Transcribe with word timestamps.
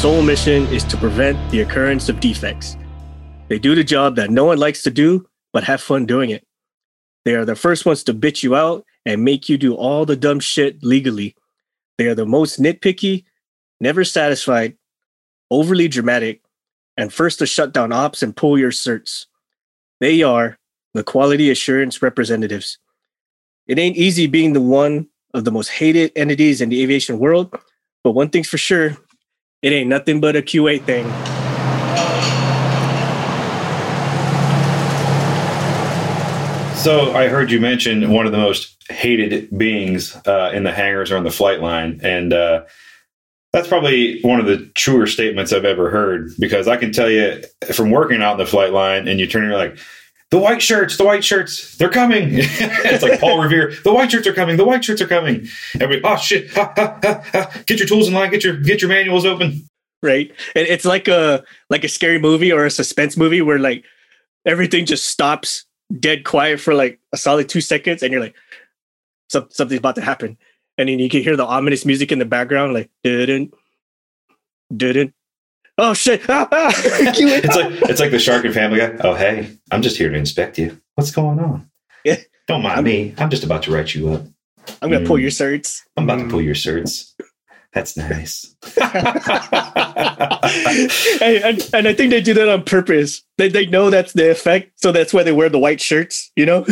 sole 0.00 0.22
mission 0.22 0.66
is 0.68 0.82
to 0.82 0.96
prevent 0.96 1.36
the 1.50 1.60
occurrence 1.60 2.08
of 2.08 2.20
defects. 2.20 2.78
They 3.48 3.58
do 3.58 3.74
the 3.74 3.84
job 3.84 4.16
that 4.16 4.30
no 4.30 4.46
one 4.46 4.56
likes 4.56 4.82
to 4.84 4.90
do, 4.90 5.28
but 5.52 5.62
have 5.64 5.82
fun 5.82 6.06
doing 6.06 6.30
it. 6.30 6.42
They 7.26 7.34
are 7.34 7.44
the 7.44 7.54
first 7.54 7.84
ones 7.84 8.02
to 8.04 8.14
bitch 8.14 8.42
you 8.42 8.56
out 8.56 8.86
and 9.04 9.22
make 9.22 9.50
you 9.50 9.58
do 9.58 9.74
all 9.74 10.06
the 10.06 10.16
dumb 10.16 10.40
shit 10.40 10.82
legally. 10.82 11.36
They 11.98 12.06
are 12.06 12.14
the 12.14 12.24
most 12.24 12.58
nitpicky, 12.58 13.24
never 13.78 14.02
satisfied, 14.02 14.78
overly 15.50 15.86
dramatic, 15.86 16.40
and 16.96 17.12
first 17.12 17.38
to 17.40 17.46
shut 17.46 17.74
down 17.74 17.92
ops 17.92 18.22
and 18.22 18.34
pull 18.34 18.58
your 18.58 18.70
certs. 18.70 19.26
They 20.00 20.22
are 20.22 20.58
the 20.94 21.04
quality 21.04 21.50
assurance 21.50 22.00
representatives. 22.00 22.78
It 23.66 23.78
ain't 23.78 23.98
easy 23.98 24.28
being 24.28 24.54
the 24.54 24.62
one 24.62 25.08
of 25.34 25.44
the 25.44 25.52
most 25.52 25.68
hated 25.68 26.12
entities 26.16 26.62
in 26.62 26.70
the 26.70 26.82
aviation 26.82 27.18
world, 27.18 27.54
but 28.02 28.12
one 28.12 28.30
thing's 28.30 28.48
for 28.48 28.56
sure 28.56 28.96
it 29.62 29.72
ain't 29.72 29.88
nothing 29.88 30.20
but 30.20 30.36
a 30.36 30.42
QA 30.42 30.82
thing. 30.82 31.04
So 36.76 37.14
I 37.14 37.28
heard 37.28 37.50
you 37.50 37.60
mention 37.60 38.10
one 38.10 38.24
of 38.24 38.32
the 38.32 38.38
most 38.38 38.74
hated 38.90 39.56
beings 39.56 40.16
uh, 40.26 40.50
in 40.54 40.64
the 40.64 40.72
hangars 40.72 41.10
or 41.10 41.18
on 41.18 41.24
the 41.24 41.30
flight 41.30 41.60
line, 41.60 42.00
and 42.02 42.32
uh, 42.32 42.64
that's 43.52 43.68
probably 43.68 44.22
one 44.22 44.40
of 44.40 44.46
the 44.46 44.64
truer 44.74 45.06
statements 45.06 45.52
I've 45.52 45.66
ever 45.66 45.90
heard 45.90 46.30
because 46.38 46.66
I 46.66 46.78
can 46.78 46.90
tell 46.90 47.10
you 47.10 47.42
from 47.74 47.90
working 47.90 48.22
out 48.22 48.32
in 48.32 48.38
the 48.38 48.46
flight 48.46 48.72
line, 48.72 49.08
and 49.08 49.20
you 49.20 49.26
turn 49.26 49.42
and 49.42 49.50
you're 49.50 49.60
like, 49.60 49.78
the 50.30 50.38
white 50.38 50.62
shirts, 50.62 50.96
the 50.96 51.04
white 51.04 51.24
shirts, 51.24 51.76
they're 51.76 51.90
coming. 51.90 52.28
it's 52.32 53.02
like 53.02 53.20
Paul 53.20 53.42
Revere, 53.42 53.74
the 53.82 53.92
white 53.92 54.10
shirts 54.10 54.26
are 54.26 54.32
coming, 54.32 54.56
the 54.56 54.64
white 54.64 54.84
shirts 54.84 55.02
are 55.02 55.06
coming. 55.06 55.46
Everybody, 55.80 56.14
oh 56.14 56.16
shit, 56.16 56.50
ha, 56.52 56.72
ha, 56.76 56.98
ha, 57.02 57.62
get 57.66 57.78
your 57.78 57.88
tools 57.88 58.08
in 58.08 58.14
line, 58.14 58.30
get 58.30 58.44
your 58.44 58.56
get 58.56 58.80
your 58.80 58.88
manuals 58.88 59.26
open. 59.26 59.66
Right, 60.02 60.30
and 60.54 60.66
it's 60.66 60.84
like 60.84 61.08
a 61.08 61.44
like 61.68 61.84
a 61.84 61.88
scary 61.88 62.18
movie 62.18 62.52
or 62.52 62.64
a 62.64 62.70
suspense 62.70 63.16
movie 63.16 63.42
where 63.42 63.58
like 63.58 63.84
everything 64.46 64.86
just 64.86 65.08
stops 65.08 65.66
dead 65.98 66.24
quiet 66.24 66.60
for 66.60 66.74
like 66.74 67.00
a 67.12 67.16
solid 67.16 67.48
two 67.48 67.60
seconds, 67.60 68.02
and 68.02 68.12
you're 68.12 68.22
like, 68.22 68.36
something's 69.28 69.72
about 69.72 69.96
to 69.96 70.00
happen, 70.00 70.38
and 70.78 70.88
then 70.88 71.00
you 71.00 71.10
can 71.10 71.22
hear 71.22 71.36
the 71.36 71.44
ominous 71.44 71.84
music 71.84 72.12
in 72.12 72.20
the 72.20 72.24
background, 72.24 72.72
like 72.72 72.88
didn't, 73.02 73.52
didn't. 74.74 75.12
Oh 75.78 75.94
shit! 75.94 76.20
it's 76.28 77.56
like 77.56 77.90
it's 77.90 78.00
like 78.00 78.10
the 78.10 78.18
shark 78.18 78.44
and 78.44 78.52
Family 78.54 78.78
Guy. 78.78 78.96
Oh 79.02 79.14
hey, 79.14 79.56
I'm 79.70 79.82
just 79.82 79.96
here 79.96 80.10
to 80.10 80.16
inspect 80.16 80.58
you. 80.58 80.80
What's 80.94 81.10
going 81.10 81.38
on? 81.38 81.70
Yeah, 82.04 82.16
don't 82.46 82.62
mind 82.62 82.78
I'm, 82.78 82.84
me. 82.84 83.14
I'm 83.18 83.30
just 83.30 83.44
about 83.44 83.62
to 83.64 83.72
write 83.72 83.94
you 83.94 84.12
up. 84.12 84.22
I'm 84.82 84.90
gonna 84.90 85.04
mm. 85.04 85.08
pull 85.08 85.18
your 85.18 85.30
certs. 85.30 85.80
I'm 85.96 86.04
about 86.04 86.18
mm. 86.18 86.24
to 86.24 86.30
pull 86.30 86.42
your 86.42 86.54
certs. 86.54 87.14
That's 87.72 87.96
nice. 87.96 88.56
and, 91.20 91.44
and, 91.44 91.70
and, 91.72 91.88
I 91.88 91.94
think 91.94 92.10
they 92.10 92.20
do 92.20 92.34
that 92.34 92.48
on 92.48 92.64
purpose. 92.64 93.22
They, 93.38 93.48
they 93.48 93.66
know 93.66 93.90
that's 93.90 94.12
the 94.12 94.28
effect, 94.28 94.72
so 94.74 94.90
that's 94.90 95.14
why 95.14 95.22
they 95.22 95.30
wear 95.30 95.48
the 95.48 95.58
white 95.58 95.80
shirts, 95.80 96.32
you 96.34 96.46
know? 96.46 96.64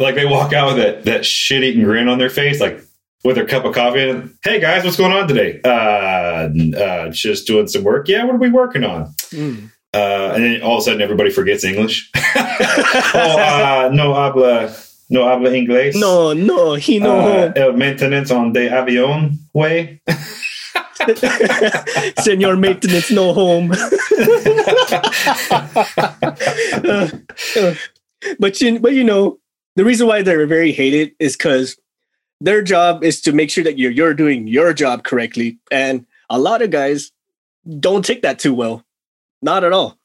like 0.00 0.16
they 0.16 0.26
walk 0.26 0.52
out 0.52 0.74
with 0.74 0.76
that, 0.78 1.04
that 1.04 1.24
shit 1.24 1.62
eating 1.62 1.84
grin 1.84 2.08
on 2.08 2.18
their 2.18 2.30
face, 2.30 2.60
like 2.60 2.82
with 3.24 3.36
their 3.36 3.46
cup 3.46 3.64
of 3.64 3.74
coffee. 3.74 4.08
And, 4.08 4.34
hey 4.42 4.60
guys, 4.60 4.84
what's 4.84 4.96
going 4.96 5.12
on 5.12 5.28
today? 5.28 5.60
Uh, 5.64 6.48
uh, 6.76 7.10
just 7.10 7.46
doing 7.46 7.68
some 7.68 7.84
work. 7.84 8.08
Yeah, 8.08 8.24
what 8.24 8.34
are 8.34 8.38
we 8.38 8.50
working 8.50 8.84
on? 8.84 9.14
Mm. 9.30 9.70
Uh, 9.94 10.32
and 10.34 10.44
then 10.44 10.62
all 10.62 10.78
of 10.78 10.80
a 10.80 10.84
sudden 10.84 11.02
everybody 11.02 11.30
forgets 11.30 11.64
English. 11.64 12.10
oh, 12.16 13.12
uh, 13.14 13.90
no 13.92 14.14
habla 14.14 14.74
no 15.10 15.24
habla 15.24 15.50
inglés. 15.50 15.94
No, 15.94 16.32
no, 16.32 16.74
he 16.74 16.98
no. 16.98 17.20
Uh, 17.20 17.52
el 17.54 17.74
maintenance 17.74 18.30
on 18.30 18.54
the 18.54 18.60
avión 18.60 19.36
way. 19.52 20.00
Senor 22.22 22.56
maintenance, 22.56 23.10
no 23.10 23.34
home. 23.34 23.68
but 28.38 28.60
you, 28.60 28.78
but 28.80 28.94
you 28.94 29.04
know, 29.04 29.38
the 29.76 29.84
reason 29.84 30.06
why 30.06 30.22
they're 30.22 30.46
very 30.46 30.72
hated 30.72 31.12
is 31.18 31.36
because 31.36 31.76
their 32.44 32.62
job 32.62 33.04
is 33.04 33.20
to 33.22 33.32
make 33.32 33.50
sure 33.50 33.64
that 33.64 33.78
you're 33.78 33.90
you're 33.90 34.14
doing 34.14 34.46
your 34.46 34.72
job 34.72 35.04
correctly, 35.04 35.58
and 35.70 36.06
a 36.28 36.38
lot 36.38 36.62
of 36.62 36.70
guys 36.70 37.12
don't 37.78 38.04
take 38.04 38.22
that 38.22 38.38
too 38.38 38.54
well, 38.54 38.84
not 39.40 39.64
at 39.64 39.72
all. 39.72 39.98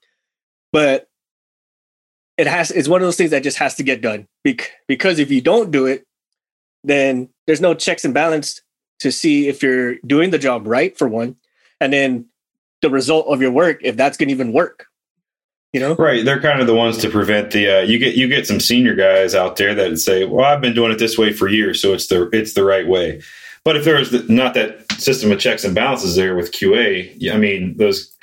But 0.71 1.09
it 2.37 2.47
has 2.47 2.71
it's 2.71 2.87
one 2.87 3.01
of 3.01 3.07
those 3.07 3.17
things 3.17 3.31
that 3.31 3.43
just 3.43 3.57
has 3.57 3.75
to 3.75 3.83
get 3.83 4.01
done. 4.01 4.27
Because 4.43 5.19
if 5.19 5.31
you 5.31 5.41
don't 5.41 5.71
do 5.71 5.85
it 5.87 6.07
then 6.83 7.29
there's 7.45 7.61
no 7.61 7.73
checks 7.73 8.05
and 8.05 8.13
balance 8.13 8.61
to 8.99 9.11
see 9.11 9.47
if 9.47 9.61
you're 9.61 9.95
doing 10.05 10.31
the 10.31 10.39
job 10.39 10.65
right 10.65 10.97
for 10.97 11.07
one. 11.07 11.35
And 11.79 11.93
then 11.93 12.25
the 12.81 12.89
result 12.89 13.27
of 13.27 13.41
your 13.41 13.51
work 13.51 13.79
if 13.83 13.95
that's 13.95 14.17
going 14.17 14.29
to 14.29 14.33
even 14.33 14.53
work 14.53 14.85
you 15.73 15.79
know 15.79 15.95
right 15.95 16.25
they're 16.25 16.41
kind 16.41 16.61
of 16.61 16.67
the 16.67 16.75
ones 16.75 16.97
to 16.97 17.09
prevent 17.09 17.51
the 17.51 17.79
uh, 17.79 17.81
you 17.81 17.99
get 17.99 18.15
you 18.15 18.27
get 18.27 18.47
some 18.47 18.59
senior 18.59 18.95
guys 18.95 19.35
out 19.35 19.57
there 19.57 19.75
that 19.75 19.97
say 19.97 20.25
well 20.25 20.45
i've 20.45 20.61
been 20.61 20.73
doing 20.73 20.91
it 20.91 20.99
this 20.99 21.17
way 21.17 21.33
for 21.33 21.47
years 21.47 21.81
so 21.81 21.93
it's 21.93 22.07
the 22.07 22.29
it's 22.31 22.53
the 22.53 22.63
right 22.63 22.87
way 22.87 23.21
but 23.63 23.75
if 23.75 23.83
there's 23.83 24.11
not 24.29 24.53
that 24.53 24.89
system 24.93 25.31
of 25.31 25.39
checks 25.39 25.65
and 25.65 25.75
balances 25.75 26.15
there 26.15 26.35
with 26.35 26.51
qa 26.51 27.33
i 27.33 27.37
mean 27.37 27.75
those 27.77 28.15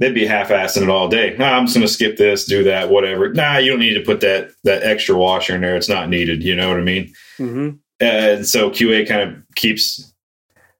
they'd 0.00 0.14
be 0.14 0.26
half-assing 0.26 0.82
it 0.82 0.88
all 0.88 1.08
day. 1.08 1.36
Nah, 1.38 1.52
I'm 1.56 1.66
just 1.66 1.76
going 1.76 1.86
to 1.86 1.92
skip 1.92 2.16
this, 2.16 2.46
do 2.46 2.64
that, 2.64 2.88
whatever. 2.90 3.32
Nah, 3.32 3.58
you 3.58 3.70
don't 3.70 3.80
need 3.80 3.94
to 3.94 4.00
put 4.00 4.20
that 4.22 4.50
that 4.64 4.82
extra 4.82 5.14
washer 5.14 5.54
in 5.54 5.60
there. 5.60 5.76
It's 5.76 5.88
not 5.88 6.08
needed. 6.08 6.42
You 6.42 6.56
know 6.56 6.68
what 6.68 6.78
I 6.78 6.82
mean? 6.82 7.12
Mm-hmm. 7.38 7.76
And 8.00 8.48
so 8.48 8.70
QA 8.70 9.06
kind 9.06 9.30
of 9.30 9.54
keeps. 9.54 10.12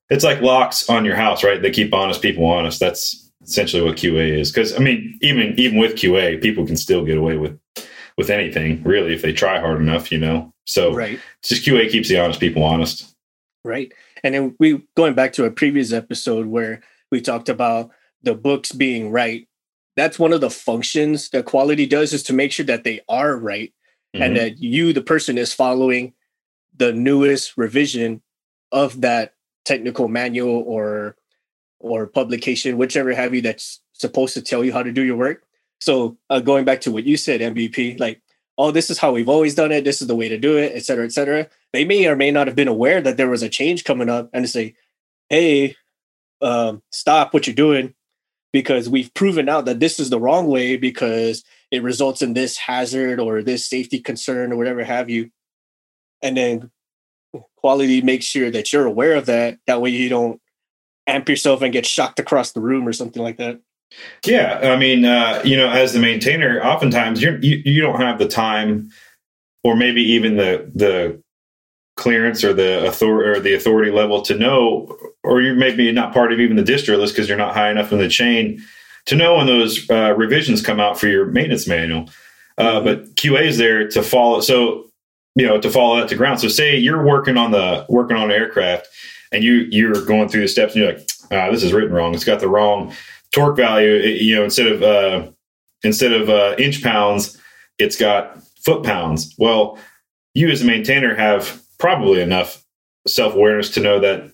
It's 0.09 0.25
like 0.25 0.41
locks 0.41 0.89
on 0.89 1.05
your 1.05 1.15
house, 1.15 1.45
right? 1.45 1.63
They 1.63 1.71
keep 1.71 1.95
honest 1.95 2.21
people 2.21 2.45
honest. 2.47 2.81
That's 2.81 3.30
essentially 3.51 3.83
what 3.83 3.97
QA 3.97 4.39
is. 4.39 4.51
Because 4.51 4.75
I 4.75 4.79
mean, 4.79 5.19
even 5.21 5.59
even 5.59 5.79
with 5.79 5.95
QA, 5.95 6.41
people 6.41 6.67
can 6.67 6.77
still 6.77 7.05
get 7.05 7.19
away 7.19 7.37
with 7.37 7.59
with 8.17 8.31
anything, 8.31 8.83
really, 8.83 9.15
if 9.15 9.23
they 9.23 9.33
try 9.33 9.61
hard 9.61 9.81
enough. 9.81 10.11
You 10.11 10.19
know. 10.19 10.53
So 10.65 10.95
right. 10.95 11.19
just 11.43 11.65
QA 11.65 11.91
keeps 11.91 12.09
the 12.09 12.19
honest 12.19 12.41
people 12.41 12.63
honest. 12.63 13.15
Right. 13.65 13.93
And 14.23 14.35
then 14.35 14.57
we 14.59 14.83
going 14.97 15.15
back 15.15 15.33
to 15.35 15.45
a 15.45 15.51
previous 15.51 15.93
episode 15.93 16.47
where 16.47 16.83
we 17.11 17.21
talked 17.21 17.49
about 17.49 17.91
the 18.23 18.35
books 18.35 18.73
being 18.73 19.11
right 19.11 19.49
that's 19.97 20.19
one 20.19 20.33
of 20.33 20.41
the 20.41 20.51
functions 20.51 21.31
that 21.31 21.45
quality 21.45 21.87
does 21.87 22.13
is 22.13 22.23
to 22.23 22.33
make 22.33 22.53
sure 22.53 22.67
that 22.67 22.85
they 22.85 23.01
are 23.09 23.37
right 23.37 23.73
mm-hmm. 24.15 24.23
and 24.23 24.37
that 24.37 24.59
you 24.59 24.93
the 24.93 25.03
person 25.03 25.37
is 25.37 25.53
following 25.53 26.15
the 26.77 26.93
newest 26.93 27.57
revision 27.57 28.23
of 28.73 29.01
that 29.01 29.35
technical 29.65 30.09
manual 30.09 30.65
or 30.67 31.17
or 31.81 32.07
publication 32.07 32.77
whichever 32.77 33.13
have 33.13 33.35
you 33.35 33.41
that's 33.41 33.81
supposed 33.93 34.35
to 34.35 34.43
tell 34.43 34.65
you 34.65 34.73
how 34.73 34.83
to 34.83 34.93
do 34.93 35.05
your 35.05 35.17
work 35.17 35.45
so 35.81 36.17
uh, 36.31 36.41
going 36.41 36.65
back 36.65 36.81
to 36.81 36.93
what 36.93 37.05
you 37.05 37.17
said 37.17 37.41
mvp 37.41 37.99
like 37.99 38.21
oh 38.59 38.71
this 38.71 38.91
is 38.91 38.99
how 38.99 39.13
we've 39.13 39.29
always 39.29 39.55
done 39.55 39.73
it 39.73 39.85
this 39.85 40.01
is 40.01 40.09
the 40.09 40.17
way 40.17 40.29
to 40.29 40.39
do 40.39 40.57
it 40.57 40.73
et 40.75 40.85
cetera 40.85 41.05
et 41.05 41.13
cetera 41.13 41.49
they 41.73 41.85
may 41.85 42.07
or 42.07 42.17
may 42.17 42.31
not 42.31 42.47
have 42.47 42.57
been 42.57 42.69
aware 42.69 43.01
that 43.01 43.17
there 43.17 43.29
was 43.29 43.43
a 43.43 43.49
change 43.49 43.85
coming 43.85 44.09
up 44.09 44.31
and 44.33 44.45
to 44.45 44.49
say 44.49 44.75
hey 45.29 45.75
um, 46.43 46.83
stop 46.91 47.35
what 47.35 47.47
you're 47.47 47.55
doing 47.55 47.95
because 48.53 48.89
we've 48.89 49.13
proven 49.15 49.49
out 49.49 49.65
that 49.67 49.81
this 49.81 50.01
is 50.01 50.11
the 50.11 50.21
wrong 50.21 50.47
way 50.47 50.77
because 50.77 51.45
it 51.71 51.83
results 51.83 52.23
in 52.23 52.35
this 52.35 52.57
hazard 52.57 53.21
or 53.21 53.43
this 53.43 53.67
safety 53.67 54.01
concern 54.01 54.53
or 54.53 54.57
whatever 54.57 54.83
have 54.83 55.09
you. 55.09 55.31
And 56.23 56.37
then 56.37 56.71
quality 57.57 58.03
makes 58.03 58.25
sure 58.25 58.51
that 58.51 58.73
you're 58.73 58.87
aware 58.87 59.15
of 59.15 59.27
that. 59.27 59.59
That 59.67 59.81
way 59.81 59.91
you 59.91 60.09
don't 60.09 60.41
amp 61.11 61.29
yourself 61.29 61.63
and 61.63 61.73
get 61.73 61.87
shocked 61.87 62.19
across 62.19 62.53
the 62.53 62.61
room 62.61 62.87
or 62.87 62.93
something 62.93 63.23
like 63.23 63.37
that. 63.39 63.61
Yeah, 64.25 64.61
I 64.63 64.77
mean, 64.77 65.05
uh, 65.05 65.43
you 65.45 65.57
know, 65.57 65.69
as 65.69 65.93
the 65.93 65.99
maintainer, 65.99 66.63
oftentimes 66.63 67.21
you're, 67.21 67.39
you 67.41 67.61
you 67.65 67.83
don't 67.83 68.01
have 68.01 68.19
the 68.19 68.29
time, 68.29 68.91
or 69.65 69.75
maybe 69.75 70.03
even 70.03 70.37
the 70.37 70.71
the 70.75 71.21
clearance 71.97 72.45
or 72.45 72.55
the 72.55 72.87
authority 72.87 73.31
or 73.31 73.43
the 73.43 73.55
authority 73.55 73.91
level 73.91 74.23
to 74.23 74.35
know, 74.35 74.97
or 75.25 75.43
you're 75.43 75.57
maybe 75.57 75.91
not 75.91 76.13
part 76.13 76.33
of 76.33 76.39
even 76.39 76.57
the 76.57 76.63
distro 76.63 76.99
list 76.99 77.15
because 77.15 77.29
you're 77.29 77.37
not 77.37 77.55
high 77.55 77.71
enough 77.71 77.93
in 77.93 77.99
the 77.99 78.09
chain 78.09 78.63
to 79.07 79.17
know 79.17 79.37
when 79.37 79.47
those 79.47 79.91
uh, 79.91 80.15
revisions 80.17 80.63
come 80.63 80.79
out 80.79 80.99
for 80.99 81.09
your 81.09 81.27
maintenance 81.27 81.67
manual. 81.67 82.09
Uh, 82.59 82.75
mm-hmm. 82.75 82.85
but 82.85 83.15
QA 83.17 83.43
is 83.43 83.59
there 83.59 83.89
to 83.89 84.03
follow. 84.03 84.41
So 84.41 84.91
you 85.35 85.47
know 85.47 85.61
to 85.61 85.71
follow 85.71 85.99
that 85.99 86.09
to 86.09 86.17
ground. 86.17 86.41
So 86.41 86.49
say 86.49 86.77
you're 86.77 87.05
working 87.05 87.37
on 87.37 87.51
the 87.51 87.87
working 87.89 88.17
on 88.17 88.31
an 88.31 88.37
aircraft 88.37 88.89
and 89.33 89.45
you 89.45 89.67
you're 89.71 90.05
going 90.05 90.29
through 90.29 90.43
the 90.43 90.49
steps 90.49 90.75
and 90.75 90.83
you're 90.83 90.93
like, 90.93 91.09
ah, 91.31 91.51
this 91.51 91.63
is 91.63 91.73
written 91.73 91.93
wrong. 91.93 92.15
It's 92.15 92.25
got 92.25 92.41
the 92.41 92.49
wrong 92.49 92.93
torque 93.33 93.57
value. 93.57 93.95
It, 93.95 94.23
you 94.23 94.35
know, 94.35 94.45
instead 94.45 94.67
of 94.67 94.83
uh, 94.83 95.31
instead 95.83 96.13
of 96.13 96.29
uh, 96.29 96.55
inch 96.59 96.83
pounds, 96.83 97.41
it's 97.79 97.97
got 97.97 98.43
foot 98.65 98.85
pounds. 98.85 99.35
Well, 99.39 99.79
you 100.35 100.49
as 100.49 100.63
a 100.63 100.67
maintainer 100.67 101.15
have 101.15 101.63
probably 101.79 102.21
enough 102.21 102.65
self 103.07 103.35
awareness 103.35 103.71
to 103.71 103.81
know 103.81 104.01
that, 104.01 104.31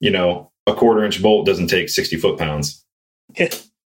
you 0.00 0.10
know, 0.10 0.50
a 0.66 0.74
quarter 0.74 1.04
inch 1.04 1.22
bolt 1.22 1.46
doesn't 1.46 1.68
take 1.68 1.88
60 1.88 2.16
foot 2.16 2.38
pounds. 2.38 2.84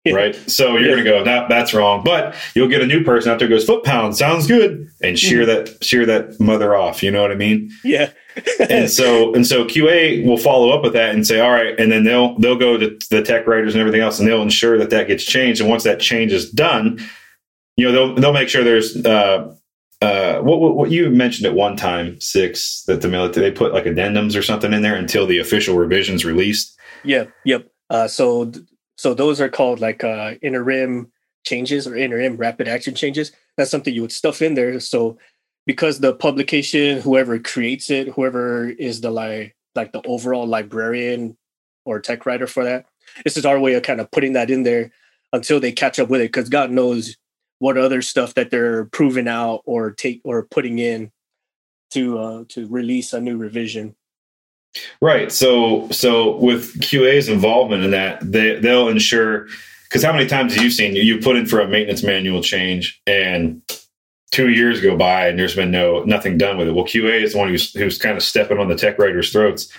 Yeah. 0.04 0.14
Right. 0.14 0.36
So 0.50 0.78
you're 0.78 0.82
yeah. 0.82 0.88
going 0.88 1.04
to 1.04 1.10
go, 1.12 1.24
that 1.26 1.48
that's 1.48 1.76
wrong. 1.76 2.04
But 2.04 2.36
you'll 2.56 2.68
get 2.68 2.82
a 2.82 2.88
new 2.88 3.04
person 3.04 3.32
out 3.32 3.38
there 3.38 3.48
goes, 3.48 3.66
foot 3.66 3.84
pound 3.84 4.18
sounds 4.18 4.48
good. 4.48 4.90
And 5.04 5.18
shear 5.18 5.46
mm-hmm. 5.46 5.66
that, 5.66 5.84
shear 5.84 6.08
that 6.08 6.40
mother 6.40 6.76
off. 6.76 7.04
You 7.04 7.12
know 7.12 7.22
what 7.22 7.32
I 7.32 7.36
mean? 7.36 7.72
Yeah. 7.84 8.10
and 8.70 8.90
so, 8.90 9.32
and 9.36 9.46
so 9.46 9.64
QA 9.66 10.26
will 10.26 10.38
follow 10.38 10.72
up 10.72 10.82
with 10.82 10.94
that 10.94 11.14
and 11.14 11.28
say, 11.28 11.40
all 11.40 11.52
right. 11.52 11.80
And 11.80 11.92
then 11.92 12.04
they'll, 12.04 12.36
they'll 12.40 12.58
go 12.58 12.78
to 12.78 12.98
the 13.12 13.22
tech 13.22 13.46
writers 13.46 13.76
and 13.76 13.82
everything 13.82 14.02
else 14.02 14.18
and 14.18 14.28
they'll 14.28 14.42
ensure 14.42 14.78
that 14.80 14.90
that 14.90 15.08
gets 15.08 15.24
changed. 15.24 15.62
And 15.62 15.70
once 15.70 15.84
that 15.84 16.00
change 16.00 16.32
is 16.32 16.50
done, 16.50 17.00
you 17.78 17.86
know, 17.86 17.92
they'll, 17.92 18.16
they'll 18.16 18.34
make 18.34 18.50
sure 18.50 18.64
there's, 18.64 19.06
uh, 19.06 19.54
uh, 20.02 20.40
what, 20.40 20.60
what, 20.60 20.76
what 20.76 20.90
you 20.90 21.12
mentioned 21.12 21.46
at 21.46 21.54
one 21.54 21.76
time, 21.76 22.20
six, 22.20 22.82
that 22.88 23.02
the 23.02 23.08
military, 23.08 23.48
they 23.48 23.56
put 23.56 23.72
like 23.72 23.84
addendums 23.84 24.36
or 24.36 24.42
something 24.42 24.74
in 24.74 24.82
there 24.82 24.96
until 24.96 25.28
the 25.28 25.38
official 25.38 25.78
revisions 25.78 26.26
released. 26.26 26.76
Yeah. 27.04 27.26
Yep. 27.46 27.68
Uh, 27.92 28.08
so 28.08 28.52
so 29.02 29.16
those 29.16 29.42
are 29.42 29.50
called 29.50 29.80
like 29.80 30.04
uh, 30.04 30.36
interim 30.44 31.12
changes 31.44 31.88
or 31.88 31.96
interim 31.96 32.38
rapid 32.38 32.68
action 32.68 32.94
changes. 32.94 33.32
That's 33.58 33.72
something 33.72 33.92
you 33.92 34.04
would 34.04 34.12
stuff 34.12 34.44
in 34.44 34.54
there. 34.54 34.80
So 34.80 35.18
because 35.66 36.02
the 36.02 36.14
publication, 36.14 37.02
whoever 37.02 37.40
creates 37.40 37.90
it, 37.90 38.10
whoever 38.10 38.70
is 38.70 39.02
the 39.02 39.10
like 39.10 39.56
like 39.74 39.92
the 39.92 40.04
overall 40.06 40.46
librarian 40.46 41.36
or 41.84 42.00
tech 42.00 42.28
writer 42.28 42.46
for 42.46 42.64
that, 42.64 42.86
this 43.24 43.38
is 43.38 43.44
our 43.44 43.60
way 43.60 43.74
of 43.74 43.82
kind 43.82 44.00
of 44.00 44.12
putting 44.12 44.34
that 44.34 44.52
in 44.52 44.62
there 44.62 44.92
until 45.34 45.60
they 45.60 45.72
catch 45.72 45.98
up 45.98 46.10
with 46.10 46.22
it. 46.22 46.32
Because 46.32 46.50
God 46.50 46.70
knows 46.70 47.18
what 47.58 47.80
other 47.80 48.04
stuff 48.04 48.36
that 48.36 48.52
they're 48.52 48.86
proving 48.86 49.28
out 49.28 49.64
or 49.66 49.90
take 49.90 50.22
or 50.24 50.44
putting 50.44 50.78
in 50.78 51.12
to 51.90 52.20
uh, 52.20 52.44
to 52.50 52.68
release 52.68 53.14
a 53.14 53.20
new 53.20 53.38
revision. 53.38 53.96
Right. 55.02 55.32
So 55.32 55.90
so 55.90 56.38
with 56.38 56.80
QA's 56.80 57.28
involvement 57.28 57.84
in 57.84 57.92
that, 57.92 58.20
they 58.22 58.60
they'll 58.60 58.88
ensure 58.88 59.48
because 59.84 60.04
how 60.04 60.14
many 60.14 60.28
times 60.28 60.54
have 60.54 60.64
you 60.64 60.72
seen 60.72 60.96
you 60.96 61.20
put 61.20 61.36
in 61.36 61.46
for 61.46 61.60
a 61.60 61.68
maintenance 61.68 62.04
manual 62.04 62.42
change 62.42 63.02
and 63.06 63.62
two 64.32 64.50
years 64.50 64.80
go 64.82 64.96
by 64.96 65.28
and 65.28 65.38
there's 65.38 65.56
been 65.56 65.72
no 65.72 66.04
nothing 66.04 66.38
done 66.38 66.58
with 66.58 66.68
it. 66.68 66.74
Well, 66.74 66.86
QA 66.86 67.22
is 67.22 67.34
the 67.34 67.40
one 67.40 67.50
who's 67.50 67.74
who's 67.74 67.98
kind 67.98 68.18
of 68.18 68.24
stepping 68.24 68.58
on 68.58 68.70
the 68.70 68.76
tech 68.76 68.98
writers' 68.98 69.32
throats. 69.32 69.72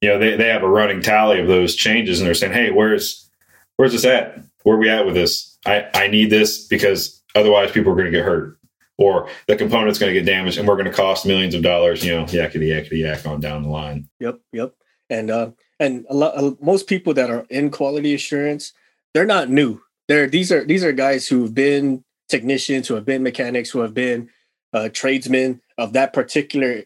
You 0.00 0.10
know, 0.10 0.18
they, 0.18 0.36
they 0.36 0.48
have 0.48 0.62
a 0.62 0.68
running 0.68 1.00
tally 1.00 1.40
of 1.40 1.48
those 1.48 1.74
changes 1.74 2.20
and 2.20 2.26
they're 2.26 2.34
saying, 2.34 2.52
Hey, 2.52 2.70
where's 2.70 3.28
where's 3.76 3.92
this 3.92 4.04
at? 4.04 4.38
Where 4.62 4.76
are 4.76 4.78
we 4.80 4.88
at 4.88 5.06
with 5.06 5.14
this? 5.14 5.58
I, 5.66 5.88
I 5.94 6.06
need 6.06 6.30
this 6.30 6.66
because 6.66 7.22
otherwise 7.34 7.72
people 7.72 7.92
are 7.92 7.96
gonna 7.96 8.10
get 8.10 8.24
hurt 8.24 8.55
or 8.98 9.28
the 9.46 9.56
component's 9.56 9.98
going 9.98 10.12
to 10.12 10.18
get 10.18 10.26
damaged 10.26 10.58
and 10.58 10.66
we're 10.66 10.74
going 10.74 10.86
to 10.86 10.92
cost 10.92 11.26
millions 11.26 11.54
of 11.54 11.62
dollars, 11.62 12.04
you 12.04 12.14
know, 12.14 12.24
yakety 12.24 12.68
yakety 12.68 13.00
yak 13.00 13.26
on 13.26 13.40
down 13.40 13.62
the 13.62 13.68
line. 13.68 14.08
Yep, 14.20 14.40
yep. 14.52 14.74
And 15.10 15.30
uh, 15.30 15.50
and 15.78 16.06
a 16.08 16.14
lot, 16.14 16.36
uh, 16.36 16.52
most 16.60 16.86
people 16.86 17.14
that 17.14 17.30
are 17.30 17.46
in 17.50 17.70
quality 17.70 18.14
assurance, 18.14 18.72
they're 19.14 19.26
not 19.26 19.50
new. 19.50 19.80
They're 20.08 20.26
these 20.26 20.50
are 20.50 20.64
these 20.64 20.84
are 20.84 20.92
guys 20.92 21.28
who've 21.28 21.54
been 21.54 22.04
technicians, 22.28 22.88
who 22.88 22.94
have 22.94 23.04
been 23.04 23.22
mechanics, 23.22 23.70
who 23.70 23.80
have 23.80 23.94
been 23.94 24.30
uh, 24.72 24.88
tradesmen 24.92 25.60
of 25.78 25.92
that 25.92 26.12
particular 26.12 26.84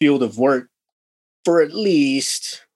field 0.00 0.22
of 0.22 0.38
work 0.38 0.68
for 1.44 1.62
at 1.62 1.72
least 1.72 2.66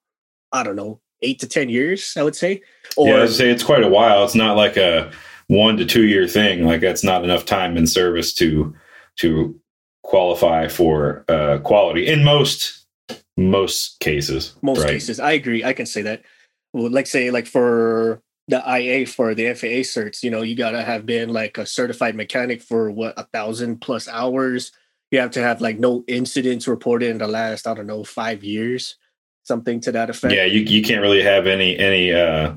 I 0.53 0.63
don't 0.63 0.77
know 0.77 1.01
eight 1.23 1.41
to 1.41 1.49
ten 1.49 1.69
years. 1.69 2.15
I 2.17 2.23
would 2.23 2.37
say. 2.37 2.63
Or, 2.97 3.09
yeah, 3.09 3.17
I 3.17 3.21
would 3.21 3.33
say 3.33 3.51
it's 3.51 3.65
quite 3.65 3.83
a 3.83 3.89
while. 3.89 4.25
It's 4.25 4.35
not 4.35 4.57
like 4.57 4.77
a 4.77 5.13
one 5.49 5.77
to 5.77 5.85
two 5.85 6.07
year 6.07 6.27
thing. 6.27 6.65
Like 6.65 6.81
that's 6.81 7.05
not 7.05 7.25
enough 7.25 7.45
time 7.45 7.77
in 7.77 7.87
service 7.87 8.33
to 8.35 8.75
to 9.17 9.59
qualify 10.03 10.69
for 10.69 11.25
uh, 11.29 11.59
quality 11.59 12.07
in 12.07 12.25
most 12.25 12.87
most 13.37 13.99
cases. 14.01 14.55
Most 14.63 14.81
right? 14.81 14.91
cases, 14.91 15.21
I 15.21 15.33
agree. 15.33 15.65
I 15.65 15.73
can 15.73 15.87
say 15.87 16.03
that. 16.03 16.23
Well, 16.73 16.91
like 16.91 17.07
say 17.07 17.31
like 17.31 17.47
for 17.47 18.23
the 18.49 18.59
IA 18.59 19.07
for 19.07 19.35
the 19.35 19.55
FAA 19.55 19.83
certs, 19.85 20.23
you 20.23 20.31
know, 20.31 20.43
you 20.43 20.55
gotta 20.55 20.83
have 20.83 21.07
been 21.07 21.31
like 21.31 21.59
a 21.59 21.67
certified 21.67 22.15
mechanic 22.15 22.63
for 22.63 22.91
what 22.91 23.15
a 23.17 23.25
thousand 23.25 23.81
plus 23.81 24.09
hours. 24.09 24.73
You 25.11 25.21
have 25.21 25.31
to 25.33 25.43
have 25.43 25.61
like 25.61 25.79
no 25.79 26.05
incidents 26.07 26.67
reported 26.67 27.11
in 27.11 27.19
the 27.19 27.29
last 27.29 27.67
I 27.67 27.75
don't 27.75 27.87
know 27.87 28.05
five 28.05 28.43
years, 28.43 28.97
something 29.45 29.81
to 29.81 29.93
that 29.93 30.11
effect. 30.11 30.35
Yeah, 30.35 30.45
you 30.45 30.61
you 30.61 30.83
can't 30.83 31.03
really 31.03 31.23
have 31.23 31.47
any 31.47 31.79
any 31.79 32.13
uh 32.13 32.55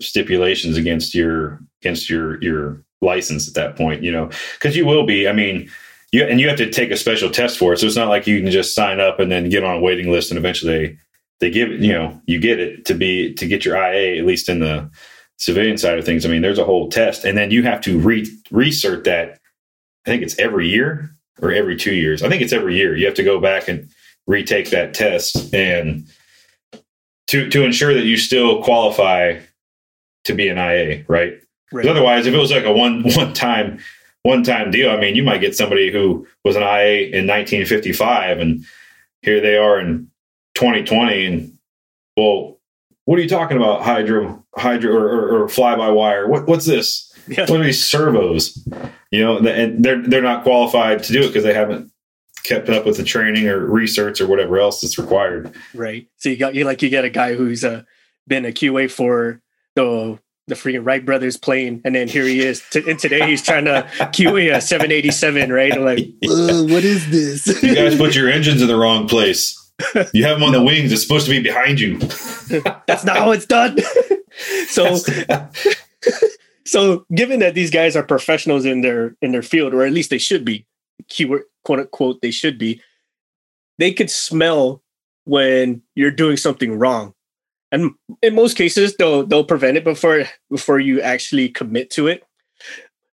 stipulations 0.00 0.76
against 0.76 1.14
your 1.14 1.60
against 1.80 2.10
your 2.10 2.42
your 2.42 2.82
license 3.02 3.46
at 3.46 3.54
that 3.54 3.76
point 3.76 4.02
you 4.02 4.10
know 4.10 4.28
because 4.54 4.76
you 4.76 4.84
will 4.84 5.04
be 5.04 5.28
i 5.28 5.32
mean 5.32 5.70
you 6.12 6.24
and 6.24 6.40
you 6.40 6.48
have 6.48 6.58
to 6.58 6.70
take 6.70 6.90
a 6.90 6.96
special 6.96 7.30
test 7.30 7.58
for 7.58 7.72
it. 7.72 7.78
So 7.78 7.86
it's 7.86 7.96
not 7.96 8.08
like 8.08 8.26
you 8.26 8.40
can 8.40 8.50
just 8.50 8.74
sign 8.74 9.00
up 9.00 9.20
and 9.20 9.30
then 9.30 9.48
get 9.48 9.64
on 9.64 9.76
a 9.76 9.80
waiting 9.80 10.10
list 10.10 10.30
and 10.30 10.38
eventually 10.38 10.72
they 10.72 10.98
they 11.40 11.50
give 11.50 11.70
you 11.70 11.92
know 11.92 12.20
you 12.26 12.40
get 12.40 12.60
it 12.60 12.84
to 12.86 12.94
be 12.94 13.34
to 13.34 13.46
get 13.46 13.64
your 13.64 13.76
ia 13.76 14.18
at 14.18 14.26
least 14.26 14.48
in 14.48 14.60
the 14.60 14.90
civilian 15.36 15.76
side 15.76 15.98
of 15.98 16.04
things. 16.04 16.24
I 16.24 16.28
mean 16.28 16.42
there's 16.42 16.58
a 16.58 16.64
whole 16.64 16.88
test 16.88 17.24
and 17.24 17.36
then 17.36 17.50
you 17.50 17.62
have 17.64 17.80
to 17.82 17.98
re 17.98 18.26
recert 18.50 19.04
that 19.04 19.40
i 20.06 20.10
think 20.10 20.22
it's 20.22 20.38
every 20.38 20.68
year 20.68 21.10
or 21.42 21.52
every 21.52 21.76
two 21.76 21.94
years. 21.94 22.22
I 22.22 22.30
think 22.30 22.40
it's 22.40 22.54
every 22.54 22.76
year. 22.76 22.96
You 22.96 23.04
have 23.06 23.14
to 23.16 23.22
go 23.22 23.38
back 23.38 23.68
and 23.68 23.88
retake 24.26 24.70
that 24.70 24.94
test 24.94 25.52
and 25.54 26.06
to 27.26 27.50
to 27.50 27.64
ensure 27.64 27.92
that 27.92 28.04
you 28.04 28.16
still 28.16 28.62
qualify 28.62 29.40
to 30.26 30.34
be 30.34 30.48
an 30.48 30.58
IA, 30.58 31.04
right? 31.08 31.40
right. 31.72 31.86
Otherwise, 31.86 32.26
if 32.26 32.34
it 32.34 32.38
was 32.38 32.50
like 32.50 32.64
a 32.64 32.72
one 32.72 33.02
one 33.14 33.32
time 33.32 33.78
one 34.22 34.42
time 34.42 34.70
deal, 34.70 34.90
I 34.90 35.00
mean, 35.00 35.14
you 35.14 35.22
might 35.22 35.40
get 35.40 35.56
somebody 35.56 35.90
who 35.90 36.26
was 36.44 36.56
an 36.56 36.62
IA 36.62 37.06
in 37.06 37.26
1955, 37.26 38.38
and 38.38 38.64
here 39.22 39.40
they 39.40 39.56
are 39.56 39.80
in 39.80 40.10
2020, 40.54 41.26
and 41.26 41.58
well, 42.16 42.58
what 43.04 43.18
are 43.18 43.22
you 43.22 43.28
talking 43.28 43.56
about? 43.56 43.82
Hydro, 43.82 44.44
hydro, 44.56 44.92
or, 44.92 45.08
or, 45.08 45.42
or 45.42 45.48
fly 45.48 45.76
by 45.76 45.90
wire? 45.90 46.26
What, 46.28 46.48
what's 46.48 46.66
this? 46.66 47.12
Yeah. 47.28 47.46
What 47.48 47.60
are 47.60 47.64
these 47.64 47.82
servos? 47.82 48.66
You 49.10 49.24
know, 49.24 49.38
and 49.38 49.84
they're 49.84 50.02
they're 50.02 50.22
not 50.22 50.42
qualified 50.42 51.02
to 51.04 51.12
do 51.12 51.22
it 51.22 51.28
because 51.28 51.44
they 51.44 51.54
haven't 51.54 51.90
kept 52.44 52.68
up 52.68 52.86
with 52.86 52.96
the 52.96 53.02
training 53.02 53.48
or 53.48 53.58
research 53.66 54.20
or 54.20 54.26
whatever 54.26 54.58
else 54.58 54.80
that's 54.80 54.98
required. 54.98 55.52
Right. 55.74 56.08
So 56.16 56.28
you 56.28 56.36
got 56.36 56.54
you 56.54 56.64
like 56.64 56.82
you 56.82 56.88
get 56.88 57.04
a 57.04 57.10
guy 57.10 57.34
who's 57.34 57.64
uh, 57.64 57.82
been 58.26 58.44
a 58.44 58.52
QA 58.52 58.90
for 58.90 59.40
the 59.76 60.18
the 60.48 60.54
freaking 60.54 60.84
Wright 60.84 61.04
brothers 61.04 61.36
plane, 61.36 61.80
and 61.84 61.94
then 61.94 62.08
here 62.08 62.24
he 62.24 62.40
is. 62.40 62.62
T- 62.70 62.88
and 62.88 62.98
today 62.98 63.26
he's 63.28 63.42
trying 63.42 63.64
to 63.64 63.82
QA 63.98 64.54
a 64.54 64.60
787, 64.60 65.52
right? 65.52 65.72
I'm 65.72 65.84
like, 65.84 65.98
what 66.22 66.84
is 66.84 67.10
this? 67.10 67.62
you 67.62 67.74
guys 67.74 67.96
put 67.96 68.14
your 68.14 68.28
engines 68.28 68.62
in 68.62 68.68
the 68.68 68.76
wrong 68.76 69.08
place. 69.08 69.60
You 70.14 70.24
have 70.24 70.38
them 70.38 70.44
on 70.44 70.52
the 70.52 70.62
wings. 70.62 70.92
It's 70.92 71.02
supposed 71.02 71.26
to 71.26 71.32
be 71.32 71.40
behind 71.40 71.80
you. 71.80 71.98
That's 72.86 73.04
not 73.04 73.18
how 73.18 73.32
it's 73.32 73.44
done. 73.44 73.76
so, 74.68 74.96
so 76.64 77.04
given 77.14 77.40
that 77.40 77.54
these 77.54 77.70
guys 77.70 77.96
are 77.96 78.02
professionals 78.02 78.64
in 78.64 78.80
their 78.82 79.16
in 79.20 79.32
their 79.32 79.42
field, 79.42 79.74
or 79.74 79.84
at 79.84 79.92
least 79.92 80.10
they 80.10 80.18
should 80.18 80.44
be, 80.44 80.64
keyword 81.08 81.42
quote 81.64 81.80
unquote, 81.80 82.22
they 82.22 82.30
should 82.30 82.56
be. 82.56 82.80
They 83.78 83.92
could 83.92 84.10
smell 84.10 84.82
when 85.24 85.82
you're 85.94 86.12
doing 86.12 86.36
something 86.36 86.78
wrong 86.78 87.14
and 87.72 87.92
in 88.22 88.34
most 88.34 88.56
cases 88.56 88.96
they'll 88.96 89.26
they'll 89.26 89.44
prevent 89.44 89.76
it 89.76 89.84
before 89.84 90.24
before 90.50 90.78
you 90.78 91.00
actually 91.00 91.48
commit 91.48 91.90
to 91.90 92.06
it. 92.06 92.22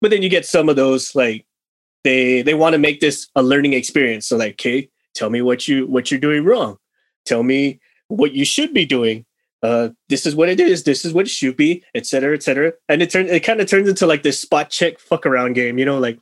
But 0.01 0.12
then 0.12 0.22
you 0.22 0.29
get 0.29 0.46
some 0.46 0.70
of 0.70 0.75
those 0.75 1.15
like 1.15 1.46
they 2.03 2.41
they 2.41 2.53
want 2.53 2.74
to 2.74 2.79
make 2.79 3.00
this 3.00 3.27
a 3.36 3.44
learning 3.44 3.74
experience. 3.74 4.27
So 4.27 4.38
like 4.38 4.53
okay 4.53 4.89
tell 5.13 5.29
me 5.29 5.41
what 5.41 5.68
you 5.68 5.88
what 5.88 6.12
you're 6.12 6.20
doing 6.20 6.44
wrong. 6.44 6.77
Tell 7.25 7.44
me 7.44 7.79
what 8.08 8.34
you 8.34 8.46
should 8.46 8.74
be 8.74 8.86
doing. 8.86 9.25
Uh 9.62 9.89
this 10.08 10.25
is 10.25 10.36
what 10.36 10.50
it 10.50 10.60
is. 10.60 10.84
This 10.84 11.06
is 11.06 11.13
what 11.13 11.25
it 11.25 11.29
should 11.29 11.58
be 11.58 11.84
etc 11.94 12.36
etc 12.36 12.74
and 12.88 13.01
it 13.01 13.12
turns 13.12 13.29
it 13.29 13.41
kind 13.41 13.62
of 13.62 13.68
turns 13.68 13.89
into 13.89 14.08
like 14.08 14.24
this 14.24 14.39
spot 14.39 14.70
check 14.70 15.00
fuck 15.00 15.25
around 15.25 15.53
game 15.53 15.77
you 15.77 15.86
know 15.86 16.00
like 16.00 16.20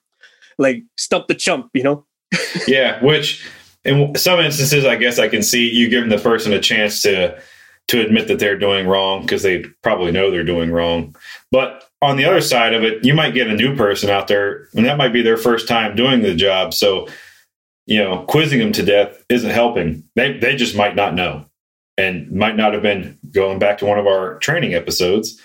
like 0.57 0.83
stump 0.97 1.27
the 1.27 1.35
chump 1.35 1.69
you 1.73 1.83
know? 1.83 2.05
Yeah 2.67 3.01
which 3.03 3.47
in 3.85 4.15
some 4.15 4.39
instances 4.39 4.85
i 4.85 4.95
guess 4.95 5.17
i 5.17 5.27
can 5.27 5.41
see 5.41 5.69
you 5.69 5.87
giving 5.87 6.09
the 6.09 6.17
person 6.17 6.51
a 6.51 6.59
chance 6.59 7.01
to 7.03 7.39
to 7.87 8.01
admit 8.01 8.27
that 8.27 8.39
they're 8.39 8.59
doing 8.59 8.87
wrong 8.87 9.21
because 9.21 9.43
they 9.43 9.63
probably 9.81 10.11
know 10.11 10.29
they're 10.29 10.43
doing 10.43 10.71
wrong. 10.71 11.15
But 11.51 11.89
on 12.01 12.17
the 12.17 12.25
other 12.25 12.41
side 12.41 12.73
of 12.73 12.83
it, 12.83 13.03
you 13.03 13.13
might 13.13 13.33
get 13.33 13.47
a 13.47 13.55
new 13.55 13.75
person 13.75 14.09
out 14.09 14.27
there, 14.27 14.67
and 14.75 14.85
that 14.85 14.97
might 14.97 15.13
be 15.13 15.21
their 15.21 15.37
first 15.37 15.67
time 15.67 15.95
doing 15.95 16.21
the 16.21 16.35
job. 16.35 16.73
So, 16.73 17.07
you 17.85 18.03
know, 18.03 18.23
quizzing 18.27 18.59
them 18.59 18.73
to 18.73 18.83
death 18.83 19.23
isn't 19.29 19.49
helping. 19.49 20.03
They 20.15 20.37
they 20.37 20.55
just 20.55 20.75
might 20.75 20.95
not 20.95 21.15
know, 21.15 21.45
and 21.97 22.31
might 22.31 22.57
not 22.57 22.73
have 22.73 22.83
been 22.83 23.17
going 23.31 23.59
back 23.59 23.77
to 23.79 23.85
one 23.85 23.99
of 23.99 24.05
our 24.07 24.37
training 24.39 24.73
episodes. 24.73 25.41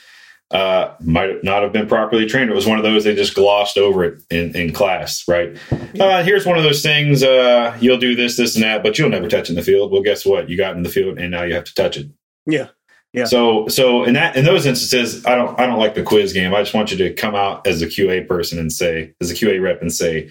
Uh, 0.51 0.95
might 1.01 1.43
not 1.43 1.63
have 1.63 1.73
been 1.73 1.87
properly 1.87 2.27
trained. 2.27 2.51
It 2.51 2.55
was 2.55 2.67
one 2.67 2.77
of 2.77 2.85
those 2.85 3.05
they 3.05 3.15
just 3.15 3.35
glossed 3.35 3.79
over 3.79 4.05
it 4.05 4.23
in, 4.31 4.55
in 4.55 4.71
class, 4.75 5.27
right? 5.27 5.57
Uh, 5.99 6.23
here's 6.23 6.45
one 6.45 6.59
of 6.59 6.63
those 6.63 6.83
things. 6.83 7.23
Uh, 7.23 7.75
you'll 7.81 7.97
do 7.97 8.15
this, 8.15 8.37
this, 8.37 8.55
and 8.55 8.63
that, 8.63 8.83
but 8.83 8.99
you'll 8.99 9.09
never 9.09 9.29
touch 9.29 9.49
in 9.49 9.57
the 9.57 9.63
field. 9.63 9.91
Well, 9.91 10.03
guess 10.03 10.27
what? 10.27 10.51
You 10.51 10.59
got 10.59 10.77
in 10.77 10.83
the 10.83 10.91
field, 10.91 11.19
and 11.19 11.31
now 11.31 11.45
you 11.45 11.55
have 11.55 11.65
to 11.65 11.75
touch 11.75 11.97
it. 11.97 12.11
Yeah. 12.47 12.69
Yeah. 13.13 13.27
So 13.27 13.69
so 13.69 14.05
in 14.05 14.15
that 14.15 14.37
in 14.37 14.45
those 14.45 14.65
instances, 14.65 15.25
I 15.27 15.35
don't 15.35 15.59
I 15.61 15.67
don't 15.67 15.79
like 15.79 15.95
the 15.95 16.03
quiz 16.03 16.33
game. 16.33 16.55
I 16.55 16.63
just 16.63 16.75
want 16.75 16.91
you 16.91 16.97
to 16.99 17.13
come 17.13 17.35
out 17.35 17.67
as 17.67 17.83
a 17.83 17.87
QA 17.87 18.27
person 18.27 18.59
and 18.59 18.73
say, 18.73 19.13
as 19.21 19.31
a 19.31 19.35
QA 19.35 19.63
rep 19.63 19.83
and 19.83 19.93
say, 19.93 20.31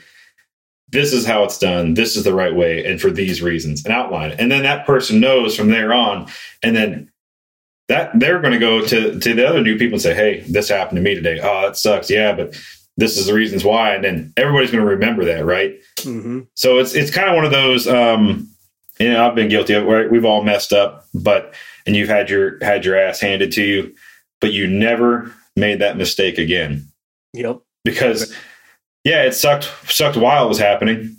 this 0.89 1.13
is 1.13 1.25
how 1.25 1.43
it's 1.43 1.57
done, 1.57 1.93
this 1.93 2.15
is 2.15 2.23
the 2.23 2.33
right 2.33 2.53
way, 2.53 2.85
and 2.85 2.99
for 2.99 3.11
these 3.11 3.41
reasons, 3.41 3.85
and 3.85 3.93
outline. 3.93 4.31
And 4.31 4.51
then 4.51 4.63
that 4.63 4.85
person 4.85 5.19
knows 5.19 5.55
from 5.55 5.69
there 5.69 5.93
on, 5.93 6.27
and 6.63 6.75
then 6.75 7.11
that 7.87 8.11
they're 8.19 8.39
going 8.39 8.53
to 8.53 8.59
go 8.59 8.85
to 8.85 9.19
to 9.19 9.33
the 9.33 9.47
other 9.47 9.61
new 9.61 9.77
people 9.77 9.95
and 9.95 10.01
say, 10.01 10.13
"Hey, 10.13 10.41
this 10.49 10.69
happened 10.69 10.97
to 10.97 11.01
me 11.01 11.15
today. 11.15 11.39
Oh, 11.41 11.61
that 11.61 11.77
sucks. 11.77 12.09
Yeah, 12.09 12.33
but 12.33 12.59
this 12.97 13.17
is 13.17 13.27
the 13.27 13.33
reasons 13.33 13.63
why." 13.63 13.95
And 13.95 14.03
then 14.03 14.33
everybody's 14.37 14.71
going 14.71 14.83
to 14.83 14.89
remember 14.89 15.25
that, 15.25 15.45
right? 15.45 15.79
Mm-hmm. 15.97 16.41
So 16.55 16.79
it's 16.79 16.93
it's 16.93 17.11
kind 17.11 17.29
of 17.29 17.35
one 17.35 17.45
of 17.45 17.51
those. 17.51 17.87
Um, 17.87 18.49
you 18.99 19.11
know, 19.11 19.27
I've 19.27 19.35
been 19.35 19.49
guilty 19.49 19.73
of. 19.73 19.85
Right? 19.85 20.09
We've 20.09 20.25
all 20.25 20.43
messed 20.43 20.73
up, 20.73 21.05
but 21.13 21.53
and 21.85 21.95
you've 21.95 22.09
had 22.09 22.29
your 22.29 22.57
had 22.63 22.85
your 22.85 22.97
ass 22.97 23.19
handed 23.19 23.51
to 23.53 23.63
you, 23.63 23.95
but 24.39 24.53
you 24.53 24.67
never 24.67 25.33
made 25.55 25.79
that 25.79 25.97
mistake 25.97 26.37
again 26.37 26.87
Yep. 27.33 27.59
because 27.83 28.33
yeah, 29.03 29.23
it 29.23 29.33
sucked 29.33 29.69
sucked 29.87 30.17
while 30.17 30.45
it 30.45 30.49
was 30.49 30.59
happening, 30.59 31.15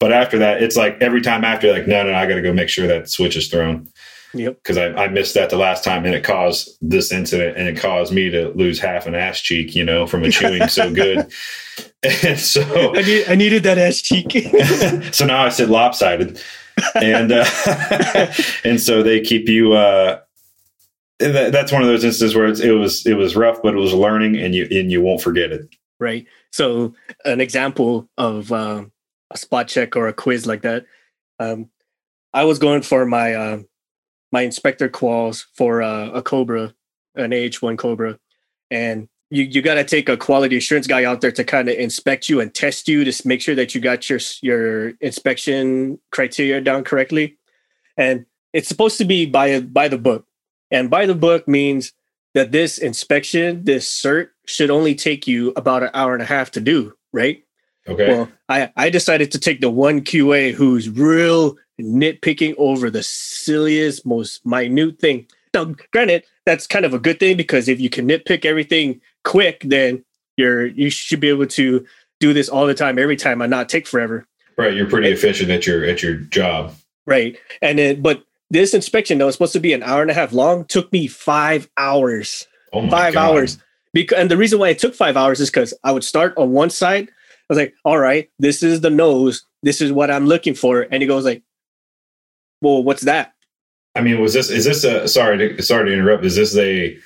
but 0.00 0.12
after 0.12 0.38
that, 0.38 0.62
it's 0.62 0.76
like 0.76 0.98
every 1.00 1.20
time 1.20 1.44
after, 1.44 1.72
like 1.72 1.86
no, 1.86 2.02
no, 2.04 2.10
no 2.12 2.16
I 2.16 2.26
got 2.26 2.34
to 2.34 2.42
go 2.42 2.52
make 2.52 2.68
sure 2.68 2.86
that 2.86 3.08
switch 3.08 3.36
is 3.36 3.48
thrown 3.48 3.88
Yep. 4.34 4.56
because 4.62 4.78
I, 4.78 4.86
I 4.94 5.08
missed 5.08 5.34
that 5.34 5.50
the 5.50 5.58
last 5.58 5.84
time 5.84 6.06
and 6.06 6.14
it 6.14 6.24
caused 6.24 6.76
this 6.80 7.12
incident 7.12 7.58
and 7.58 7.68
it 7.68 7.76
caused 7.76 8.14
me 8.14 8.30
to 8.30 8.48
lose 8.50 8.80
half 8.80 9.06
an 9.06 9.14
ass 9.14 9.40
cheek, 9.42 9.74
you 9.74 9.84
know, 9.84 10.06
from 10.06 10.24
a 10.24 10.30
chewing 10.30 10.68
so 10.68 10.92
good. 10.92 11.30
And 12.24 12.38
so 12.38 12.62
I, 12.96 13.02
need, 13.02 13.24
I 13.28 13.34
needed 13.36 13.62
that 13.62 13.78
ass 13.78 14.02
cheek. 14.02 14.32
so 15.14 15.24
now 15.24 15.44
I 15.44 15.50
sit 15.50 15.68
lopsided. 15.68 16.42
And 16.94 17.32
uh, 17.32 17.44
and 18.64 18.80
so 18.80 19.02
they 19.02 19.20
keep 19.20 19.48
you 19.48 19.72
uh 19.72 20.20
that, 21.18 21.52
that's 21.52 21.72
one 21.72 21.82
of 21.82 21.88
those 21.88 22.04
instances 22.04 22.34
where 22.34 22.46
it 22.46 22.78
was 22.78 23.06
it 23.06 23.14
was 23.14 23.36
rough, 23.36 23.62
but 23.62 23.74
it 23.74 23.78
was 23.78 23.94
learning 23.94 24.36
and 24.36 24.54
you 24.54 24.66
and 24.70 24.90
you 24.90 25.00
won't 25.00 25.22
forget 25.22 25.52
it. 25.52 25.68
right. 25.98 26.26
So 26.50 26.94
an 27.24 27.40
example 27.40 28.08
of 28.18 28.52
um, 28.52 28.92
a 29.30 29.36
spot 29.36 29.68
check 29.68 29.96
or 29.96 30.08
a 30.08 30.12
quiz 30.12 30.46
like 30.46 30.62
that. 30.62 30.84
Um, 31.38 31.70
I 32.34 32.44
was 32.44 32.58
going 32.58 32.82
for 32.82 33.06
my 33.06 33.34
uh, 33.34 33.58
my 34.32 34.42
inspector 34.42 34.88
quals 34.88 35.44
for 35.54 35.82
uh, 35.82 36.10
a 36.10 36.22
Cobra, 36.22 36.74
an 37.14 37.30
AH1 37.30 37.78
Cobra, 37.78 38.18
and 38.70 39.08
you 39.32 39.44
you 39.44 39.62
got 39.62 39.74
to 39.74 39.84
take 39.84 40.10
a 40.10 40.16
quality 40.16 40.58
assurance 40.58 40.86
guy 40.86 41.04
out 41.04 41.22
there 41.22 41.32
to 41.32 41.42
kind 41.42 41.68
of 41.68 41.76
inspect 41.76 42.28
you 42.28 42.38
and 42.40 42.52
test 42.54 42.86
you 42.86 43.02
to 43.02 43.28
make 43.28 43.40
sure 43.40 43.54
that 43.54 43.74
you 43.74 43.80
got 43.80 44.10
your 44.10 44.20
your 44.42 44.90
inspection 45.00 45.98
criteria 46.10 46.60
down 46.60 46.84
correctly, 46.84 47.38
and 47.96 48.26
it's 48.52 48.68
supposed 48.68 48.98
to 48.98 49.06
be 49.06 49.24
by 49.24 49.60
by 49.60 49.88
the 49.88 49.96
book, 49.96 50.26
and 50.70 50.90
by 50.90 51.06
the 51.06 51.14
book 51.14 51.48
means 51.48 51.94
that 52.34 52.52
this 52.52 52.76
inspection, 52.76 53.64
this 53.64 53.88
cert, 53.88 54.28
should 54.46 54.70
only 54.70 54.94
take 54.94 55.26
you 55.26 55.52
about 55.56 55.82
an 55.82 55.90
hour 55.94 56.12
and 56.12 56.22
a 56.22 56.26
half 56.26 56.50
to 56.50 56.60
do, 56.60 56.94
right? 57.12 57.42
Okay. 57.88 58.08
Well, 58.08 58.28
I, 58.48 58.70
I 58.76 58.90
decided 58.90 59.32
to 59.32 59.38
take 59.38 59.60
the 59.60 59.70
one 59.70 60.02
QA 60.02 60.52
who's 60.52 60.88
real 60.88 61.56
nitpicking 61.80 62.54
over 62.58 62.90
the 62.90 63.02
silliest, 63.02 64.06
most 64.06 64.44
minute 64.46 64.98
thing. 64.98 65.26
Now, 65.54 65.74
granted, 65.92 66.24
that's 66.46 66.66
kind 66.66 66.84
of 66.84 66.94
a 66.94 66.98
good 66.98 67.20
thing 67.20 67.36
because 67.36 67.68
if 67.68 67.80
you 67.80 67.90
can 67.90 68.08
nitpick 68.08 68.44
everything 68.44 69.00
quick, 69.24 69.62
then 69.64 70.04
you're 70.36 70.66
you 70.66 70.90
should 70.90 71.20
be 71.20 71.28
able 71.28 71.46
to 71.46 71.86
do 72.20 72.32
this 72.32 72.48
all 72.48 72.66
the 72.66 72.74
time, 72.74 72.98
every 72.98 73.16
time, 73.16 73.42
and 73.42 73.50
not 73.50 73.68
take 73.68 73.86
forever. 73.86 74.26
right. 74.56 74.74
You're 74.74 74.88
pretty 74.88 75.10
efficient 75.10 75.50
at 75.50 75.66
your 75.66 75.84
at 75.84 76.02
your 76.02 76.14
job. 76.14 76.74
Right. 77.06 77.36
And 77.60 77.78
then 77.78 78.00
but 78.00 78.24
this 78.50 78.74
inspection 78.74 79.18
that 79.18 79.24
was 79.24 79.34
supposed 79.34 79.52
to 79.54 79.60
be 79.60 79.72
an 79.72 79.82
hour 79.82 80.02
and 80.02 80.10
a 80.10 80.14
half 80.14 80.32
long 80.32 80.64
took 80.66 80.92
me 80.92 81.06
five 81.06 81.68
hours. 81.76 82.46
Oh 82.72 82.88
five 82.88 83.14
God. 83.14 83.30
hours. 83.32 83.58
Because 83.92 84.18
and 84.18 84.30
the 84.30 84.36
reason 84.36 84.58
why 84.58 84.70
it 84.70 84.78
took 84.78 84.94
five 84.94 85.16
hours 85.16 85.40
is 85.40 85.50
because 85.50 85.74
I 85.84 85.92
would 85.92 86.04
start 86.04 86.34
on 86.38 86.52
one 86.52 86.70
side. 86.70 87.08
I 87.08 87.44
was 87.48 87.58
like, 87.58 87.74
all 87.84 87.98
right, 87.98 88.30
this 88.38 88.62
is 88.62 88.80
the 88.80 88.88
nose. 88.90 89.44
This 89.62 89.80
is 89.82 89.92
what 89.92 90.10
I'm 90.10 90.26
looking 90.26 90.54
for. 90.54 90.86
And 90.90 91.02
he 91.02 91.06
goes 91.06 91.24
like, 91.24 91.42
Well, 92.62 92.82
what's 92.82 93.02
that? 93.02 93.34
I 93.94 94.00
mean, 94.00 94.20
was 94.20 94.34
this 94.34 94.50
is 94.50 94.64
this 94.64 94.84
a 94.84 95.06
sorry 95.06 95.38
to 95.38 95.62
sorry 95.62 95.90
to 95.90 95.92
interrupt? 95.92 96.24
Is 96.24 96.36
this 96.36 96.56
a 96.56 96.98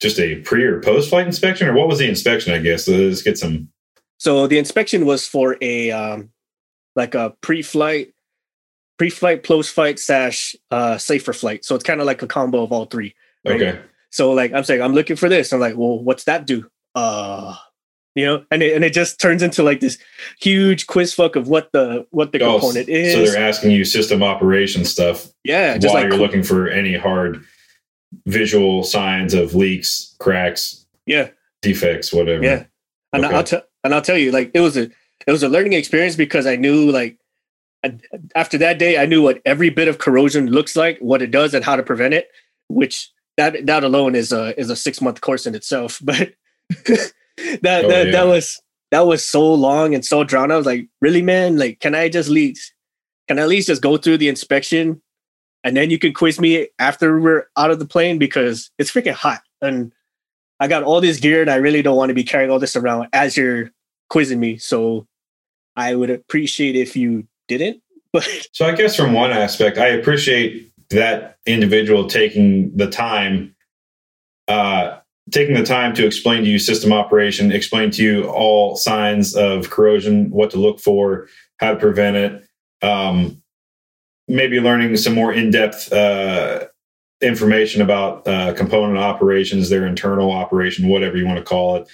just 0.00 0.18
a 0.18 0.36
pre 0.40 0.64
or 0.64 0.80
post 0.80 1.08
flight 1.10 1.26
inspection, 1.26 1.68
or 1.68 1.74
what 1.74 1.88
was 1.88 1.98
the 1.98 2.08
inspection? 2.08 2.52
I 2.52 2.58
guess 2.58 2.86
so 2.86 2.92
let's 2.92 3.22
get 3.22 3.38
some. 3.38 3.68
So 4.18 4.46
the 4.46 4.58
inspection 4.58 5.06
was 5.06 5.26
for 5.26 5.56
a 5.60 5.90
um 5.90 6.30
like 6.96 7.14
a 7.14 7.34
pre-flight, 7.40 8.14
pre-flight, 8.98 9.42
post-flight 9.42 9.98
slash 9.98 10.54
uh 10.70 10.98
safer 10.98 11.32
flight. 11.32 11.64
So 11.64 11.74
it's 11.74 11.84
kind 11.84 12.00
of 12.00 12.06
like 12.06 12.22
a 12.22 12.26
combo 12.26 12.62
of 12.62 12.72
all 12.72 12.86
three. 12.86 13.14
Right. 13.44 13.60
Okay, 13.60 13.80
So 14.10 14.32
like 14.32 14.52
I'm 14.52 14.64
saying, 14.64 14.82
I'm 14.82 14.94
looking 14.94 15.16
for 15.16 15.28
this. 15.28 15.52
I'm 15.52 15.60
like, 15.60 15.76
well, 15.76 16.02
what's 16.02 16.24
that 16.24 16.46
do? 16.46 16.68
Uh 16.94 17.56
you 18.14 18.24
know, 18.24 18.44
and 18.50 18.62
it 18.62 18.74
and 18.74 18.84
it 18.84 18.92
just 18.92 19.20
turns 19.20 19.42
into 19.42 19.62
like 19.62 19.80
this 19.80 19.98
huge 20.40 20.86
quiz 20.86 21.12
fuck 21.14 21.36
of 21.36 21.48
what 21.48 21.72
the 21.72 22.06
what 22.10 22.32
the 22.32 22.40
Oh, 22.42 22.58
component 22.58 22.88
is 22.88 23.12
so 23.12 23.24
they're 23.32 23.48
asking 23.48 23.70
you 23.72 23.84
system 23.84 24.22
operation 24.22 24.84
stuff 24.84 25.26
yeah, 25.44 25.76
just 25.78 25.92
while 25.94 26.02
like 26.04 26.12
you're 26.12 26.20
looking 26.20 26.42
for 26.42 26.68
any 26.68 26.96
hard 26.96 27.44
visual 28.26 28.84
signs 28.84 29.34
of 29.34 29.54
leaks, 29.54 30.14
cracks, 30.20 30.86
yeah, 31.06 31.30
defects, 31.62 32.12
whatever. 32.12 32.42
yeah. 32.44 32.64
And 33.12 33.24
Okay. 33.24 33.34
I'll 33.34 33.44
tell 33.44 33.62
and 33.82 33.94
I'll 33.94 34.02
tell 34.02 34.16
you, 34.18 34.30
like 34.32 34.50
it 34.54 34.60
was 34.60 34.76
a 34.76 34.82
it 35.26 35.30
was 35.32 35.42
a 35.42 35.48
learning 35.48 35.72
experience 35.72 36.16
because 36.16 36.46
I 36.46 36.56
knew 36.56 36.90
like 36.90 37.16
I- 37.84 37.98
after 38.34 38.58
that 38.58 38.78
day 38.78 38.98
I 38.98 39.06
knew 39.06 39.22
what 39.22 39.40
every 39.44 39.70
bit 39.70 39.88
of 39.88 39.98
corrosion 39.98 40.46
looks 40.48 40.74
like, 40.76 40.98
what 41.00 41.22
it 41.22 41.30
does, 41.30 41.54
and 41.54 41.64
how 41.64 41.76
to 41.76 41.82
prevent 41.82 42.14
it. 42.14 42.28
Which 42.68 43.10
that 43.36 43.66
that 43.66 43.84
alone 43.84 44.14
is 44.14 44.32
a 44.32 44.58
is 44.58 44.70
a 44.70 44.76
six 44.76 45.00
month 45.00 45.20
course 45.20 45.46
in 45.46 45.54
itself. 45.54 46.00
But 46.04 46.32
that 47.62 47.84
Oh, 47.84 47.88
that, 47.88 48.06
yeah. 48.06 48.12
that 48.12 48.26
was 48.26 48.60
that 48.90 49.06
was 49.06 49.24
so 49.24 49.52
long 49.52 49.94
and 49.94 50.04
so 50.04 50.24
drawn. 50.24 50.50
I 50.50 50.56
was 50.56 50.66
like, 50.66 50.88
really, 51.00 51.22
man? 51.22 51.56
Like, 51.56 51.80
can 51.80 51.94
I 51.94 52.08
just 52.08 52.28
least 52.28 52.72
can 53.28 53.38
I 53.38 53.42
at 53.42 53.48
least 53.48 53.68
just 53.68 53.82
go 53.82 53.96
through 53.96 54.18
the 54.18 54.28
inspection 54.28 55.00
and 55.64 55.76
then 55.76 55.90
you 55.90 55.98
can 55.98 56.12
quiz 56.12 56.38
me 56.38 56.68
after 56.78 57.18
we're 57.18 57.46
out 57.56 57.70
of 57.70 57.78
the 57.78 57.86
plane 57.86 58.18
because 58.18 58.70
it's 58.78 58.90
freaking 58.90 59.14
hot 59.14 59.40
and 59.62 59.92
I 60.60 60.68
got 60.68 60.82
all 60.82 61.00
this 61.00 61.18
gear 61.18 61.40
and 61.40 61.50
I 61.50 61.56
really 61.56 61.82
don't 61.82 61.96
want 61.96 62.10
to 62.10 62.14
be 62.14 62.22
carrying 62.24 62.50
all 62.50 62.58
this 62.58 62.76
around 62.76 63.08
as 63.12 63.36
you're 63.36 63.70
quizzing 64.10 64.38
me. 64.38 64.58
So 64.58 65.06
I 65.74 65.94
would 65.94 66.10
appreciate 66.10 66.76
if 66.76 66.96
you 66.96 67.26
didn't. 67.48 67.80
But 68.12 68.28
So 68.52 68.64
I 68.64 68.76
guess 68.76 68.94
from 68.94 69.12
one 69.12 69.32
aspect, 69.32 69.76
I 69.76 69.88
appreciate 69.88 70.70
that 70.90 71.38
individual 71.46 72.06
taking 72.06 72.76
the 72.76 72.88
time, 72.88 73.56
uh, 74.46 74.98
taking 75.30 75.54
the 75.54 75.64
time 75.64 75.94
to 75.94 76.06
explain 76.06 76.44
to 76.44 76.50
you 76.50 76.58
system 76.58 76.92
operation, 76.92 77.50
explain 77.50 77.90
to 77.92 78.02
you 78.02 78.24
all 78.24 78.76
signs 78.76 79.34
of 79.34 79.70
corrosion, 79.70 80.30
what 80.30 80.50
to 80.50 80.58
look 80.58 80.80
for, 80.80 81.28
how 81.58 81.72
to 81.72 81.78
prevent 81.78 82.16
it. 82.16 82.46
Um, 82.82 83.42
maybe 84.28 84.60
learning 84.60 84.96
some 84.96 85.14
more 85.14 85.32
in-depth 85.32 85.92
uh, 85.92 86.66
information 87.20 87.80
about 87.80 88.26
uh, 88.28 88.52
component 88.54 88.98
operations, 88.98 89.70
their 89.70 89.86
internal 89.86 90.30
operation, 90.30 90.88
whatever 90.88 91.16
you 91.16 91.26
want 91.26 91.38
to 91.38 91.44
call 91.44 91.76
it. 91.76 91.88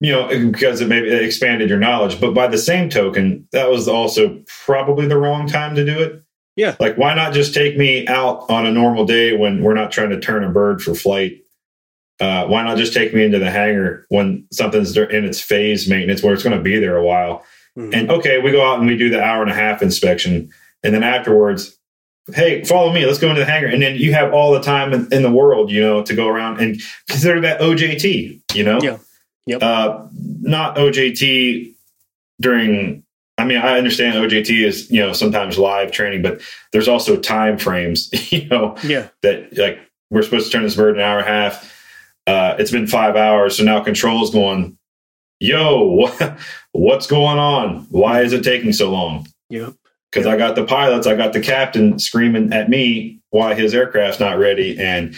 You 0.00 0.12
know, 0.12 0.50
because 0.50 0.80
it 0.80 0.88
maybe 0.88 1.08
it 1.08 1.22
expanded 1.22 1.68
your 1.68 1.78
knowledge, 1.78 2.20
but 2.20 2.34
by 2.34 2.48
the 2.48 2.58
same 2.58 2.90
token, 2.90 3.46
that 3.52 3.70
was 3.70 3.86
also 3.86 4.42
probably 4.64 5.06
the 5.06 5.16
wrong 5.16 5.46
time 5.46 5.76
to 5.76 5.84
do 5.84 6.00
it. 6.00 6.22
Yeah. 6.56 6.74
Like, 6.80 6.98
why 6.98 7.14
not 7.14 7.32
just 7.32 7.54
take 7.54 7.78
me 7.78 8.06
out 8.08 8.50
on 8.50 8.66
a 8.66 8.72
normal 8.72 9.06
day 9.06 9.36
when 9.36 9.62
we're 9.62 9.74
not 9.74 9.92
trying 9.92 10.10
to 10.10 10.20
turn 10.20 10.42
a 10.42 10.50
bird 10.50 10.82
for 10.82 10.94
flight? 10.94 11.41
Uh, 12.22 12.46
why 12.46 12.62
not 12.62 12.76
just 12.76 12.94
take 12.94 13.12
me 13.12 13.24
into 13.24 13.40
the 13.40 13.50
hangar 13.50 14.06
when 14.08 14.46
something's 14.52 14.96
in 14.96 15.24
its 15.24 15.40
phase 15.40 15.88
maintenance 15.88 16.22
where 16.22 16.32
it's 16.32 16.44
going 16.44 16.56
to 16.56 16.62
be 16.62 16.78
there 16.78 16.96
a 16.96 17.04
while? 17.04 17.44
And 17.92 18.10
okay, 18.10 18.38
we 18.38 18.52
go 18.52 18.64
out 18.64 18.78
and 18.78 18.86
we 18.86 18.96
do 18.96 19.08
the 19.08 19.20
hour 19.20 19.42
and 19.42 19.50
a 19.50 19.54
half 19.54 19.82
inspection. 19.82 20.50
And 20.84 20.94
then 20.94 21.02
afterwards, 21.02 21.76
hey, 22.32 22.62
follow 22.64 22.92
me. 22.92 23.04
Let's 23.06 23.18
go 23.18 23.28
into 23.28 23.40
the 23.40 23.50
hangar. 23.50 23.66
And 23.66 23.82
then 23.82 23.96
you 23.96 24.12
have 24.12 24.32
all 24.32 24.52
the 24.52 24.60
time 24.60 24.92
in, 24.92 25.12
in 25.12 25.22
the 25.22 25.30
world, 25.32 25.70
you 25.70 25.80
know, 25.80 26.02
to 26.04 26.14
go 26.14 26.28
around 26.28 26.60
and 26.60 26.80
consider 27.08 27.40
that 27.40 27.60
OJT, 27.60 28.42
you 28.54 28.62
know? 28.62 28.78
Yeah. 28.80 28.98
Yep. 29.46 29.62
Uh, 29.62 30.06
not 30.12 30.76
OJT 30.76 31.74
during, 32.40 33.02
I 33.38 33.44
mean, 33.44 33.58
I 33.58 33.78
understand 33.78 34.14
OJT 34.14 34.64
is, 34.64 34.90
you 34.90 35.00
know, 35.00 35.12
sometimes 35.12 35.58
live 35.58 35.90
training, 35.90 36.22
but 36.22 36.40
there's 36.72 36.88
also 36.88 37.16
time 37.16 37.58
frames, 37.58 38.10
you 38.32 38.48
know, 38.48 38.76
yeah, 38.84 39.08
that 39.22 39.56
like 39.58 39.80
we're 40.10 40.22
supposed 40.22 40.46
to 40.46 40.52
turn 40.52 40.62
this 40.62 40.76
bird 40.76 40.94
in 40.94 41.00
an 41.00 41.06
hour 41.06 41.18
and 41.18 41.26
a 41.26 41.30
half. 41.30 41.71
Uh, 42.26 42.56
it's 42.58 42.70
been 42.70 42.86
five 42.86 43.16
hours. 43.16 43.56
So 43.56 43.64
now 43.64 43.80
control's 43.82 44.30
going, 44.30 44.78
yo, 45.40 46.08
what's 46.72 47.06
going 47.06 47.38
on? 47.38 47.86
Why 47.90 48.22
is 48.22 48.32
it 48.32 48.44
taking 48.44 48.72
so 48.72 48.90
long? 48.90 49.26
yep, 49.50 49.74
because 50.10 50.26
I 50.26 50.36
got 50.36 50.54
the 50.54 50.64
pilots, 50.64 51.06
I 51.06 51.16
got 51.16 51.32
the 51.32 51.40
captain 51.40 51.98
screaming 51.98 52.52
at 52.52 52.68
me 52.68 53.20
why 53.30 53.54
his 53.54 53.74
aircraft's 53.74 54.20
not 54.20 54.38
ready. 54.38 54.78
And 54.78 55.14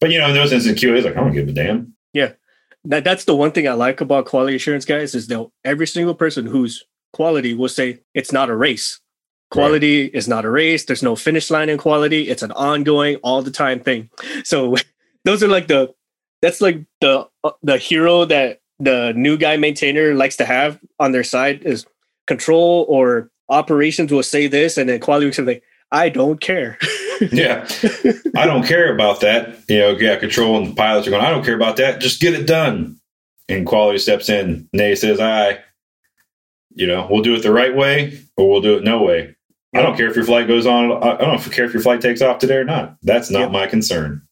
but 0.00 0.10
you 0.10 0.18
know, 0.18 0.28
in 0.28 0.34
those 0.34 0.52
instances, 0.52 0.82
QA 0.82 0.98
is 0.98 1.04
like, 1.04 1.16
I 1.16 1.20
don't 1.20 1.32
give 1.32 1.48
a 1.48 1.52
damn. 1.52 1.94
that 2.84 3.04
that's 3.04 3.24
the 3.24 3.34
one 3.34 3.52
thing 3.52 3.68
I 3.68 3.72
like 3.72 4.00
about 4.00 4.26
quality 4.26 4.56
assurance 4.56 4.84
guys 4.84 5.14
is 5.14 5.26
that 5.26 5.50
every 5.64 5.86
single 5.86 6.14
person 6.14 6.46
who's 6.46 6.84
quality 7.12 7.54
will 7.54 7.68
say 7.68 8.00
it's 8.14 8.32
not 8.32 8.50
a 8.50 8.56
race. 8.56 9.00
Quality 9.50 10.06
is 10.06 10.26
not 10.26 10.44
a 10.44 10.50
race. 10.50 10.84
There's 10.84 11.02
no 11.02 11.14
finish 11.14 11.50
line 11.50 11.68
in 11.68 11.78
quality. 11.78 12.28
It's 12.28 12.42
an 12.42 12.52
ongoing, 12.52 13.16
all 13.22 13.42
the 13.42 13.50
time 13.50 13.80
thing. 13.80 14.10
So 14.44 14.76
those 15.24 15.42
are 15.42 15.48
like 15.48 15.68
the 15.68 15.94
that's 16.46 16.60
like 16.60 16.84
the 17.00 17.26
uh, 17.42 17.50
the 17.64 17.76
hero 17.76 18.24
that 18.24 18.60
the 18.78 19.12
new 19.16 19.36
guy 19.36 19.56
maintainer 19.56 20.14
likes 20.14 20.36
to 20.36 20.44
have 20.44 20.78
on 21.00 21.10
their 21.10 21.24
side 21.24 21.62
is 21.64 21.86
control 22.28 22.86
or 22.88 23.30
operations 23.48 24.12
will 24.12 24.22
say 24.22 24.46
this 24.46 24.76
and 24.76 24.88
then 24.88 25.00
quality 25.00 25.26
will 25.26 25.32
say 25.32 25.42
like 25.42 25.62
I 25.90 26.08
don't 26.08 26.40
care. 26.40 26.78
yeah. 27.32 27.68
I 28.36 28.46
don't 28.46 28.64
care 28.64 28.94
about 28.94 29.20
that. 29.20 29.56
You 29.68 29.78
know, 29.78 29.90
yeah, 29.90 30.16
control 30.16 30.56
and 30.56 30.68
the 30.68 30.74
pilots 30.74 31.08
are 31.08 31.10
going, 31.10 31.24
I 31.24 31.30
don't 31.30 31.44
care 31.44 31.56
about 31.56 31.76
that. 31.78 32.00
Just 32.00 32.20
get 32.20 32.34
it 32.34 32.46
done. 32.46 33.00
And 33.48 33.66
quality 33.66 33.98
steps 33.98 34.28
in. 34.28 34.68
Nay 34.72 34.94
says, 34.94 35.20
I, 35.20 35.60
you 36.74 36.86
know, 36.86 37.08
we'll 37.10 37.22
do 37.22 37.34
it 37.34 37.42
the 37.42 37.52
right 37.52 37.74
way 37.74 38.20
or 38.36 38.48
we'll 38.48 38.60
do 38.60 38.76
it 38.76 38.84
no 38.84 39.02
way. 39.02 39.20
Yep. 39.20 39.36
I 39.74 39.82
don't 39.82 39.96
care 39.96 40.08
if 40.08 40.16
your 40.16 40.24
flight 40.24 40.48
goes 40.48 40.66
on. 40.66 40.92
I 41.02 41.16
don't 41.16 41.40
care 41.52 41.64
if 41.64 41.72
your 41.72 41.82
flight 41.82 42.00
takes 42.00 42.22
off 42.22 42.38
today 42.38 42.56
or 42.56 42.64
not. 42.64 42.96
That's 43.02 43.30
not 43.30 43.40
yep. 43.40 43.50
my 43.52 43.66
concern. 43.66 44.25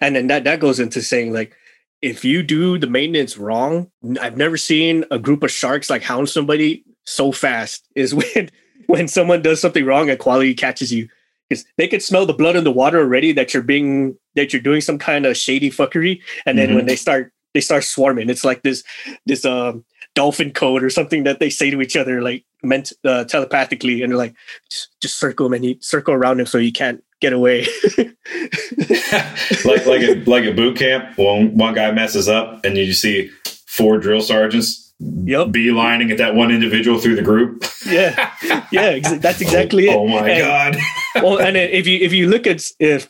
And 0.00 0.16
then 0.16 0.26
that, 0.28 0.44
that 0.44 0.60
goes 0.60 0.80
into 0.80 1.02
saying 1.02 1.32
like, 1.32 1.54
if 2.00 2.24
you 2.24 2.42
do 2.42 2.78
the 2.78 2.86
maintenance 2.86 3.36
wrong, 3.36 3.90
I've 4.20 4.36
never 4.36 4.56
seen 4.56 5.04
a 5.10 5.18
group 5.18 5.42
of 5.42 5.50
sharks 5.50 5.90
like 5.90 6.02
hound 6.02 6.28
somebody 6.28 6.84
so 7.04 7.32
fast 7.32 7.88
is 7.94 8.14
when 8.14 8.50
when 8.86 9.08
someone 9.08 9.42
does 9.42 9.60
something 9.60 9.84
wrong 9.84 10.08
and 10.10 10.18
quality 10.18 10.54
catches 10.54 10.92
you. 10.92 11.08
Because 11.48 11.64
they 11.78 11.88
could 11.88 12.02
smell 12.02 12.26
the 12.26 12.34
blood 12.34 12.56
in 12.56 12.64
the 12.64 12.70
water 12.70 12.98
already 12.98 13.32
that 13.32 13.54
you're 13.54 13.62
being 13.62 14.18
that 14.34 14.52
you're 14.52 14.62
doing 14.62 14.82
some 14.82 14.98
kind 14.98 15.24
of 15.24 15.36
shady 15.36 15.70
fuckery. 15.70 16.20
And 16.44 16.58
then 16.58 16.68
mm-hmm. 16.68 16.76
when 16.76 16.86
they 16.86 16.96
start 16.96 17.32
they 17.54 17.60
start 17.60 17.84
swarming 17.84 18.28
it's 18.28 18.44
like 18.44 18.62
this 18.62 18.84
this 19.24 19.44
um 19.46 19.84
dolphin 20.14 20.52
code 20.52 20.82
or 20.82 20.90
something 20.90 21.24
that 21.24 21.40
they 21.40 21.48
say 21.48 21.70
to 21.70 21.80
each 21.80 21.96
other 21.96 22.20
like 22.20 22.44
meant 22.62 22.92
uh, 23.04 23.24
telepathically. 23.24 24.02
And 24.02 24.12
they're 24.12 24.18
like 24.18 24.34
just, 24.70 24.88
just 25.00 25.18
circle 25.18 25.46
him 25.46 25.54
and 25.54 25.64
he 25.64 25.78
circle 25.80 26.12
around 26.12 26.40
him 26.40 26.46
so 26.46 26.58
he 26.58 26.72
can't 26.72 27.02
get 27.20 27.32
away 27.32 27.66
like 29.64 29.86
like 29.86 30.02
a 30.02 30.22
like 30.26 30.44
a 30.44 30.52
boot 30.52 30.76
camp 30.76 31.16
when 31.18 31.56
one 31.56 31.74
guy 31.74 31.90
messes 31.90 32.28
up 32.28 32.64
and 32.64 32.76
you 32.76 32.92
see 32.92 33.30
four 33.66 33.98
drill 33.98 34.20
sergeants 34.20 34.88
yep. 35.00 35.48
beelining 35.48 36.10
at 36.10 36.18
that 36.18 36.34
one 36.34 36.50
individual 36.50 36.98
through 36.98 37.16
the 37.16 37.22
group. 37.22 37.64
yeah, 37.86 38.32
yeah, 38.72 38.82
ex- 38.82 39.18
that's 39.18 39.40
exactly 39.40 39.88
oh, 39.88 39.92
it. 39.92 39.96
Oh 39.96 40.08
my 40.08 40.28
and, 40.28 40.40
god! 40.40 40.76
well, 41.22 41.38
and 41.38 41.56
if 41.56 41.86
you 41.86 41.98
if 41.98 42.12
you 42.12 42.28
look 42.28 42.46
at 42.46 42.62
if 42.78 43.08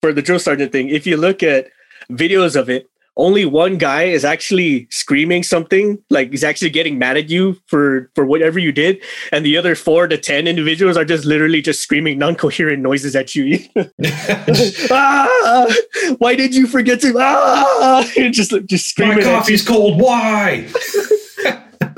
for 0.00 0.12
the 0.12 0.22
drill 0.22 0.38
sergeant 0.38 0.72
thing, 0.72 0.88
if 0.88 1.06
you 1.06 1.16
look 1.16 1.42
at 1.42 1.68
videos 2.10 2.56
of 2.56 2.68
it, 2.68 2.88
only 3.16 3.44
one 3.44 3.78
guy 3.78 4.04
is 4.04 4.24
actually 4.24 4.88
screaming 4.90 5.42
something 5.42 5.98
like 6.10 6.30
he's 6.30 6.44
actually 6.44 6.70
getting 6.70 6.98
mad 6.98 7.16
at 7.16 7.30
you 7.30 7.56
for 7.66 8.10
for 8.14 8.24
whatever 8.24 8.58
you 8.58 8.72
did 8.72 9.02
and 9.32 9.44
the 9.44 9.56
other 9.56 9.74
four 9.74 10.06
to 10.08 10.18
ten 10.18 10.46
individuals 10.46 10.96
are 10.96 11.04
just 11.04 11.24
literally 11.24 11.62
just 11.62 11.80
screaming 11.80 12.18
non-coherent 12.18 12.82
noises 12.82 13.14
at 13.16 13.34
you. 13.34 13.58
Ah, 14.90 15.72
why 16.18 16.34
did 16.34 16.54
you 16.54 16.66
forget 16.66 17.00
to 17.00 17.14
ah! 17.18 18.08
Just 18.30 18.52
just 18.66 18.88
screaming 18.88 19.18
my 19.18 19.22
coffee's 19.22 19.66
cold 19.66 20.00
why 20.00 20.68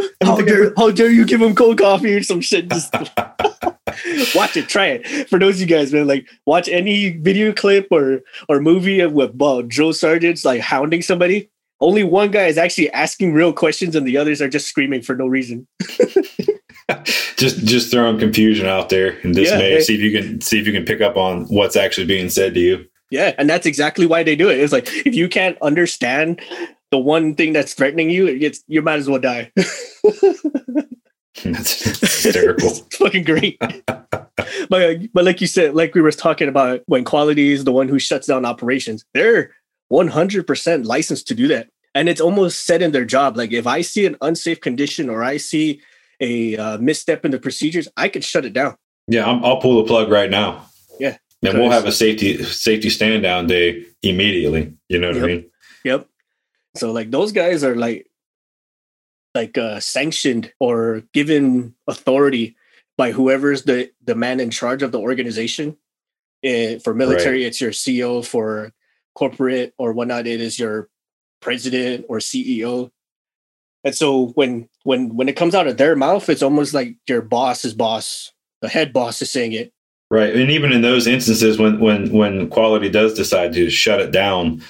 how 0.22 0.40
dare, 0.40 0.72
how 0.76 0.90
dare 0.90 1.10
you 1.10 1.24
give 1.24 1.40
him 1.40 1.54
cold 1.54 1.78
coffee 1.78 2.14
or 2.14 2.22
some 2.22 2.40
shit 2.40 2.68
just 2.68 2.94
watch 4.34 4.56
it, 4.56 4.68
try 4.68 4.86
it. 4.86 5.28
For 5.28 5.38
those 5.38 5.56
of 5.56 5.60
you 5.62 5.66
guys, 5.66 5.92
man, 5.92 6.06
like 6.06 6.28
watch 6.44 6.68
any 6.68 7.10
video 7.10 7.52
clip 7.52 7.88
or 7.90 8.20
or 8.48 8.60
movie 8.60 9.04
with 9.06 9.40
uh, 9.40 9.62
drill 9.66 9.92
sergeants 9.92 10.44
like 10.44 10.60
hounding 10.60 11.02
somebody. 11.02 11.50
Only 11.80 12.04
one 12.04 12.30
guy 12.30 12.46
is 12.46 12.56
actually 12.56 12.90
asking 12.92 13.34
real 13.34 13.52
questions, 13.52 13.94
and 13.94 14.06
the 14.06 14.16
others 14.16 14.40
are 14.40 14.48
just 14.48 14.66
screaming 14.66 15.02
for 15.02 15.14
no 15.14 15.26
reason. 15.26 15.66
just 17.36 17.64
just 17.66 17.90
throwing 17.90 18.18
confusion 18.18 18.66
out 18.66 18.88
there 18.88 19.18
and 19.22 19.34
dismay. 19.34 19.74
Yeah, 19.74 19.80
see 19.80 19.94
if 19.94 20.00
you 20.00 20.10
can 20.10 20.40
see 20.40 20.58
if 20.58 20.66
you 20.66 20.72
can 20.72 20.84
pick 20.84 21.00
up 21.00 21.16
on 21.16 21.44
what's 21.46 21.76
actually 21.76 22.06
being 22.06 22.30
said 22.30 22.54
to 22.54 22.60
you. 22.60 22.86
Yeah, 23.10 23.34
and 23.38 23.48
that's 23.48 23.66
exactly 23.66 24.06
why 24.06 24.22
they 24.22 24.34
do 24.34 24.48
it. 24.48 24.58
It's 24.58 24.72
like 24.72 24.88
if 25.06 25.14
you 25.14 25.28
can't 25.28 25.56
understand 25.62 26.40
the 26.90 26.98
one 26.98 27.34
thing 27.34 27.52
that's 27.52 27.74
threatening 27.74 28.10
you, 28.10 28.26
it's 28.26 28.62
you 28.68 28.82
might 28.82 28.98
as 28.98 29.08
well 29.08 29.20
die. 29.20 29.52
That's, 31.44 32.00
hysterical. 32.00 32.68
it's 32.70 32.96
fucking 32.96 33.24
great. 33.24 33.58
but 34.68 35.12
but 35.12 35.24
like 35.24 35.40
you 35.40 35.46
said, 35.46 35.74
like 35.74 35.94
we 35.94 36.00
were 36.00 36.12
talking 36.12 36.48
about 36.48 36.82
when 36.86 37.04
quality 37.04 37.52
is 37.52 37.64
the 37.64 37.72
one 37.72 37.88
who 37.88 37.98
shuts 37.98 38.26
down 38.26 38.44
operations, 38.44 39.04
they're 39.14 39.52
100% 39.92 40.86
licensed 40.86 41.28
to 41.28 41.34
do 41.34 41.48
that. 41.48 41.68
And 41.94 42.08
it's 42.08 42.20
almost 42.20 42.64
set 42.64 42.82
in 42.82 42.92
their 42.92 43.04
job. 43.04 43.36
Like 43.36 43.52
if 43.52 43.66
I 43.66 43.80
see 43.80 44.06
an 44.06 44.16
unsafe 44.20 44.60
condition 44.60 45.08
or 45.08 45.22
I 45.22 45.36
see 45.38 45.80
a 46.20 46.56
uh, 46.56 46.78
misstep 46.78 47.24
in 47.24 47.30
the 47.30 47.38
procedures, 47.38 47.88
I 47.96 48.08
could 48.08 48.24
shut 48.24 48.44
it 48.44 48.52
down. 48.52 48.76
Yeah, 49.08 49.26
i 49.26 49.32
will 49.32 49.58
pull 49.58 49.82
the 49.82 49.86
plug 49.86 50.10
right 50.10 50.30
now. 50.30 50.66
Yeah, 50.98 51.16
and 51.42 51.58
we'll 51.58 51.70
have 51.70 51.84
a 51.84 51.92
safety 51.92 52.42
safety 52.42 52.90
stand 52.90 53.22
down 53.22 53.46
day 53.46 53.84
immediately. 54.02 54.74
You 54.88 54.98
know 54.98 55.08
what 55.08 55.16
yep. 55.16 55.24
I 55.24 55.26
mean? 55.26 55.50
Yep. 55.84 56.08
So 56.76 56.92
like 56.92 57.10
those 57.10 57.32
guys 57.32 57.64
are 57.64 57.76
like 57.76 58.06
like 59.34 59.58
uh, 59.58 59.80
sanctioned 59.80 60.52
or 60.58 61.02
given 61.12 61.74
authority 61.86 62.56
by 62.96 63.12
whoever's 63.12 63.64
the 63.64 63.90
the 64.04 64.14
man 64.14 64.40
in 64.40 64.50
charge 64.50 64.82
of 64.82 64.92
the 64.92 65.00
organization. 65.00 65.76
It, 66.42 66.48
eh, 66.48 66.78
for 66.78 66.94
military, 66.94 67.40
right. 67.40 67.46
it's 67.46 67.60
your 67.60 67.72
CEO. 67.72 68.24
For 68.24 68.72
corporate 69.14 69.74
or 69.78 69.92
whatnot, 69.92 70.26
it 70.26 70.40
is 70.40 70.58
your 70.58 70.88
president 71.40 72.06
or 72.08 72.18
CEO. 72.18 72.90
And 73.84 73.94
so 73.94 74.28
when 74.28 74.68
when 74.84 75.14
when 75.16 75.28
it 75.28 75.36
comes 75.36 75.54
out 75.54 75.66
of 75.66 75.76
their 75.76 75.96
mouth, 75.96 76.28
it's 76.28 76.42
almost 76.42 76.74
like 76.74 76.96
your 77.08 77.22
boss's 77.22 77.74
boss, 77.74 78.32
the 78.60 78.68
head 78.68 78.92
boss 78.92 79.22
is 79.22 79.30
saying 79.30 79.52
it. 79.52 79.72
Right. 80.10 80.34
And 80.34 80.50
even 80.50 80.72
in 80.72 80.82
those 80.82 81.06
instances 81.06 81.58
when 81.58 81.80
when 81.80 82.12
when 82.12 82.48
quality 82.48 82.88
does 82.88 83.14
decide 83.14 83.52
to 83.54 83.70
shut 83.70 84.00
it 84.00 84.12
down, 84.12 84.62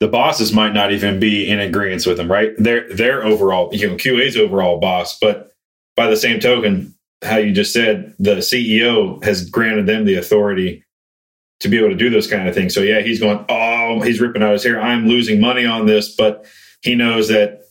the 0.00 0.08
bosses 0.08 0.52
might 0.52 0.74
not 0.74 0.92
even 0.92 1.18
be 1.18 1.48
in 1.48 1.58
agreement 1.58 2.06
with 2.06 2.16
them, 2.16 2.30
right? 2.30 2.52
They're 2.56 2.88
their 2.92 3.24
overall, 3.24 3.74
you 3.74 3.88
know, 3.88 3.96
QA's 3.96 4.36
overall 4.36 4.78
boss, 4.78 5.18
but 5.18 5.52
by 5.96 6.06
the 6.06 6.16
same 6.16 6.38
token, 6.38 6.94
how 7.22 7.38
you 7.38 7.52
just 7.52 7.72
said, 7.72 8.14
the 8.18 8.36
CEO 8.36 9.22
has 9.24 9.48
granted 9.48 9.86
them 9.86 10.04
the 10.04 10.14
authority 10.14 10.84
to 11.60 11.68
be 11.68 11.76
able 11.76 11.88
to 11.88 11.96
do 11.96 12.10
those 12.10 12.28
kind 12.28 12.48
of 12.48 12.54
things. 12.54 12.72
So 12.72 12.80
yeah, 12.80 13.00
he's 13.00 13.18
going, 13.18 13.44
oh, 13.48 14.00
he's 14.00 14.20
ripping 14.20 14.42
out 14.42 14.52
his 14.52 14.62
hair. 14.62 14.80
I'm 14.80 15.08
losing 15.08 15.40
money 15.40 15.66
on 15.66 15.86
this, 15.86 16.14
but 16.14 16.46
he 16.82 16.94
knows 16.94 17.26
that 17.28 17.62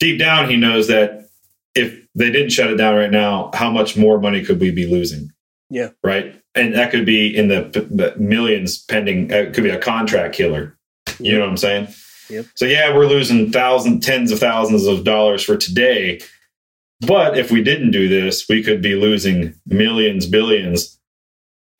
deep 0.00 0.18
down, 0.18 0.48
he 0.48 0.56
knows 0.56 0.88
that 0.88 1.28
if 1.74 2.06
they 2.14 2.30
didn't 2.30 2.50
shut 2.50 2.70
it 2.70 2.76
down 2.76 2.94
right 2.94 3.10
now, 3.10 3.50
how 3.52 3.70
much 3.70 3.98
more 3.98 4.18
money 4.18 4.42
could 4.42 4.58
we 4.58 4.70
be 4.70 4.86
losing? 4.86 5.30
Yeah. 5.68 5.90
Right. 6.02 6.40
And 6.54 6.74
that 6.74 6.90
could 6.90 7.04
be 7.04 7.36
in 7.36 7.48
the, 7.48 7.68
the 7.90 8.14
millions 8.18 8.82
pending. 8.84 9.30
It 9.30 9.52
could 9.52 9.64
be 9.64 9.70
a 9.70 9.78
contract 9.78 10.34
killer 10.34 10.75
you 11.18 11.32
know 11.32 11.40
what 11.40 11.50
I'm 11.50 11.56
saying? 11.56 11.88
Yep. 12.30 12.46
So 12.54 12.64
yeah, 12.64 12.94
we're 12.94 13.06
losing 13.06 13.52
thousands, 13.52 14.04
tens 14.04 14.32
of 14.32 14.38
thousands 14.38 14.86
of 14.86 15.04
dollars 15.04 15.42
for 15.42 15.56
today. 15.56 16.20
But 17.00 17.38
if 17.38 17.50
we 17.50 17.62
didn't 17.62 17.90
do 17.90 18.08
this, 18.08 18.48
we 18.48 18.62
could 18.62 18.82
be 18.82 18.94
losing 18.94 19.54
millions, 19.66 20.26
billions 20.26 20.98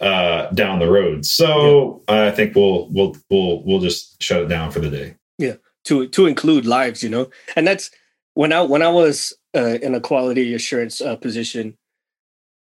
uh, 0.00 0.50
down 0.50 0.78
the 0.78 0.90
road. 0.90 1.24
So. 1.26 1.96
I 2.08 2.30
think 2.30 2.54
we'll 2.54 2.88
we'll 2.90 3.16
we'll 3.30 3.62
we'll 3.64 3.80
just 3.80 4.22
shut 4.22 4.42
it 4.42 4.48
down 4.48 4.70
for 4.70 4.80
the 4.80 4.90
day. 4.90 5.14
Yeah, 5.38 5.54
to 5.84 6.06
to 6.08 6.26
include 6.26 6.66
lives, 6.66 7.02
you 7.02 7.08
know, 7.08 7.30
and 7.54 7.66
that's 7.66 7.90
when 8.34 8.52
I 8.52 8.62
when 8.62 8.82
I 8.82 8.88
was 8.88 9.34
uh, 9.56 9.78
in 9.82 9.94
a 9.94 10.00
quality 10.00 10.54
assurance 10.54 11.00
uh, 11.00 11.16
position. 11.16 11.76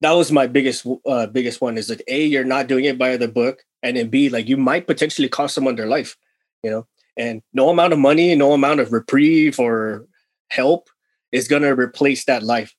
That 0.00 0.12
was 0.12 0.32
my 0.32 0.48
biggest 0.48 0.86
uh, 1.06 1.26
biggest 1.26 1.60
one. 1.60 1.78
Is 1.78 1.86
that 1.86 2.02
a 2.08 2.24
you're 2.24 2.44
not 2.44 2.66
doing 2.66 2.84
it 2.84 2.98
by 2.98 3.16
the 3.16 3.28
book, 3.28 3.64
and 3.82 3.96
then 3.96 4.08
b 4.08 4.28
like 4.28 4.48
you 4.48 4.56
might 4.56 4.86
potentially 4.86 5.28
cost 5.28 5.54
someone 5.54 5.76
their 5.76 5.86
life 5.86 6.16
you 6.62 6.70
know, 6.70 6.86
and 7.16 7.42
no 7.52 7.68
amount 7.68 7.92
of 7.92 7.98
money, 7.98 8.34
no 8.34 8.52
amount 8.52 8.80
of 8.80 8.92
reprieve 8.92 9.58
or 9.58 10.06
help 10.48 10.88
is 11.30 11.48
going 11.48 11.62
to 11.62 11.74
replace 11.74 12.24
that 12.26 12.42
life. 12.42 12.74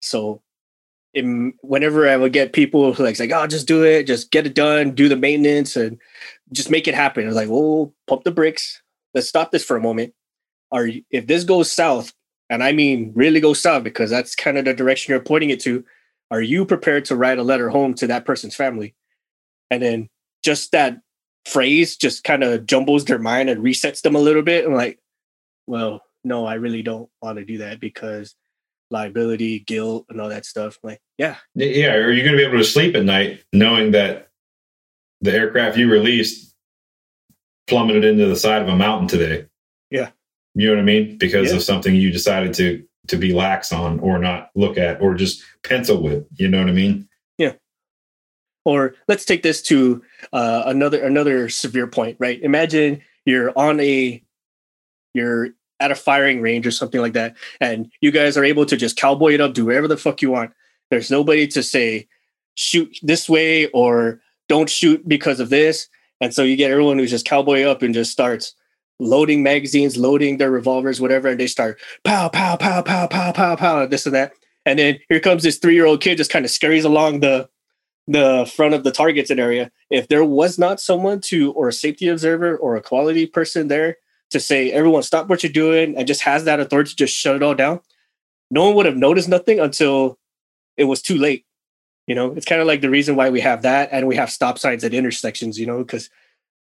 So 0.00 0.42
in, 1.14 1.54
whenever 1.62 2.08
I 2.08 2.16
would 2.16 2.32
get 2.32 2.52
people 2.52 2.92
who 2.92 3.02
like, 3.02 3.18
like, 3.18 3.32
oh, 3.32 3.46
just 3.46 3.68
do 3.68 3.84
it, 3.84 4.04
just 4.06 4.30
get 4.30 4.46
it 4.46 4.54
done, 4.54 4.92
do 4.92 5.08
the 5.08 5.16
maintenance 5.16 5.76
and 5.76 5.98
just 6.52 6.70
make 6.70 6.88
it 6.88 6.94
happen. 6.94 7.26
It's 7.26 7.36
like, 7.36 7.48
well, 7.48 7.94
pump 8.06 8.24
the 8.24 8.30
brakes. 8.30 8.82
Let's 9.14 9.28
stop 9.28 9.50
this 9.50 9.64
for 9.64 9.76
a 9.76 9.80
moment. 9.80 10.14
Are 10.70 10.88
if 11.10 11.26
this 11.26 11.44
goes 11.44 11.70
south, 11.70 12.14
and 12.48 12.62
I 12.62 12.72
mean 12.72 13.12
really 13.14 13.40
go 13.40 13.52
south 13.52 13.84
because 13.84 14.10
that's 14.10 14.34
kind 14.34 14.56
of 14.56 14.64
the 14.64 14.72
direction 14.72 15.12
you're 15.12 15.20
pointing 15.20 15.50
it 15.50 15.60
to, 15.60 15.84
are 16.30 16.40
you 16.40 16.64
prepared 16.64 17.04
to 17.06 17.16
write 17.16 17.38
a 17.38 17.42
letter 17.42 17.68
home 17.68 17.92
to 17.94 18.06
that 18.06 18.24
person's 18.24 18.56
family? 18.56 18.94
And 19.70 19.82
then 19.82 20.08
just 20.42 20.72
that 20.72 20.98
phrase 21.44 21.96
just 21.96 22.24
kind 22.24 22.42
of 22.42 22.66
jumbles 22.66 23.04
their 23.04 23.18
mind 23.18 23.50
and 23.50 23.62
resets 23.62 24.02
them 24.02 24.14
a 24.14 24.20
little 24.20 24.42
bit. 24.42 24.66
I'm 24.66 24.74
like, 24.74 24.98
well, 25.66 26.02
no, 26.24 26.46
I 26.46 26.54
really 26.54 26.82
don't 26.82 27.08
want 27.20 27.38
to 27.38 27.44
do 27.44 27.58
that 27.58 27.80
because 27.80 28.34
liability, 28.90 29.60
guilt, 29.60 30.06
and 30.08 30.20
all 30.20 30.28
that 30.28 30.46
stuff. 30.46 30.78
I'm 30.82 30.90
like, 30.90 31.00
yeah. 31.18 31.36
Yeah. 31.54 31.94
Are 31.94 32.12
you 32.12 32.22
going 32.22 32.32
to 32.32 32.38
be 32.38 32.46
able 32.46 32.58
to 32.58 32.64
sleep 32.64 32.94
at 32.94 33.04
night 33.04 33.42
knowing 33.52 33.92
that 33.92 34.28
the 35.20 35.32
aircraft 35.32 35.76
you 35.76 35.90
released 35.90 36.54
plummeted 37.66 38.04
into 38.04 38.26
the 38.26 38.36
side 38.36 38.62
of 38.62 38.68
a 38.68 38.76
mountain 38.76 39.08
today? 39.08 39.46
Yeah. 39.90 40.10
You 40.54 40.68
know 40.68 40.74
what 40.74 40.82
I 40.82 40.84
mean? 40.84 41.18
Because 41.18 41.50
yeah. 41.50 41.56
of 41.56 41.62
something 41.62 41.94
you 41.94 42.12
decided 42.12 42.54
to 42.54 42.84
to 43.08 43.16
be 43.16 43.32
lax 43.32 43.72
on 43.72 43.98
or 43.98 44.18
not 44.18 44.50
look 44.54 44.78
at 44.78 45.00
or 45.00 45.14
just 45.14 45.42
pencil 45.64 46.00
with. 46.00 46.24
You 46.36 46.48
know 46.48 46.60
what 46.60 46.68
I 46.68 46.72
mean? 46.72 47.08
Or 48.64 48.94
let's 49.08 49.24
take 49.24 49.42
this 49.42 49.62
to 49.62 50.02
uh, 50.32 50.62
another 50.66 51.02
another 51.04 51.48
severe 51.48 51.86
point 51.86 52.16
right 52.18 52.40
imagine 52.42 53.00
you're 53.24 53.56
on 53.58 53.80
a 53.80 54.22
you're 55.14 55.50
at 55.80 55.90
a 55.90 55.96
firing 55.96 56.40
range 56.40 56.66
or 56.66 56.70
something 56.70 57.00
like 57.00 57.12
that 57.12 57.36
and 57.60 57.90
you 58.00 58.10
guys 58.10 58.36
are 58.36 58.44
able 58.44 58.64
to 58.64 58.76
just 58.76 58.96
cowboy 58.96 59.32
it 59.32 59.40
up 59.40 59.52
do 59.52 59.66
whatever 59.66 59.88
the 59.88 59.96
fuck 59.96 60.22
you 60.22 60.30
want 60.30 60.52
there's 60.90 61.10
nobody 61.10 61.46
to 61.46 61.62
say 61.62 62.06
shoot 62.54 62.98
this 63.02 63.28
way 63.28 63.66
or 63.68 64.20
don't 64.48 64.68
shoot 64.68 65.06
because 65.08 65.40
of 65.40 65.50
this. 65.50 65.88
And 66.20 66.34
so 66.34 66.42
you 66.42 66.56
get 66.56 66.70
everyone 66.70 66.98
who's 66.98 67.10
just 67.10 67.26
cowboy 67.26 67.62
up 67.62 67.82
and 67.82 67.94
just 67.94 68.12
starts 68.12 68.54
loading 69.00 69.42
magazines, 69.42 69.96
loading 69.96 70.36
their 70.36 70.50
revolvers, 70.50 71.00
whatever, 71.00 71.28
and 71.28 71.40
they 71.40 71.46
start 71.46 71.80
pow, 72.04 72.28
pow, 72.28 72.56
pow, 72.56 72.82
pow, 72.82 73.06
pow, 73.06 73.32
pow, 73.32 73.56
pow, 73.56 73.86
this 73.86 74.06
and 74.06 74.14
that. 74.14 74.32
And 74.64 74.78
then 74.78 75.00
here 75.08 75.20
comes 75.20 75.42
this 75.42 75.58
three 75.58 75.74
year 75.74 75.86
old 75.86 76.00
kid 76.00 76.18
just 76.18 76.30
kind 76.30 76.44
of 76.44 76.50
scurries 76.50 76.84
along 76.84 77.20
the 77.20 77.48
the 78.06 78.50
front 78.54 78.74
of 78.74 78.84
the 78.84 78.90
targeted 78.90 79.38
area. 79.38 79.70
If 79.90 80.08
there 80.08 80.24
was 80.24 80.58
not 80.58 80.80
someone 80.80 81.20
to 81.22 81.52
or 81.52 81.68
a 81.68 81.72
safety 81.72 82.08
observer 82.08 82.56
or 82.56 82.76
a 82.76 82.82
quality 82.82 83.26
person 83.26 83.68
there 83.68 83.96
to 84.30 84.40
say, 84.40 84.72
everyone 84.72 85.02
stop 85.02 85.28
what 85.28 85.42
you're 85.42 85.52
doing 85.52 85.96
and 85.96 86.06
just 86.06 86.22
has 86.22 86.44
that 86.44 86.60
authority 86.60 86.90
to 86.90 86.96
just 86.96 87.14
shut 87.14 87.36
it 87.36 87.42
all 87.42 87.54
down, 87.54 87.80
no 88.50 88.64
one 88.66 88.74
would 88.74 88.86
have 88.86 88.96
noticed 88.96 89.28
nothing 89.28 89.60
until 89.60 90.18
it 90.76 90.84
was 90.84 91.02
too 91.02 91.16
late. 91.16 91.44
You 92.06 92.14
know, 92.14 92.32
it's 92.32 92.46
kind 92.46 92.60
of 92.60 92.66
like 92.66 92.80
the 92.80 92.90
reason 92.90 93.14
why 93.14 93.30
we 93.30 93.40
have 93.40 93.62
that 93.62 93.90
and 93.92 94.08
we 94.08 94.16
have 94.16 94.30
stop 94.30 94.58
signs 94.58 94.82
at 94.82 94.94
intersections, 94.94 95.58
you 95.58 95.66
know, 95.66 95.78
because 95.78 96.10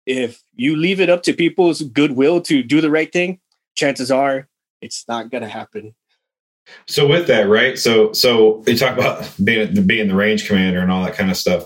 if 0.05 0.41
you 0.55 0.75
leave 0.75 0.99
it 0.99 1.09
up 1.09 1.21
to 1.23 1.33
people's 1.33 1.81
goodwill 1.83 2.41
to 2.41 2.63
do 2.63 2.81
the 2.81 2.89
right 2.89 3.11
thing, 3.11 3.39
chances 3.75 4.09
are 4.09 4.47
it's 4.81 5.05
not 5.07 5.29
going 5.29 5.43
to 5.43 5.49
happen. 5.49 5.93
So 6.87 7.07
with 7.07 7.27
that, 7.27 7.49
right? 7.49 7.77
So 7.77 8.13
so 8.13 8.63
you 8.65 8.77
talk 8.77 8.97
about 8.97 9.29
being 9.43 9.85
being 9.85 10.07
the 10.07 10.15
range 10.15 10.47
commander 10.47 10.79
and 10.79 10.91
all 10.91 11.03
that 11.03 11.15
kind 11.15 11.29
of 11.29 11.37
stuff. 11.37 11.65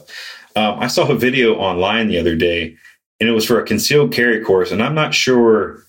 Um, 0.56 0.80
I 0.80 0.88
saw 0.88 1.08
a 1.08 1.16
video 1.16 1.56
online 1.56 2.08
the 2.08 2.20
other 2.20 2.36
day, 2.36 2.76
and 3.20 3.30
it 3.30 3.34
was 3.34 3.46
for 3.46 3.60
a 3.60 3.66
concealed 3.66 4.14
carry 4.14 4.44
course, 4.44 4.72
and 4.72 4.82
I'm 4.82 4.96
not 4.96 5.14
sure 5.14 5.84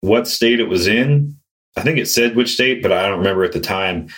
what 0.00 0.28
state 0.28 0.60
it 0.60 0.68
was 0.68 0.86
in. 0.86 1.36
I 1.76 1.82
think 1.82 1.98
it 1.98 2.06
said 2.06 2.36
which 2.36 2.52
state, 2.52 2.82
but 2.82 2.92
I 2.92 3.08
don't 3.08 3.18
remember 3.18 3.44
at 3.44 3.52
the 3.52 3.60
time. 3.60 4.08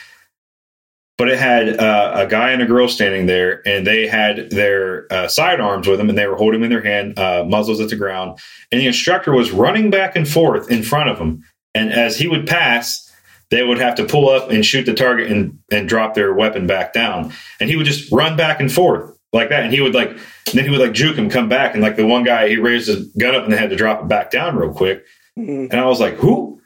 But 1.17 1.29
it 1.29 1.39
had 1.39 1.79
uh, 1.79 2.13
a 2.15 2.27
guy 2.27 2.51
and 2.51 2.63
a 2.63 2.67
girl 2.67 2.89
standing 2.89 3.27
there, 3.27 3.67
and 3.69 3.87
they 3.87 4.07
had 4.07 4.51
their 4.51 5.07
uh, 5.13 5.29
sidearms 5.29 5.87
with 5.87 5.99
them, 5.99 6.09
and 6.09 6.17
they 6.17 6.27
were 6.27 6.37
holding 6.37 6.61
them 6.61 6.73
in 6.73 6.83
their 6.83 6.83
hand, 6.83 7.19
uh, 7.19 7.45
muzzles 7.45 7.79
at 7.79 7.91
the 7.91 7.97
ground. 7.97 8.39
And 8.73 8.81
the 8.81 8.87
instructor 8.87 9.33
was 9.33 9.51
running 9.51 9.91
back 9.91 10.17
and 10.17 10.27
forth 10.27 10.71
in 10.71 10.83
front 10.83 11.11
of 11.11 11.19
them. 11.19 11.45
And 11.75 11.93
as 11.93 12.17
he 12.17 12.27
would 12.27 12.47
pass, 12.47 13.10
they 13.51 13.63
would 13.65 13.79
have 13.79 13.97
to 13.97 14.05
pull 14.05 14.29
up 14.29 14.51
and 14.51 14.65
shoot 14.65 14.87
the 14.87 14.95
target 14.95 15.31
and, 15.31 15.59
and 15.73 15.89
drop 15.89 16.15
their 16.15 16.33
weapon 16.33 16.67
back 16.67 16.93
down. 16.93 17.33
And 17.59 17.69
he 17.69 17.77
would 17.77 17.87
just 17.87 18.11
run 18.13 18.37
back 18.37 18.61
and 18.61 18.73
forth 18.73 19.17
like 19.33 19.49
that. 19.51 19.65
And 19.65 19.73
he 19.73 19.81
would 19.81 19.95
like, 19.95 20.17
then 20.53 20.65
he 20.65 20.71
would 20.71 20.81
like 20.81 20.93
juke 20.93 21.17
him, 21.17 21.29
come 21.29 21.49
back. 21.49 21.75
And 21.75 21.83
like 21.83 21.97
the 21.97 22.07
one 22.07 22.23
guy, 22.23 22.49
he 22.49 22.57
raised 22.57 22.89
his 22.89 23.07
gun 23.19 23.35
up 23.35 23.45
and 23.45 23.53
they 23.53 23.57
had 23.57 23.71
to 23.71 23.77
drop 23.77 24.03
it 24.03 24.09
back 24.09 24.31
down 24.31 24.57
real 24.57 24.73
quick. 24.73 25.05
Mm-hmm. 25.39 25.67
And 25.71 25.75
I 25.75 25.87
was 25.87 26.01
like, 26.01 26.15
who, 26.15 26.61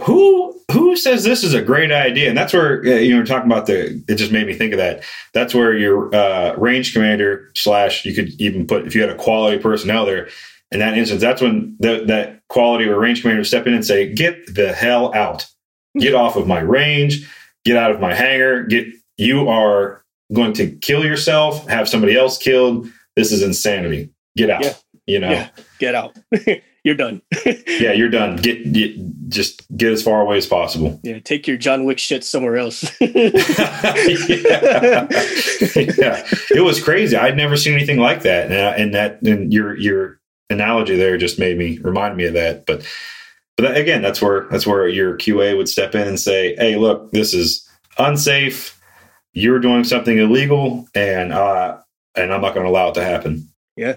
who, 0.00 0.60
who 0.70 0.96
says 0.96 1.24
this 1.24 1.42
is 1.42 1.54
a 1.54 1.62
great 1.62 1.90
idea? 1.90 2.28
And 2.28 2.38
that's 2.38 2.52
where, 2.52 2.84
you 2.84 3.16
know, 3.16 3.24
talking 3.24 3.50
about 3.50 3.66
the, 3.66 4.02
it 4.06 4.14
just 4.14 4.30
made 4.30 4.46
me 4.46 4.54
think 4.54 4.72
of 4.72 4.78
that. 4.78 5.02
That's 5.34 5.54
where 5.54 5.76
your 5.76 6.14
uh, 6.14 6.54
range 6.56 6.92
commander 6.92 7.50
slash, 7.54 8.04
you 8.04 8.14
could 8.14 8.28
even 8.40 8.66
put, 8.66 8.86
if 8.86 8.94
you 8.94 9.00
had 9.00 9.10
a 9.10 9.16
quality 9.16 9.58
personnel 9.58 10.06
there, 10.06 10.28
in 10.70 10.80
that 10.80 10.96
instance, 10.96 11.20
that's 11.20 11.40
when 11.40 11.76
the, 11.80 12.04
that 12.06 12.46
quality 12.48 12.84
or 12.84 13.00
range 13.00 13.22
commander 13.22 13.42
step 13.42 13.66
in 13.66 13.74
and 13.74 13.84
say, 13.84 14.12
get 14.12 14.54
the 14.54 14.72
hell 14.72 15.14
out 15.14 15.46
Get 15.98 16.14
off 16.14 16.36
of 16.36 16.46
my 16.46 16.60
range. 16.60 17.28
Get 17.64 17.76
out 17.76 17.90
of 17.90 18.00
my 18.00 18.14
hangar. 18.14 18.64
Get 18.64 18.86
you 19.16 19.48
are 19.48 20.04
going 20.32 20.52
to 20.54 20.70
kill 20.70 21.04
yourself. 21.04 21.66
Have 21.68 21.88
somebody 21.88 22.16
else 22.16 22.38
killed. 22.38 22.88
This 23.16 23.32
is 23.32 23.42
insanity. 23.42 24.10
Get 24.36 24.50
out. 24.50 24.64
Yeah. 24.64 24.74
You 25.06 25.18
know. 25.18 25.30
Yeah. 25.30 25.48
Get 25.78 25.94
out. 25.94 26.16
you're 26.84 26.94
done. 26.94 27.20
yeah, 27.66 27.92
you're 27.92 28.08
done. 28.08 28.36
Get, 28.36 28.72
get 28.72 28.96
just 29.28 29.66
get 29.76 29.92
as 29.92 30.02
far 30.02 30.20
away 30.20 30.36
as 30.36 30.46
possible. 30.46 31.00
Yeah, 31.02 31.18
take 31.18 31.46
your 31.46 31.56
John 31.56 31.84
Wick 31.84 31.98
shit 31.98 32.24
somewhere 32.24 32.56
else. 32.56 32.82
yeah. 33.00 33.08
yeah. 35.98 36.26
it 36.50 36.64
was 36.64 36.82
crazy. 36.82 37.16
I'd 37.16 37.36
never 37.36 37.56
seen 37.56 37.74
anything 37.74 37.98
like 37.98 38.22
that, 38.22 38.46
and, 38.46 38.82
and 38.82 38.94
that 38.94 39.22
and 39.22 39.52
your 39.52 39.76
your 39.76 40.20
analogy 40.50 40.96
there 40.96 41.18
just 41.18 41.38
made 41.38 41.58
me 41.58 41.78
remind 41.78 42.16
me 42.16 42.24
of 42.24 42.34
that. 42.34 42.64
But 42.66 42.86
but 43.58 43.76
again, 43.76 44.02
that's 44.02 44.22
where 44.22 44.46
that's 44.50 44.66
where 44.66 44.86
your 44.88 45.16
QA 45.16 45.56
would 45.56 45.68
step 45.68 45.94
in 45.96 46.06
and 46.06 46.18
say, 46.18 46.54
"Hey, 46.56 46.76
look, 46.76 47.10
this 47.10 47.34
is 47.34 47.68
unsafe. 47.98 48.80
You're 49.32 49.58
doing 49.58 49.82
something 49.82 50.16
illegal, 50.16 50.86
and 50.94 51.32
uh, 51.32 51.78
and 52.14 52.32
I'm 52.32 52.40
not 52.40 52.54
going 52.54 52.64
to 52.64 52.70
allow 52.70 52.90
it 52.90 52.94
to 52.94 53.04
happen." 53.04 53.48
Yeah. 53.76 53.96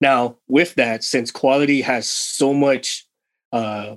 Now, 0.00 0.38
with 0.48 0.74
that, 0.76 1.04
since 1.04 1.30
quality 1.30 1.82
has 1.82 2.08
so 2.08 2.54
much 2.54 3.06
uh, 3.52 3.96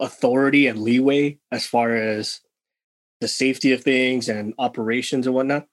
authority 0.00 0.66
and 0.66 0.80
leeway 0.80 1.38
as 1.52 1.66
far 1.66 1.94
as 1.94 2.40
the 3.20 3.28
safety 3.28 3.72
of 3.72 3.82
things 3.82 4.28
and 4.28 4.54
operations 4.58 5.26
and 5.26 5.34
whatnot, 5.34 5.66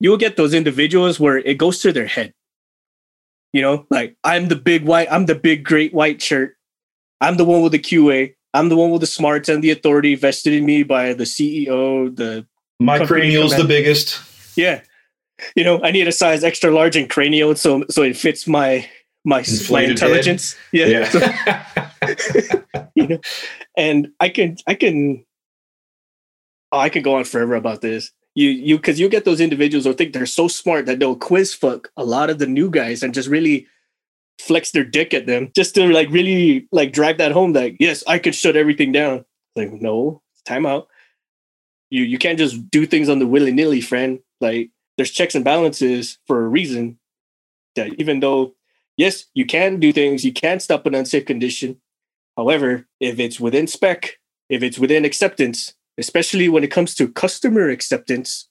you 0.00 0.10
will 0.10 0.16
get 0.16 0.36
those 0.36 0.54
individuals 0.54 1.20
where 1.20 1.38
it 1.38 1.58
goes 1.58 1.80
to 1.80 1.92
their 1.92 2.06
head. 2.06 2.34
You 3.52 3.62
know, 3.62 3.86
like 3.90 4.16
I'm 4.24 4.48
the 4.48 4.56
big 4.56 4.84
white, 4.84 5.08
I'm 5.10 5.26
the 5.26 5.36
big 5.36 5.64
great 5.64 5.94
white 5.94 6.20
shirt. 6.20 6.57
I'm 7.20 7.36
the 7.36 7.44
one 7.44 7.62
with 7.62 7.72
the 7.72 7.78
QA. 7.78 8.34
I'm 8.54 8.68
the 8.68 8.76
one 8.76 8.90
with 8.90 9.00
the 9.00 9.06
smarts 9.06 9.48
and 9.48 9.62
the 9.62 9.70
authority 9.70 10.14
vested 10.14 10.54
in 10.54 10.64
me 10.64 10.82
by 10.82 11.12
the 11.12 11.24
CEO. 11.24 12.14
The 12.14 12.46
my 12.80 13.04
cranial's 13.04 13.56
the 13.56 13.64
biggest. 13.64 14.20
Yeah, 14.56 14.80
you 15.54 15.64
know, 15.64 15.82
I 15.82 15.90
need 15.90 16.08
a 16.08 16.12
size 16.12 16.44
extra 16.44 16.70
large 16.70 16.96
and 16.96 17.08
cranial, 17.08 17.54
so 17.56 17.84
so 17.90 18.02
it 18.02 18.16
fits 18.16 18.46
my 18.46 18.88
my 19.24 19.44
my 19.70 19.82
intelligence. 19.82 20.54
Head. 20.72 20.90
Yeah, 20.90 21.10
yeah. 21.12 21.84
You 22.94 23.06
know, 23.06 23.20
and 23.76 24.08
I 24.18 24.28
can 24.28 24.56
I 24.66 24.74
can 24.74 25.24
oh, 26.72 26.78
I 26.78 26.88
can 26.88 27.02
go 27.02 27.16
on 27.16 27.24
forever 27.24 27.54
about 27.54 27.80
this. 27.80 28.10
You 28.34 28.48
you 28.50 28.76
because 28.76 28.98
you 28.98 29.08
get 29.08 29.24
those 29.24 29.40
individuals 29.40 29.84
who 29.84 29.94
think 29.94 30.12
they're 30.12 30.26
so 30.26 30.48
smart 30.48 30.86
that 30.86 30.98
they'll 30.98 31.16
quiz 31.16 31.54
fuck 31.54 31.90
a 31.96 32.04
lot 32.04 32.30
of 32.30 32.38
the 32.38 32.46
new 32.46 32.70
guys 32.70 33.02
and 33.02 33.14
just 33.14 33.28
really 33.28 33.66
flex 34.38 34.70
their 34.70 34.84
dick 34.84 35.12
at 35.12 35.26
them 35.26 35.50
just 35.54 35.74
to 35.74 35.88
like 35.92 36.08
really 36.10 36.68
like 36.70 36.92
drive 36.92 37.18
that 37.18 37.32
home 37.32 37.52
that 37.54 37.72
yes 37.80 38.04
i 38.06 38.18
could 38.18 38.34
shut 38.34 38.56
everything 38.56 38.92
down. 38.92 39.24
Like 39.56 39.72
no 39.72 40.22
time 40.44 40.66
out. 40.66 40.88
You 41.90 42.04
you 42.04 42.18
can't 42.18 42.38
just 42.38 42.70
do 42.70 42.86
things 42.86 43.08
on 43.08 43.18
the 43.18 43.26
willy-nilly 43.26 43.80
friend. 43.80 44.20
Like 44.40 44.70
there's 44.96 45.10
checks 45.10 45.34
and 45.34 45.44
balances 45.44 46.18
for 46.26 46.44
a 46.44 46.48
reason 46.48 46.98
that 47.74 47.94
even 47.98 48.20
though 48.20 48.54
yes 48.96 49.26
you 49.34 49.46
can 49.46 49.80
do 49.80 49.92
things 49.92 50.24
you 50.24 50.32
can 50.32 50.60
stop 50.60 50.86
an 50.86 50.94
unsafe 50.94 51.26
condition. 51.26 51.80
However 52.36 52.86
if 53.00 53.18
it's 53.18 53.40
within 53.40 53.66
spec 53.66 54.18
if 54.48 54.62
it's 54.62 54.78
within 54.78 55.04
acceptance 55.04 55.74
especially 55.98 56.48
when 56.48 56.62
it 56.62 56.70
comes 56.70 56.94
to 56.94 57.08
customer 57.08 57.68
acceptance 57.68 58.47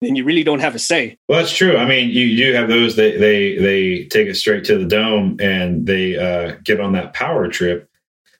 then 0.00 0.14
you 0.14 0.24
really 0.24 0.44
don't 0.44 0.60
have 0.60 0.74
a 0.74 0.78
say. 0.78 1.18
Well, 1.28 1.40
that's 1.40 1.56
true. 1.56 1.76
I 1.76 1.86
mean, 1.86 2.10
you 2.10 2.36
do 2.36 2.52
have 2.52 2.68
those 2.68 2.96
that 2.96 3.18
they 3.18 3.56
they 3.56 4.04
take 4.04 4.28
it 4.28 4.34
straight 4.34 4.64
to 4.64 4.78
the 4.78 4.84
dome 4.84 5.38
and 5.40 5.86
they 5.86 6.16
uh, 6.16 6.56
get 6.64 6.80
on 6.80 6.92
that 6.92 7.14
power 7.14 7.48
trip. 7.48 7.88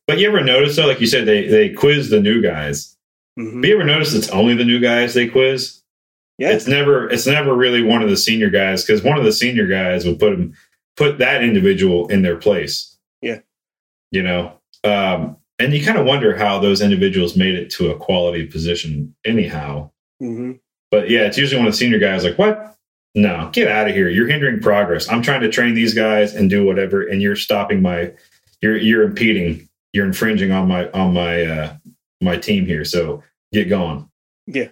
But 0.06 0.18
you 0.18 0.28
ever 0.28 0.42
notice 0.42 0.76
though, 0.76 0.86
like 0.86 1.00
you 1.00 1.06
said, 1.06 1.26
they 1.26 1.46
they 1.46 1.70
quiz 1.70 2.10
the 2.10 2.20
new 2.20 2.42
guys. 2.42 2.96
Mm-hmm. 3.38 3.60
But 3.60 3.68
you 3.68 3.74
ever 3.74 3.84
notice 3.84 4.14
it's 4.14 4.30
only 4.30 4.54
the 4.54 4.64
new 4.64 4.80
guys 4.80 5.14
they 5.14 5.28
quiz? 5.28 5.82
Yeah, 6.38 6.50
it's 6.50 6.66
never 6.66 7.08
it's 7.08 7.26
never 7.26 7.54
really 7.54 7.82
one 7.82 8.02
of 8.02 8.10
the 8.10 8.16
senior 8.16 8.50
guys 8.50 8.84
because 8.84 9.02
one 9.02 9.18
of 9.18 9.24
the 9.24 9.32
senior 9.32 9.66
guys 9.66 10.04
would 10.04 10.18
put 10.18 10.30
them 10.32 10.52
put 10.96 11.18
that 11.18 11.42
individual 11.42 12.06
in 12.08 12.20
their 12.20 12.36
place. 12.36 12.96
Yeah, 13.22 13.38
you 14.10 14.22
know, 14.22 14.60
um, 14.84 15.38
and 15.58 15.72
you 15.72 15.82
kind 15.82 15.96
of 15.96 16.04
wonder 16.04 16.36
how 16.36 16.58
those 16.58 16.82
individuals 16.82 17.36
made 17.36 17.54
it 17.54 17.70
to 17.70 17.90
a 17.90 17.98
quality 17.98 18.44
position 18.44 19.14
anyhow. 19.24 19.90
Mm-hmm 20.22 20.52
but 20.90 21.10
yeah, 21.10 21.22
it's 21.22 21.38
usually 21.38 21.58
one 21.58 21.66
of 21.66 21.72
the 21.72 21.78
senior 21.78 21.98
guys 21.98 22.24
like, 22.24 22.38
what? 22.38 22.76
No, 23.14 23.48
get 23.52 23.68
out 23.68 23.88
of 23.88 23.94
here. 23.94 24.08
You're 24.08 24.28
hindering 24.28 24.60
progress. 24.60 25.08
I'm 25.08 25.22
trying 25.22 25.40
to 25.40 25.48
train 25.48 25.74
these 25.74 25.94
guys 25.94 26.34
and 26.34 26.50
do 26.50 26.64
whatever, 26.66 27.06
and 27.06 27.22
you're 27.22 27.36
stopping 27.36 27.80
my 27.80 28.12
you're 28.60 28.76
you're 28.76 29.02
impeding, 29.02 29.68
you're 29.92 30.06
infringing 30.06 30.52
on 30.52 30.68
my 30.68 30.90
on 30.90 31.14
my 31.14 31.42
uh 31.42 31.76
my 32.20 32.36
team 32.36 32.66
here. 32.66 32.84
So 32.84 33.22
get 33.52 33.68
going. 33.68 34.08
Yeah. 34.46 34.68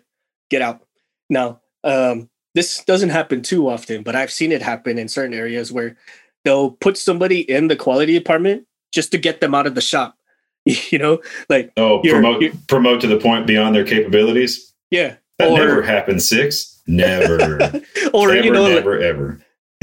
Get 0.51 0.63
out. 0.63 0.83
Now, 1.31 1.61
um, 1.83 2.29
this 2.55 2.85
doesn't 2.85 3.11
happen 3.11 3.43
too 3.43 3.69
often, 3.69 4.03
but 4.03 4.15
I've 4.15 4.31
seen 4.31 4.53
it 4.53 4.63
happen 4.63 4.99
in 4.99 5.09
certain 5.09 5.35
areas 5.35 5.73
where 5.73 5.97
they'll 6.45 6.71
put 6.71 6.97
somebody 6.97 7.41
in 7.41 7.69
the 7.69 7.77
quality 7.77 8.13
department 8.13 8.67
just 8.93 9.11
to 9.13 9.19
get 9.19 9.41
them 9.41 9.55
out 9.55 9.67
of 9.67 9.75
the 9.75 9.81
shop. 9.81 10.17
you 10.65 10.99
know, 10.99 11.21
like 11.49 11.73
oh, 11.77 12.01
promote 12.01 12.43
promote 12.69 13.01
to 13.03 13.07
the 13.07 13.19
point 13.19 13.47
beyond 13.47 13.75
their 13.75 13.85
capabilities. 13.85 14.73
Yeah, 14.91 15.17
that 15.39 15.51
or, 15.51 15.59
never 15.59 15.83
happened, 15.83 16.23
six. 16.23 16.83
Never. 16.87 17.45
or 18.13 18.35
never, 18.35 18.45
you 18.45 18.51
know, 18.51 18.69
never, 18.69 18.97
like, 18.97 19.05
ever. 19.05 19.41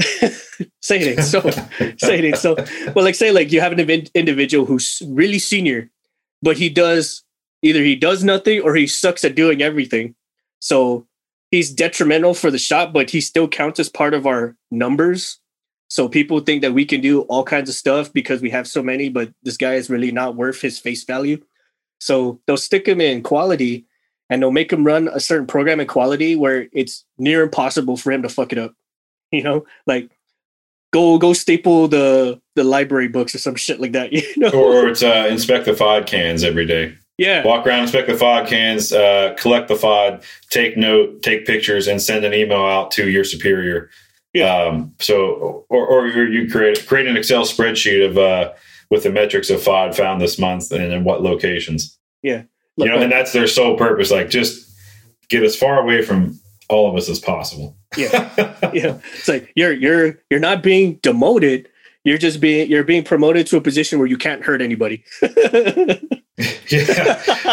say 0.80 0.98
it 1.00 1.22
so. 1.22 1.40
say 1.98 2.18
it 2.20 2.36
so. 2.36 2.56
Well, 2.94 3.04
like 3.04 3.14
say 3.14 3.30
like 3.30 3.52
you 3.52 3.60
have 3.60 3.72
an 3.72 4.06
individual 4.14 4.66
who's 4.66 5.02
really 5.06 5.38
senior, 5.38 5.90
but 6.42 6.56
he 6.56 6.68
does 6.68 7.22
either 7.62 7.82
he 7.82 7.96
does 7.96 8.24
nothing 8.24 8.60
or 8.60 8.74
he 8.74 8.86
sucks 8.86 9.24
at 9.24 9.34
doing 9.34 9.62
everything. 9.62 10.14
So 10.60 11.06
he's 11.50 11.72
detrimental 11.72 12.34
for 12.34 12.50
the 12.50 12.58
shop, 12.58 12.92
but 12.92 13.10
he 13.10 13.20
still 13.20 13.48
counts 13.48 13.80
as 13.80 13.88
part 13.88 14.14
of 14.14 14.26
our 14.26 14.56
numbers. 14.70 15.38
So 15.88 16.08
people 16.08 16.40
think 16.40 16.62
that 16.62 16.72
we 16.72 16.86
can 16.86 17.00
do 17.00 17.22
all 17.22 17.44
kinds 17.44 17.68
of 17.68 17.76
stuff 17.76 18.12
because 18.12 18.40
we 18.40 18.50
have 18.50 18.66
so 18.66 18.82
many, 18.82 19.10
but 19.10 19.32
this 19.42 19.58
guy 19.58 19.74
is 19.74 19.90
really 19.90 20.10
not 20.10 20.36
worth 20.36 20.60
his 20.60 20.78
face 20.78 21.04
value. 21.04 21.38
So 22.00 22.40
they'll 22.46 22.56
stick 22.56 22.88
him 22.88 23.00
in 23.00 23.22
quality 23.22 23.86
and 24.32 24.40
they'll 24.40 24.50
make 24.50 24.72
him 24.72 24.82
run 24.84 25.08
a 25.08 25.20
certain 25.20 25.46
program 25.46 25.78
in 25.78 25.86
quality 25.86 26.34
where 26.36 26.66
it's 26.72 27.04
near 27.18 27.42
impossible 27.42 27.98
for 27.98 28.10
him 28.12 28.22
to 28.22 28.28
fuck 28.30 28.52
it 28.52 28.58
up. 28.58 28.72
You 29.30 29.42
know, 29.42 29.64
like 29.86 30.10
go 30.92 31.18
go 31.18 31.32
staple 31.32 31.88
the 31.88 32.38
the 32.54 32.64
library 32.64 33.08
books 33.08 33.34
or 33.34 33.38
some 33.38 33.54
shit 33.54 33.80
like 33.80 33.92
that. 33.92 34.12
You 34.12 34.22
know, 34.36 34.50
or 34.50 34.88
it's 34.88 35.02
uh, 35.02 35.26
inspect 35.30 35.64
the 35.66 35.72
FOD 35.72 36.06
cans 36.06 36.44
every 36.44 36.66
day. 36.66 36.94
yeah, 37.18 37.42
Walk 37.46 37.66
around, 37.66 37.82
inspect 37.82 38.08
the 38.08 38.14
FOD 38.14 38.46
cans, 38.46 38.92
uh, 38.92 39.34
collect 39.38 39.68
the 39.68 39.74
FOD, 39.74 40.22
take 40.50 40.76
note, 40.76 41.22
take 41.22 41.46
pictures, 41.46 41.86
and 41.88 42.00
send 42.02 42.24
an 42.26 42.34
email 42.34 42.64
out 42.64 42.90
to 42.92 43.08
your 43.08 43.24
superior. 43.24 43.88
Yeah. 44.34 44.54
Um, 44.54 44.94
so, 44.98 45.64
or, 45.70 45.86
or 45.86 46.06
you 46.08 46.50
create 46.50 46.86
create 46.86 47.06
an 47.06 47.16
Excel 47.16 47.44
spreadsheet 47.44 48.06
of 48.06 48.18
uh, 48.18 48.52
with 48.90 49.02
the 49.04 49.10
metrics 49.10 49.48
of 49.48 49.60
FOD 49.62 49.94
found 49.94 50.20
this 50.20 50.38
month 50.38 50.70
and 50.72 50.92
in 50.92 51.04
what 51.04 51.22
locations. 51.22 51.98
yeah. 52.22 52.42
You 52.76 52.86
know, 52.86 52.98
and 52.98 53.12
that's 53.12 53.32
their 53.32 53.46
sole 53.46 53.76
purpose. 53.76 54.10
Like, 54.10 54.30
just 54.30 54.70
get 55.28 55.42
as 55.42 55.56
far 55.56 55.80
away 55.80 56.02
from 56.02 56.38
all 56.68 56.88
of 56.88 56.96
us 56.96 57.08
as 57.08 57.18
possible. 57.20 57.76
yeah, 57.96 58.30
yeah. 58.72 58.98
It's 59.14 59.28
like 59.28 59.52
you're 59.54 59.72
you're 59.72 60.18
you're 60.30 60.40
not 60.40 60.62
being 60.62 60.94
demoted. 61.02 61.68
You're 62.04 62.18
just 62.18 62.40
being 62.40 62.70
you're 62.70 62.84
being 62.84 63.04
promoted 63.04 63.46
to 63.48 63.56
a 63.56 63.60
position 63.60 63.98
where 63.98 64.08
you 64.08 64.16
can't 64.16 64.42
hurt 64.42 64.62
anybody. 64.62 65.04
yeah. 65.22 65.96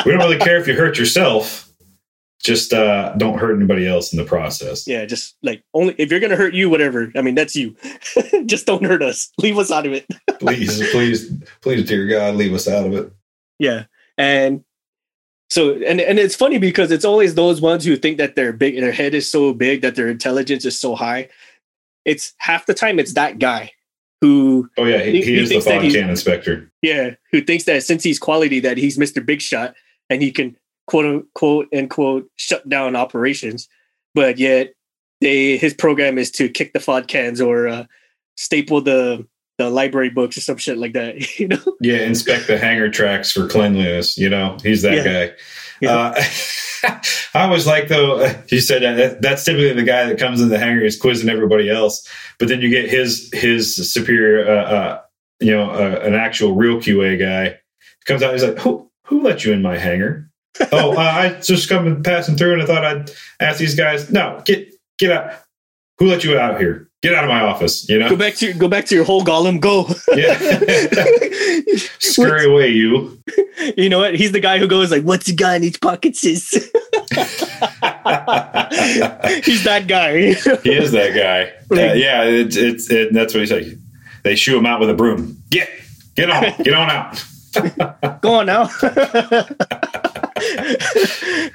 We 0.05 0.11
don't 0.11 0.19
really 0.19 0.37
care 0.39 0.57
if 0.57 0.67
you 0.67 0.73
hurt 0.75 0.97
yourself. 0.97 1.65
Just 2.41 2.73
uh, 2.73 3.13
don't 3.17 3.37
hurt 3.37 3.53
anybody 3.53 3.85
else 3.85 4.13
in 4.13 4.17
the 4.17 4.23
process. 4.23 4.87
yeah, 4.87 5.03
just 5.03 5.35
like 5.43 5.61
only 5.73 5.93
if 5.97 6.09
you're 6.09 6.21
gonna 6.21 6.37
hurt 6.37 6.53
you, 6.53 6.69
whatever. 6.69 7.11
I 7.15 7.21
mean, 7.21 7.35
that's 7.35 7.53
you. 7.53 7.75
just 8.45 8.65
don't 8.65 8.85
hurt 8.85 9.03
us. 9.03 9.29
Leave 9.39 9.57
us 9.57 9.71
out 9.71 9.85
of 9.85 9.91
it. 9.91 10.07
Please, 10.39 10.89
please, 10.91 11.43
please, 11.61 11.85
dear 11.85 12.07
God, 12.07 12.35
leave 12.35 12.53
us 12.53 12.65
out 12.67 12.85
of 12.85 12.93
it. 12.93 13.11
Yeah. 13.59 13.83
And 14.17 14.63
so 15.49 15.73
and 15.73 15.99
and 15.99 16.19
it's 16.19 16.35
funny 16.35 16.57
because 16.59 16.91
it's 16.91 17.05
always 17.05 17.35
those 17.35 17.59
ones 17.61 17.83
who 17.85 17.95
think 17.95 18.17
that 18.17 18.35
their 18.35 18.53
big 18.53 18.75
their 18.79 18.91
head 18.91 19.13
is 19.13 19.29
so 19.29 19.53
big 19.53 19.81
that 19.81 19.95
their 19.95 20.07
intelligence 20.09 20.65
is 20.65 20.79
so 20.79 20.95
high. 20.95 21.29
It's 22.05 22.33
half 22.37 22.65
the 22.65 22.73
time 22.73 22.99
it's 22.99 23.13
that 23.13 23.39
guy 23.39 23.71
who 24.21 24.69
Oh 24.77 24.85
yeah, 24.85 25.01
he, 25.03 25.21
He- 25.23 25.35
is 25.39 25.49
the 25.49 25.55
he's- 25.79 25.93
can 25.93 26.09
inspector. 26.09 26.71
yeah, 26.81 27.15
who 27.31 27.41
thinks 27.41 27.63
that 27.65 27.83
since 27.83 28.03
he's 28.03 28.19
quality 28.19 28.59
that 28.59 28.77
he's 28.77 28.97
Mr. 28.97 29.25
Big 29.25 29.41
Shot 29.41 29.75
and 30.09 30.21
he 30.21 30.31
can 30.31 30.55
quote 30.87 31.05
unquote 31.05 31.67
and 31.71 31.89
quote 31.89 32.29
shut 32.35 32.67
down 32.67 32.95
operations. 32.95 33.67
But 34.15 34.37
yet 34.37 34.73
they 35.21 35.57
his 35.57 35.73
program 35.73 36.17
is 36.17 36.31
to 36.31 36.49
kick 36.49 36.73
the 36.73 36.79
FOD 36.79 37.07
cans 37.07 37.41
or 37.41 37.67
uh, 37.67 37.85
staple 38.37 38.81
the 38.81 39.25
the 39.59 39.69
library 39.69 40.09
books 40.09 40.35
or 40.37 40.41
some 40.41 40.57
shit 40.57 40.77
like 40.79 40.93
that. 40.93 41.15
You 41.39 41.49
know? 41.49 41.77
Yeah, 41.81 41.97
inspect 41.97 42.47
the 42.47 42.57
hangar 42.57 42.89
tracks 42.89 43.31
for 43.31 43.47
cleanliness. 43.47 44.17
You 44.17 44.29
know, 44.29 44.57
he's 44.63 44.81
that 44.81 45.05
Yeah. 45.05 45.27
guy. 45.27 45.33
Yeah. 45.81 45.95
Uh, 45.95 46.99
I 47.35 47.47
was 47.49 47.67
like, 47.67 47.87
though, 47.89 48.25
you 48.47 48.59
said 48.61 48.81
that, 48.81 48.95
that 48.97 49.21
that's 49.21 49.43
typically 49.45 49.73
the 49.73 49.83
guy 49.83 50.05
that 50.05 50.17
comes 50.17 50.41
in 50.41 50.49
the 50.49 50.57
hangar 50.57 50.83
is 50.83 50.97
quizzing 50.99 51.29
everybody 51.29 51.69
else, 51.69 52.07
but 52.39 52.47
then 52.47 52.61
you 52.61 52.69
get 52.69 52.89
his 52.89 53.29
his 53.33 53.93
superior, 53.93 54.49
uh, 54.49 54.63
uh, 54.63 55.01
you 55.39 55.51
know, 55.51 55.69
uh, 55.69 55.99
an 56.03 56.15
actual 56.15 56.55
real 56.55 56.77
QA 56.77 57.19
guy 57.19 57.59
comes 58.05 58.23
out. 58.23 58.33
He's 58.33 58.43
like, 58.43 58.57
who 58.59 58.89
who 59.05 59.21
let 59.21 59.45
you 59.45 59.53
in 59.53 59.61
my 59.61 59.77
hangar? 59.77 60.29
oh, 60.71 60.93
uh, 60.93 60.99
I 60.99 61.39
just 61.41 61.69
come 61.69 62.01
passing 62.03 62.35
through, 62.35 62.53
and 62.53 62.61
I 62.61 62.65
thought 62.65 62.83
I'd 62.85 63.11
ask 63.39 63.59
these 63.59 63.75
guys. 63.75 64.09
No, 64.11 64.41
get 64.45 64.73
get 64.97 65.11
out. 65.11 65.33
Who 65.99 66.07
let 66.07 66.23
you 66.23 66.37
out 66.39 66.59
here? 66.59 66.88
Get 67.01 67.13
out 67.13 67.23
of 67.23 67.29
my 67.29 67.39
office. 67.41 67.87
You 67.87 67.97
know 67.99 68.09
Go 68.09 68.17
back 68.17 68.35
to 68.35 68.51
go 68.53 68.67
back 68.67 68.85
to 68.87 68.95
your 68.95 69.05
hole 69.05 69.23
Gollum. 69.23 69.61
Go. 69.61 69.87
yeah, 70.15 70.37
scurry 71.99 72.45
away, 72.45 72.69
you. 72.69 73.17
you 73.77 73.87
know 73.89 73.99
what? 73.99 74.15
He's 74.15 74.33
the 74.33 74.41
guy 74.41 74.59
who 74.59 74.67
goes 74.67 74.91
like, 74.91 75.03
"What's 75.03 75.25
he 75.27 75.33
got 75.33 75.55
in 75.55 75.63
his 75.63 75.77
pockets?" 75.77 76.25
Is 76.25 76.49
he's 76.51 76.71
that 79.63 79.85
guy. 79.87 80.33
he 80.63 80.73
is 80.73 80.91
that 80.91 81.13
guy. 81.15 81.53
Like- 81.71 81.91
Uh, 81.91 81.93
yeah, 81.93 82.23
it's 82.23 82.55
it's 82.57 82.89
it, 82.91 83.13
that's 83.13 83.33
what 83.33 83.41
he's 83.41 83.51
like. 83.51 83.65
They 84.23 84.35
shoo 84.35 84.57
him 84.57 84.65
out 84.65 84.79
with 84.79 84.89
a 84.89 84.93
broom. 84.95 85.37
Get 85.51 85.69
get 86.15 86.29
on, 86.31 86.41
get 86.63 86.73
on 86.73 86.89
out. 86.89 87.23
Go 88.21 88.33
on 88.33 88.47
now. 88.47 88.69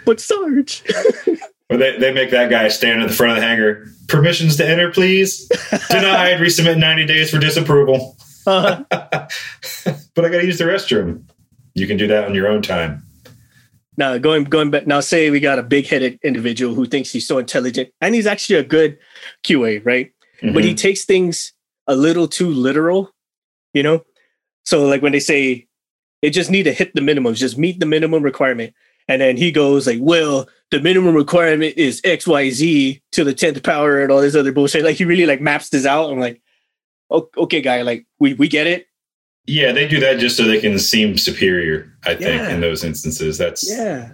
but 0.06 0.20
Sarge, 0.20 0.82
Or 1.68 1.76
they, 1.76 1.96
they 1.98 2.12
make 2.12 2.30
that 2.30 2.48
guy 2.50 2.68
stand 2.68 3.02
at 3.02 3.08
the 3.08 3.14
front 3.14 3.32
of 3.32 3.36
the 3.42 3.46
hangar. 3.46 3.88
Permissions 4.08 4.56
to 4.56 4.68
enter, 4.68 4.90
please. 4.90 5.48
Denied. 5.90 6.38
Resubmit 6.40 6.78
ninety 6.78 7.06
days 7.06 7.30
for 7.30 7.38
disapproval. 7.38 8.16
uh, 8.46 8.82
But 8.90 10.24
I 10.24 10.28
got 10.28 10.38
to 10.40 10.46
use 10.46 10.58
the 10.58 10.64
restroom. 10.64 11.24
You 11.74 11.86
can 11.86 11.96
do 11.96 12.06
that 12.08 12.24
on 12.24 12.34
your 12.34 12.46
own 12.48 12.62
time. 12.62 13.02
now 13.96 14.16
going 14.18 14.44
going 14.44 14.70
back. 14.70 14.86
Now 14.86 15.00
say 15.00 15.30
we 15.30 15.40
got 15.40 15.58
a 15.58 15.62
big 15.62 15.86
headed 15.86 16.18
individual 16.22 16.74
who 16.74 16.86
thinks 16.86 17.10
he's 17.10 17.26
so 17.26 17.38
intelligent 17.38 17.90
and 18.00 18.14
he's 18.14 18.26
actually 18.26 18.56
a 18.58 18.64
good 18.64 18.98
QA, 19.46 19.84
right? 19.84 20.10
but 20.52 20.62
he 20.64 20.74
Mhm. 20.74 20.76
takes 20.76 21.04
things 21.06 21.52
a 21.86 21.94
little 21.96 22.28
too 22.28 22.48
literal, 22.50 23.10
you 23.72 23.82
know? 23.82 24.04
So 24.64 24.84
like 24.86 25.00
when 25.00 25.12
they 25.12 25.20
say 25.20 25.66
it 26.22 26.30
just 26.30 26.50
need 26.50 26.64
to 26.64 26.72
hit 26.72 26.94
the 26.94 27.00
minimums, 27.00 27.36
just 27.36 27.56
meet 27.56 27.80
the 27.80 27.86
minimum 27.86 28.22
requirement. 28.22 28.74
And 29.08 29.20
then 29.20 29.36
he 29.36 29.52
goes 29.52 29.86
like, 29.86 29.98
well, 30.00 30.48
the 30.70 30.80
minimum 30.80 31.14
requirement 31.14 31.74
is 31.76 32.00
XYZ 32.02 33.00
to 33.12 33.24
the 33.24 33.34
10th 33.34 33.62
power 33.62 34.00
and 34.02 34.10
all 34.10 34.20
this 34.20 34.34
other 34.34 34.52
bullshit. 34.52 34.84
Like 34.84 34.96
he 34.96 35.04
really 35.04 35.26
like 35.26 35.40
maps 35.40 35.68
this 35.68 35.84
out. 35.86 36.10
I'm 36.10 36.18
like, 36.18 36.40
okay, 37.10 37.60
guy, 37.60 37.82
like 37.82 38.06
we, 38.18 38.34
we 38.34 38.48
get 38.48 38.66
it. 38.66 38.86
yeah, 39.46 39.72
they 39.72 39.86
do 39.86 40.00
that 40.00 40.18
just 40.18 40.36
so 40.38 40.44
they 40.44 40.60
can 40.60 40.78
seem 40.78 41.18
superior. 41.18 41.92
I 42.04 42.14
think 42.14 42.40
Yeah. 42.40 42.48
in 42.54 42.60
those 42.62 42.82
instances, 42.82 43.36
that's 43.36 43.68
Yeah. 43.68 44.12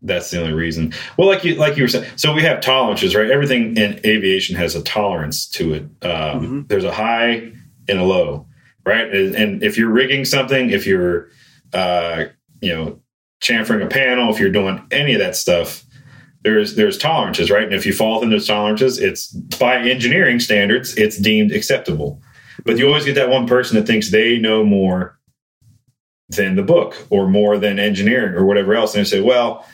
that's 0.00 0.30
the 0.30 0.40
only 0.40 0.52
reason. 0.52 0.92
Well, 1.18 1.26
like 1.26 1.44
you 1.44 1.56
like 1.56 1.76
you 1.76 1.82
were 1.82 1.88
saying, 1.88 2.06
so 2.16 2.32
we 2.32 2.42
have 2.42 2.60
tolerances, 2.60 3.14
right? 3.16 3.30
Everything 3.30 3.76
in 3.76 4.00
aviation 4.06 4.54
has 4.56 4.74
a 4.76 4.82
tolerance 4.82 5.46
to 5.48 5.74
it. 5.74 5.82
Um, 6.02 6.62
Mhm. 6.62 6.68
There's 6.68 6.84
a 6.84 6.92
high 6.92 7.50
and 7.88 7.98
a 7.98 8.04
low, 8.04 8.46
right? 8.86 9.12
And, 9.12 9.34
and 9.34 9.62
if 9.64 9.76
you're 9.76 9.90
rigging 9.90 10.24
something, 10.24 10.70
if 10.70 10.86
you're, 10.86 11.28
uh, 11.72 12.26
you 12.60 12.72
know, 12.72 13.00
chamfering 13.42 13.84
a 13.84 13.88
panel, 13.88 14.32
if 14.32 14.38
you're 14.40 14.50
doing 14.50 14.84
any 14.90 15.14
of 15.14 15.20
that 15.20 15.36
stuff, 15.36 15.84
there's 16.42 16.76
there's 16.76 16.98
tolerances, 16.98 17.50
right? 17.50 17.64
And 17.64 17.74
if 17.74 17.86
you 17.86 17.92
fall 17.92 18.16
within 18.16 18.30
those 18.30 18.46
tolerances, 18.46 18.98
it's 18.98 19.28
by 19.58 19.76
engineering 19.78 20.40
standards, 20.40 20.96
it's 20.96 21.18
deemed 21.18 21.52
acceptable. 21.52 22.20
But 22.64 22.78
you 22.78 22.86
always 22.86 23.04
get 23.04 23.14
that 23.14 23.30
one 23.30 23.46
person 23.46 23.76
that 23.76 23.86
thinks 23.86 24.10
they 24.10 24.38
know 24.38 24.64
more 24.64 25.18
than 26.30 26.56
the 26.56 26.62
book 26.62 26.96
or 27.10 27.28
more 27.28 27.58
than 27.58 27.78
engineering 27.78 28.34
or 28.34 28.44
whatever 28.44 28.74
else, 28.74 28.94
and 28.94 29.04
they 29.04 29.08
say, 29.08 29.20
well 29.20 29.66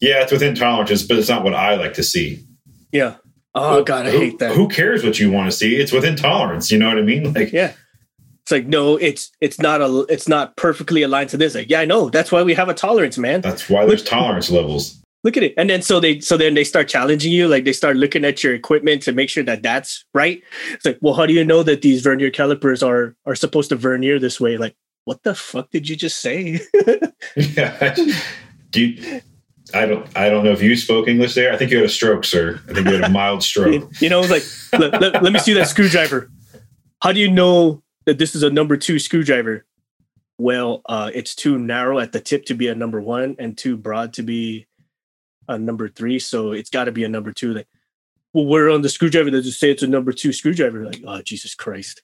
yeah, 0.00 0.22
it's 0.22 0.30
within 0.30 0.54
tolerances, 0.54 1.02
but 1.02 1.18
it's 1.18 1.28
not 1.28 1.42
what 1.42 1.54
I 1.54 1.74
like 1.74 1.94
to 1.94 2.04
see. 2.04 2.44
Yeah. 2.92 3.16
Oh 3.54 3.82
God, 3.82 4.06
I 4.06 4.10
Who- 4.12 4.18
hate 4.18 4.38
that. 4.38 4.54
Who 4.54 4.68
cares 4.68 5.02
what 5.02 5.18
you 5.18 5.28
want 5.32 5.50
to 5.50 5.56
see? 5.56 5.74
It's 5.74 5.90
within 5.90 6.14
tolerance. 6.14 6.70
You 6.70 6.78
know 6.78 6.86
what 6.88 6.98
I 6.98 7.02
mean? 7.02 7.32
Like, 7.34 7.52
Yeah. 7.52 7.72
It's 8.48 8.52
like, 8.52 8.66
no, 8.66 8.96
it's 8.96 9.30
it's 9.42 9.58
not 9.58 9.82
a 9.82 10.06
it's 10.08 10.26
not 10.26 10.56
perfectly 10.56 11.02
aligned 11.02 11.28
to 11.30 11.36
this. 11.36 11.54
Like, 11.54 11.68
yeah, 11.68 11.80
I 11.80 11.84
know. 11.84 12.08
That's 12.08 12.32
why 12.32 12.42
we 12.42 12.54
have 12.54 12.70
a 12.70 12.72
tolerance, 12.72 13.18
man. 13.18 13.42
that's 13.42 13.68
why 13.68 13.84
there's 13.84 14.02
tolerance 14.02 14.50
levels. 14.50 15.02
look 15.22 15.36
at 15.36 15.42
it 15.42 15.52
and 15.58 15.68
then 15.68 15.82
so 15.82 16.00
they 16.00 16.18
so 16.20 16.38
then 16.38 16.54
they 16.54 16.64
start 16.64 16.88
challenging 16.88 17.30
you 17.30 17.46
like 17.46 17.64
they 17.64 17.74
start 17.74 17.96
looking 17.96 18.24
at 18.24 18.42
your 18.42 18.54
equipment 18.54 19.02
to 19.02 19.12
make 19.12 19.28
sure 19.28 19.42
that 19.42 19.62
that's 19.62 20.06
right 20.14 20.42
it's 20.70 20.86
like 20.86 20.96
well 21.02 21.12
how 21.12 21.26
do 21.26 21.34
you 21.34 21.44
know 21.44 21.62
that 21.62 21.82
these 21.82 22.00
vernier 22.00 22.30
calipers 22.30 22.82
are 22.82 23.14
are 23.26 23.34
supposed 23.34 23.68
to 23.68 23.76
vernier 23.76 24.18
this 24.18 24.40
way 24.40 24.56
like 24.56 24.74
what 25.04 25.22
the 25.24 25.34
fuck 25.34 25.68
did 25.70 25.86
you 25.86 25.96
just 25.96 26.20
say 26.20 26.58
yeah. 27.36 27.94
Do 28.70 28.80
you, 28.80 29.20
I 29.74 29.84
don't. 29.84 30.06
I 30.16 30.30
don't 30.30 30.44
know 30.44 30.52
if 30.52 30.62
you 30.62 30.76
spoke 30.76 31.08
English 31.08 31.34
there. 31.34 31.52
I 31.52 31.56
think 31.58 31.70
you 31.70 31.76
had 31.78 31.86
a 31.86 31.90
stroke, 31.90 32.24
sir. 32.24 32.60
I 32.68 32.72
think 32.72 32.86
you 32.86 32.94
had 32.94 33.04
a 33.04 33.10
mild 33.10 33.42
stroke. 33.42 33.90
you 34.00 34.08
know 34.08 34.20
it's 34.22 34.30
like 34.30 34.80
let, 34.80 35.00
let, 35.00 35.22
let 35.22 35.32
me 35.34 35.38
see 35.38 35.52
that 35.54 35.68
screwdriver 35.68 36.30
how 37.02 37.12
do 37.12 37.20
you 37.20 37.30
know 37.30 37.82
that 38.08 38.16
this 38.18 38.34
is 38.34 38.42
a 38.42 38.48
number 38.50 38.76
two 38.76 38.98
screwdriver 38.98 39.66
well 40.38 40.80
uh 40.86 41.10
it's 41.14 41.34
too 41.34 41.58
narrow 41.58 41.98
at 41.98 42.12
the 42.12 42.20
tip 42.20 42.44
to 42.46 42.54
be 42.54 42.68
a 42.68 42.74
number 42.74 43.00
one 43.00 43.36
and 43.38 43.58
too 43.58 43.76
broad 43.76 44.12
to 44.14 44.22
be 44.22 44.66
a 45.48 45.58
number 45.58 45.88
three 45.88 46.18
so 46.18 46.52
it's 46.52 46.70
got 46.70 46.84
to 46.84 46.92
be 46.92 47.04
a 47.04 47.08
number 47.08 47.32
two 47.32 47.52
like 47.52 47.68
well 48.32 48.46
where 48.46 48.70
on 48.70 48.80
the 48.82 48.88
screwdriver 48.88 49.30
does 49.30 49.46
it 49.46 49.52
say 49.52 49.70
it's 49.70 49.82
a 49.82 49.86
number 49.86 50.12
two 50.12 50.32
screwdriver 50.32 50.84
like 50.86 51.02
oh 51.06 51.20
jesus 51.22 51.54
christ 51.54 52.02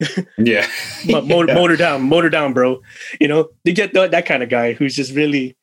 Yeah. 0.38 0.66
Mo- 1.06 1.20
motor, 1.20 1.52
Yeah. 1.52 1.54
motor 1.54 1.76
down, 1.76 2.02
motor 2.02 2.30
down, 2.30 2.52
bro. 2.54 2.80
You 3.20 3.28
know, 3.28 3.50
they 3.64 3.72
get 3.72 3.92
that, 3.94 4.10
that 4.10 4.26
kind 4.26 4.42
of 4.42 4.48
guy 4.48 4.72
who's 4.72 4.96
just 4.96 5.12
really, 5.14 5.56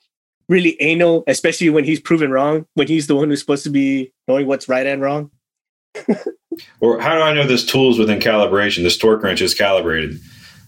really 0.47 0.82
anal, 0.82 1.25
especially 1.28 1.69
when 1.69 1.84
he's 1.84 1.99
proven 1.99 2.32
wrong, 2.32 2.65
when 2.75 2.88
he's 2.88 3.08
the 3.08 3.15
one 3.15 3.30
who's 3.30 3.41
supposed 3.41 3.65
to 3.65 3.69
be 3.69 4.13
knowing 4.30 4.47
what's 4.47 4.69
right 4.69 4.86
and 4.88 5.02
wrong. 5.02 5.32
Or 6.79 6.99
how 6.99 7.15
do 7.15 7.21
I 7.21 7.33
know 7.33 7.45
this 7.45 7.65
tool's 7.65 7.99
within 7.99 8.19
calibration? 8.19 8.83
This 8.83 8.97
torque 8.97 9.23
wrench 9.23 9.41
is 9.41 9.53
calibrated. 9.53 10.19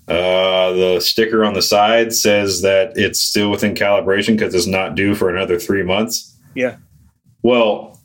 Uh, 0.08 0.72
the 0.74 1.00
sticker 1.00 1.44
on 1.44 1.54
the 1.54 1.62
side 1.62 2.14
says 2.14 2.62
that 2.62 2.94
it's 2.98 3.22
still 3.22 3.50
within 3.50 3.74
calibration 3.74 4.38
because 4.38 4.54
it's 4.54 4.68
not 4.68 4.96
due 4.96 5.16
for 5.16 5.30
another 5.30 5.60
three 5.60 5.84
months. 5.84 6.36
Yeah. 6.54 6.78
Well, 7.44 8.00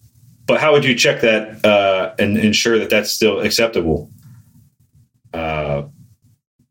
but 0.47 0.61
how 0.61 0.73
would 0.73 0.85
you 0.85 0.95
check 0.95 1.21
that 1.23 1.65
uh, 1.65 2.15
and 2.19 2.39
ensure 2.39 2.79
that 2.79 2.91
that's 2.91 3.11
still 3.11 3.41
acceptable? 3.41 4.11
Uh, 5.35 5.83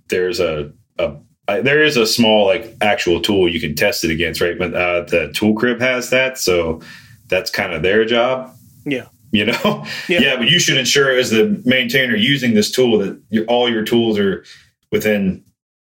there's 0.10 0.39
a, 0.39 0.72
a 0.98 1.15
I, 1.48 1.62
there 1.62 1.84
is 1.84 1.98
a 1.98 2.08
small 2.08 2.46
like 2.46 2.76
actual 2.82 3.22
tool 3.22 3.50
you 3.50 3.60
can 3.60 3.76
test 3.76 4.04
it 4.04 4.12
against, 4.12 4.41
right? 4.41 4.58
But 4.58 4.74
uh, 4.74 5.02
the 5.02 5.32
tool 5.34 5.54
crib 5.54 5.80
has 5.80 6.10
that, 6.10 6.38
so 6.38 6.82
that's 7.28 7.50
kind 7.50 7.74
of 7.74 7.84
their 7.84 8.06
job. 8.06 8.56
Yeah. 8.86 9.08
You 9.32 9.46
know, 9.46 9.86
Yeah. 10.08 10.20
yeah. 10.22 10.36
but 10.38 10.48
you 10.50 10.60
should 10.60 10.78
ensure 10.78 11.18
as 11.18 11.30
the 11.30 11.62
maintainer 11.66 12.16
using 12.16 12.54
this 12.54 12.72
tool 12.72 13.00
that 13.00 13.20
your, 13.30 13.46
all 13.46 13.70
your 13.70 13.84
tools 13.84 14.18
are 14.18 14.46
within 14.92 15.44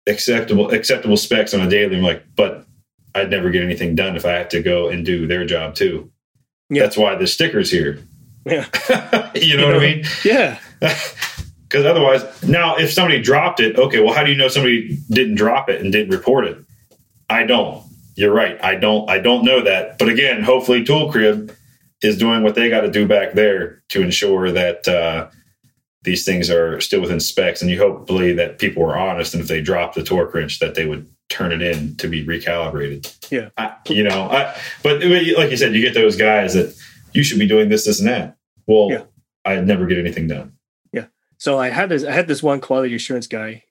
acceptable 0.07 0.69
acceptable 0.71 1.17
specs 1.17 1.53
on 1.53 1.61
a 1.61 1.69
daily. 1.69 1.97
I'm 1.97 2.03
like, 2.03 2.23
but 2.35 2.65
I'd 3.15 3.29
never 3.29 3.49
get 3.49 3.63
anything 3.63 3.95
done 3.95 4.15
if 4.15 4.25
I 4.25 4.33
have 4.33 4.49
to 4.49 4.61
go 4.61 4.89
and 4.89 5.05
do 5.05 5.27
their 5.27 5.45
job 5.45 5.75
too. 5.75 6.11
Yeah. 6.69 6.83
That's 6.83 6.97
why 6.97 7.15
the 7.15 7.27
sticker's 7.27 7.71
here. 7.71 7.99
Yeah. 8.45 8.65
you 9.35 9.57
know 9.57 9.67
what 9.67 9.75
I 9.75 9.79
mean? 9.79 10.05
Yeah. 10.23 10.59
Because 11.69 11.83
otherwise, 11.85 12.23
now 12.43 12.77
if 12.77 12.93
somebody 12.93 13.21
dropped 13.21 13.59
it, 13.59 13.77
okay, 13.77 13.99
well, 13.99 14.13
how 14.13 14.23
do 14.23 14.31
you 14.31 14.37
know 14.37 14.47
somebody 14.47 14.97
didn't 15.09 15.35
drop 15.35 15.67
it 15.69 15.81
and 15.81 15.91
didn't 15.91 16.15
report 16.15 16.45
it? 16.47 16.57
I 17.29 17.43
don't. 17.43 17.83
You're 18.15 18.33
right. 18.33 18.57
I 18.63 18.75
don't. 18.75 19.09
I 19.09 19.19
don't 19.19 19.43
know 19.43 19.61
that. 19.61 19.97
But 19.99 20.07
again, 20.07 20.41
hopefully, 20.43 20.85
Tool 20.85 21.11
Crib 21.11 21.53
is 22.01 22.17
doing 22.17 22.43
what 22.43 22.55
they 22.55 22.69
got 22.69 22.81
to 22.81 22.91
do 22.91 23.07
back 23.07 23.33
there 23.33 23.83
to 23.89 24.01
ensure 24.01 24.51
that 24.51 24.87
uh, 24.87 25.29
these 26.03 26.23
things 26.25 26.49
are 26.49 26.79
still 26.79 27.01
within 27.01 27.19
specs. 27.19 27.61
And 27.61 27.71
you 27.71 27.79
hopefully 27.79 28.33
that 28.33 28.59
people 28.59 28.83
were 28.83 28.97
honest, 28.97 29.33
and 29.33 29.41
if 29.41 29.47
they 29.47 29.61
dropped 29.61 29.95
the 29.95 30.03
torque 30.03 30.33
wrench, 30.33 30.59
that 30.59 30.75
they 30.75 30.85
would 30.85 31.09
turn 31.29 31.51
it 31.51 31.61
in 31.61 31.95
to 31.97 32.07
be 32.07 32.25
recalibrated. 32.25 33.13
Yeah. 33.31 33.49
I, 33.57 33.75
you 33.89 34.03
know. 34.03 34.29
I, 34.29 34.55
but 34.83 35.03
like 35.03 35.51
you 35.51 35.57
said, 35.57 35.73
you 35.73 35.81
get 35.81 35.93
those 35.93 36.15
guys 36.15 36.53
that 36.53 36.75
you 37.13 37.23
should 37.23 37.39
be 37.39 37.47
doing 37.47 37.69
this, 37.69 37.85
this, 37.85 37.99
and 37.99 38.07
that. 38.07 38.37
Well, 38.67 38.89
Yeah. 38.91 39.03
I'd 39.43 39.65
never 39.65 39.85
get 39.85 39.97
anything 39.97 40.27
done. 40.27 40.53
Yeah. 40.91 41.05
So 41.37 41.57
I 41.57 41.69
had 41.69 41.89
this. 41.89 42.03
I 42.03 42.11
had 42.11 42.27
this 42.27 42.43
one 42.43 42.59
quality 42.59 42.93
assurance 42.95 43.27
guy. 43.27 43.63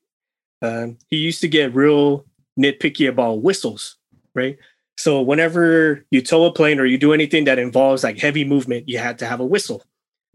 Um, 0.62 0.96
he 1.08 1.16
used 1.16 1.42
to 1.42 1.48
get 1.48 1.74
real 1.74 2.24
nitpicky 2.58 3.06
about 3.08 3.42
whistles, 3.42 3.96
right? 4.34 4.56
So 4.98 5.20
whenever 5.20 6.04
you 6.10 6.22
tow 6.22 6.44
a 6.46 6.52
plane 6.52 6.80
or 6.80 6.86
you 6.86 6.96
do 6.98 7.12
anything 7.12 7.44
that 7.44 7.58
involves 7.58 8.02
like 8.02 8.18
heavy 8.18 8.44
movement, 8.44 8.88
you 8.88 8.98
had 8.98 9.18
to 9.20 9.26
have 9.26 9.40
a 9.40 9.46
whistle, 9.46 9.84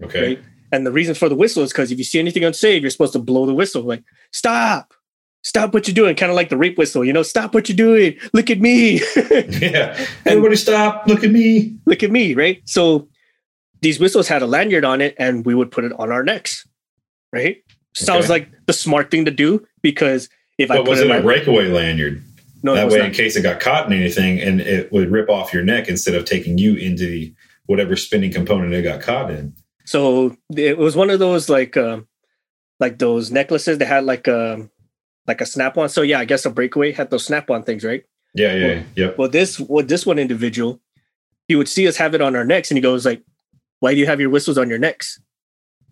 Okay. 0.04 0.22
right? 0.22 0.40
And 0.72 0.86
the 0.86 0.92
reason 0.92 1.16
for 1.16 1.28
the 1.30 1.36
whistle 1.36 1.64
is 1.64 1.72
because 1.72 1.92
if 1.92 1.98
you 1.98 2.04
see 2.04 2.20
anything 2.20 2.44
unsafe, 2.44 2.82
you're 2.82 2.92
supposed 2.92 3.14
to 3.14 3.20
blow 3.20 3.46
the 3.46 3.54
whistle, 3.54 3.82
like 3.84 4.04
stop, 4.32 4.94
stop 5.44 5.74
what 5.74 5.88
you're 5.88 5.96
doing, 5.96 6.16
kind 6.16 6.30
of 6.30 6.36
like 6.36 6.50
the 6.50 6.58
rape 6.58 6.78
whistle, 6.78 7.04
you 7.04 7.12
know, 7.12 7.24
stop 7.24 7.54
what 7.54 7.68
you're 7.68 7.76
doing, 7.76 8.16
look 8.34 8.50
at 8.50 8.60
me, 8.60 9.02
Yeah. 9.60 9.98
Everybody 10.26 10.56
stop. 10.56 11.08
Look 11.08 11.24
at 11.24 11.32
me. 11.32 11.76
look 11.86 12.04
at 12.04 12.12
me, 12.12 12.36
right? 12.36 12.62
So 12.66 13.10
these 13.82 14.00
whistles 14.00 14.28
had 14.28 14.44
a 14.44 14.48
lanyard 14.48 14.86
on 14.86 15.02
it, 15.02 15.16
and 15.18 15.44
we 15.46 15.56
would 15.56 15.72
put 15.72 15.84
it 15.84 15.92
on 16.00 16.12
our 16.12 16.24
necks, 16.24 16.68
right? 17.34 17.58
Sounds 17.96 18.26
Okay. 18.26 18.34
like 18.34 18.50
the 18.68 18.74
smart 18.74 19.10
thing 19.12 19.26
to 19.26 19.32
do 19.32 19.66
because 19.82 20.30
if 20.60 20.70
I 20.72 20.76
But 20.78 20.84
put 20.84 20.90
was 20.92 21.00
it 21.00 21.04
it 21.04 21.06
in 21.08 21.12
a 21.12 21.16
my 21.16 21.22
breakaway 21.22 21.68
lanyard? 21.68 22.24
No, 22.64 22.76
that 22.76 22.90
way, 22.90 23.00
not. 23.00 23.08
in 23.08 23.14
case 23.14 23.36
it 23.36 23.42
got 23.42 23.60
caught 23.60 23.88
in 23.88 23.94
anything, 23.94 24.40
and 24.40 24.62
it 24.62 24.92
would 24.92 25.10
rip 25.12 25.30
off 25.30 25.54
your 25.54 25.64
neck 25.64 25.88
instead 25.88 26.16
of 26.16 26.26
taking 26.26 26.58
you 26.58 26.76
into 26.76 27.06
the 27.06 27.34
whatever 27.66 27.96
spinning 27.96 28.32
component 28.32 28.74
it 28.74 28.82
got 28.84 29.02
caught 29.02 29.32
in. 29.32 29.54
So 29.86 30.36
it 30.56 30.78
was 30.78 30.96
one 30.96 31.10
of 31.10 31.20
those 31.20 31.50
like 31.50 31.76
um 31.78 32.08
like 32.80 33.00
those 33.00 33.32
necklaces 33.32 33.78
that 33.80 33.86
had 33.86 34.04
like 34.06 34.28
um 34.28 34.70
like 35.28 35.42
a 35.42 35.46
snap 35.46 35.78
on. 35.78 35.90
So 35.90 36.02
yeah, 36.02 36.20
I 36.20 36.26
guess 36.26 36.46
a 36.46 36.50
breakaway 36.50 36.92
had 36.92 37.10
those 37.10 37.26
snap 37.26 37.50
on 37.50 37.64
things, 37.64 37.84
right? 37.84 38.04
Yeah, 38.34 38.54
yeah, 38.56 38.84
yep. 38.96 39.18
Well, 39.18 39.30
this 39.30 39.60
what 39.60 39.88
this 39.88 40.06
one 40.06 40.20
individual, 40.20 40.80
he 41.48 41.56
would 41.56 41.68
see 41.68 41.88
us 41.88 41.98
have 41.98 42.14
it 42.16 42.22
on 42.22 42.36
our 42.36 42.46
necks, 42.46 42.72
and 42.72 42.78
he 42.78 42.82
goes 42.82 43.06
like, 43.06 43.22
"Why 43.80 43.94
do 43.94 44.00
you 44.00 44.06
have 44.06 44.20
your 44.22 44.30
whistles 44.30 44.58
on 44.58 44.70
your 44.70 44.80
necks?" 44.80 45.20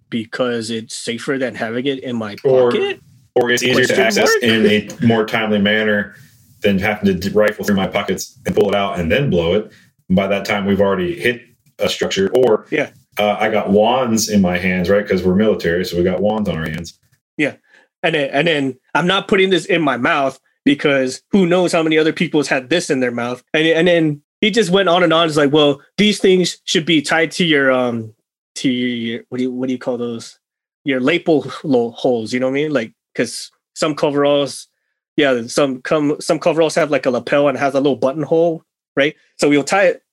Because 0.10 0.69
it's 0.69 0.95
safer 0.95 1.38
than 1.38 1.55
having 1.55 1.86
it 1.86 1.99
in 1.99 2.15
my 2.15 2.36
Or- 2.43 2.71
pocket. 2.71 3.01
Or 3.36 3.51
it's 3.51 3.62
easier 3.63 3.86
to 3.86 4.01
access 4.05 4.27
mark? 4.27 4.43
in 4.43 4.65
a 4.65 5.05
more 5.05 5.25
timely 5.25 5.60
manner 5.60 6.15
than 6.62 6.80
having 6.80 7.19
to 7.19 7.30
rifle 7.32 7.63
through 7.65 7.76
my 7.76 7.88
pockets 7.88 8.38
and 8.45 8.56
pull 8.56 8.69
it 8.69 8.76
out 8.76 9.00
and 9.00 9.12
then 9.12 9.30
blow 9.30 9.54
it. 9.56 9.72
And 10.10 10.15
by 10.15 10.28
that 10.28 10.45
time, 10.45 10.65
we've 10.65 10.82
already 10.82 11.17
hit 11.19 11.41
a 11.80 11.88
structure. 11.89 12.30
Or 12.36 12.65
Yeah. 12.72 12.89
uh, 13.17 13.38
I 13.39 13.50
got 13.50 13.69
wands 13.69 14.30
in 14.30 14.41
my 14.41 14.58
hands, 14.58 14.89
right? 14.89 15.04
Because 15.04 15.24
we're 15.24 15.36
military, 15.36 15.86
so 15.86 15.98
we 15.98 16.04
got 16.04 16.22
wands 16.22 16.50
on 16.50 16.58
our 16.58 16.69
hands. 16.69 17.00
Yeah, 17.38 17.56
and 18.04 18.15
then, 18.15 18.30
and 18.32 18.48
then 18.48 18.80
I'm 18.95 19.08
not 19.08 19.28
putting 19.28 19.50
this 19.50 19.65
in 19.65 19.82
my 19.82 19.98
mouth 19.98 20.39
because 20.65 21.22
who 21.32 21.45
knows 21.45 21.72
how 21.72 21.82
many 21.84 21.98
other 21.98 22.13
people's 22.13 22.48
had 22.48 22.69
this 22.69 22.89
in 22.89 23.00
their 23.00 23.12
mouth. 23.12 23.43
And 23.54 23.65
and 23.67 23.88
then 23.88 24.22
he 24.41 24.52
just 24.52 24.69
went 24.72 24.89
on 24.89 25.04
and 25.04 25.12
on. 25.13 25.28
It's 25.28 25.38
like, 25.38 25.52
well, 25.52 25.82
these 25.98 26.19
things 26.19 26.60
should 26.65 26.86
be 26.86 27.02
tied 27.02 27.32
to 27.32 27.45
your 27.45 27.72
um 27.72 28.13
to 28.56 28.69
your 28.69 29.24
what 29.30 29.38
do 29.38 29.43
you 29.45 29.52
what 29.52 29.67
do 29.67 29.74
you 29.74 29.80
call 29.80 29.98
those? 29.98 30.38
Your 30.86 31.00
lapel 31.02 31.41
holes. 31.41 32.34
You 32.34 32.39
know 32.39 32.48
what 32.48 32.52
I 32.60 32.62
mean? 32.63 32.72
Like 32.74 32.93
because 33.13 33.52
some 33.76 33.95
coveralls, 33.95 34.67
yeah, 35.19 35.41
some 35.47 35.82
come 35.82 36.15
some 36.21 36.39
coveralls 36.39 36.75
have 36.75 36.91
like 36.91 37.05
a 37.05 37.12
lapel 37.12 37.49
and 37.49 37.58
has 37.58 37.73
a 37.73 37.82
little 37.82 37.97
buttonhole, 37.97 38.63
right? 38.95 39.15
So 39.38 39.49
we'll 39.49 39.65
tie 39.65 39.88
it. 39.88 40.03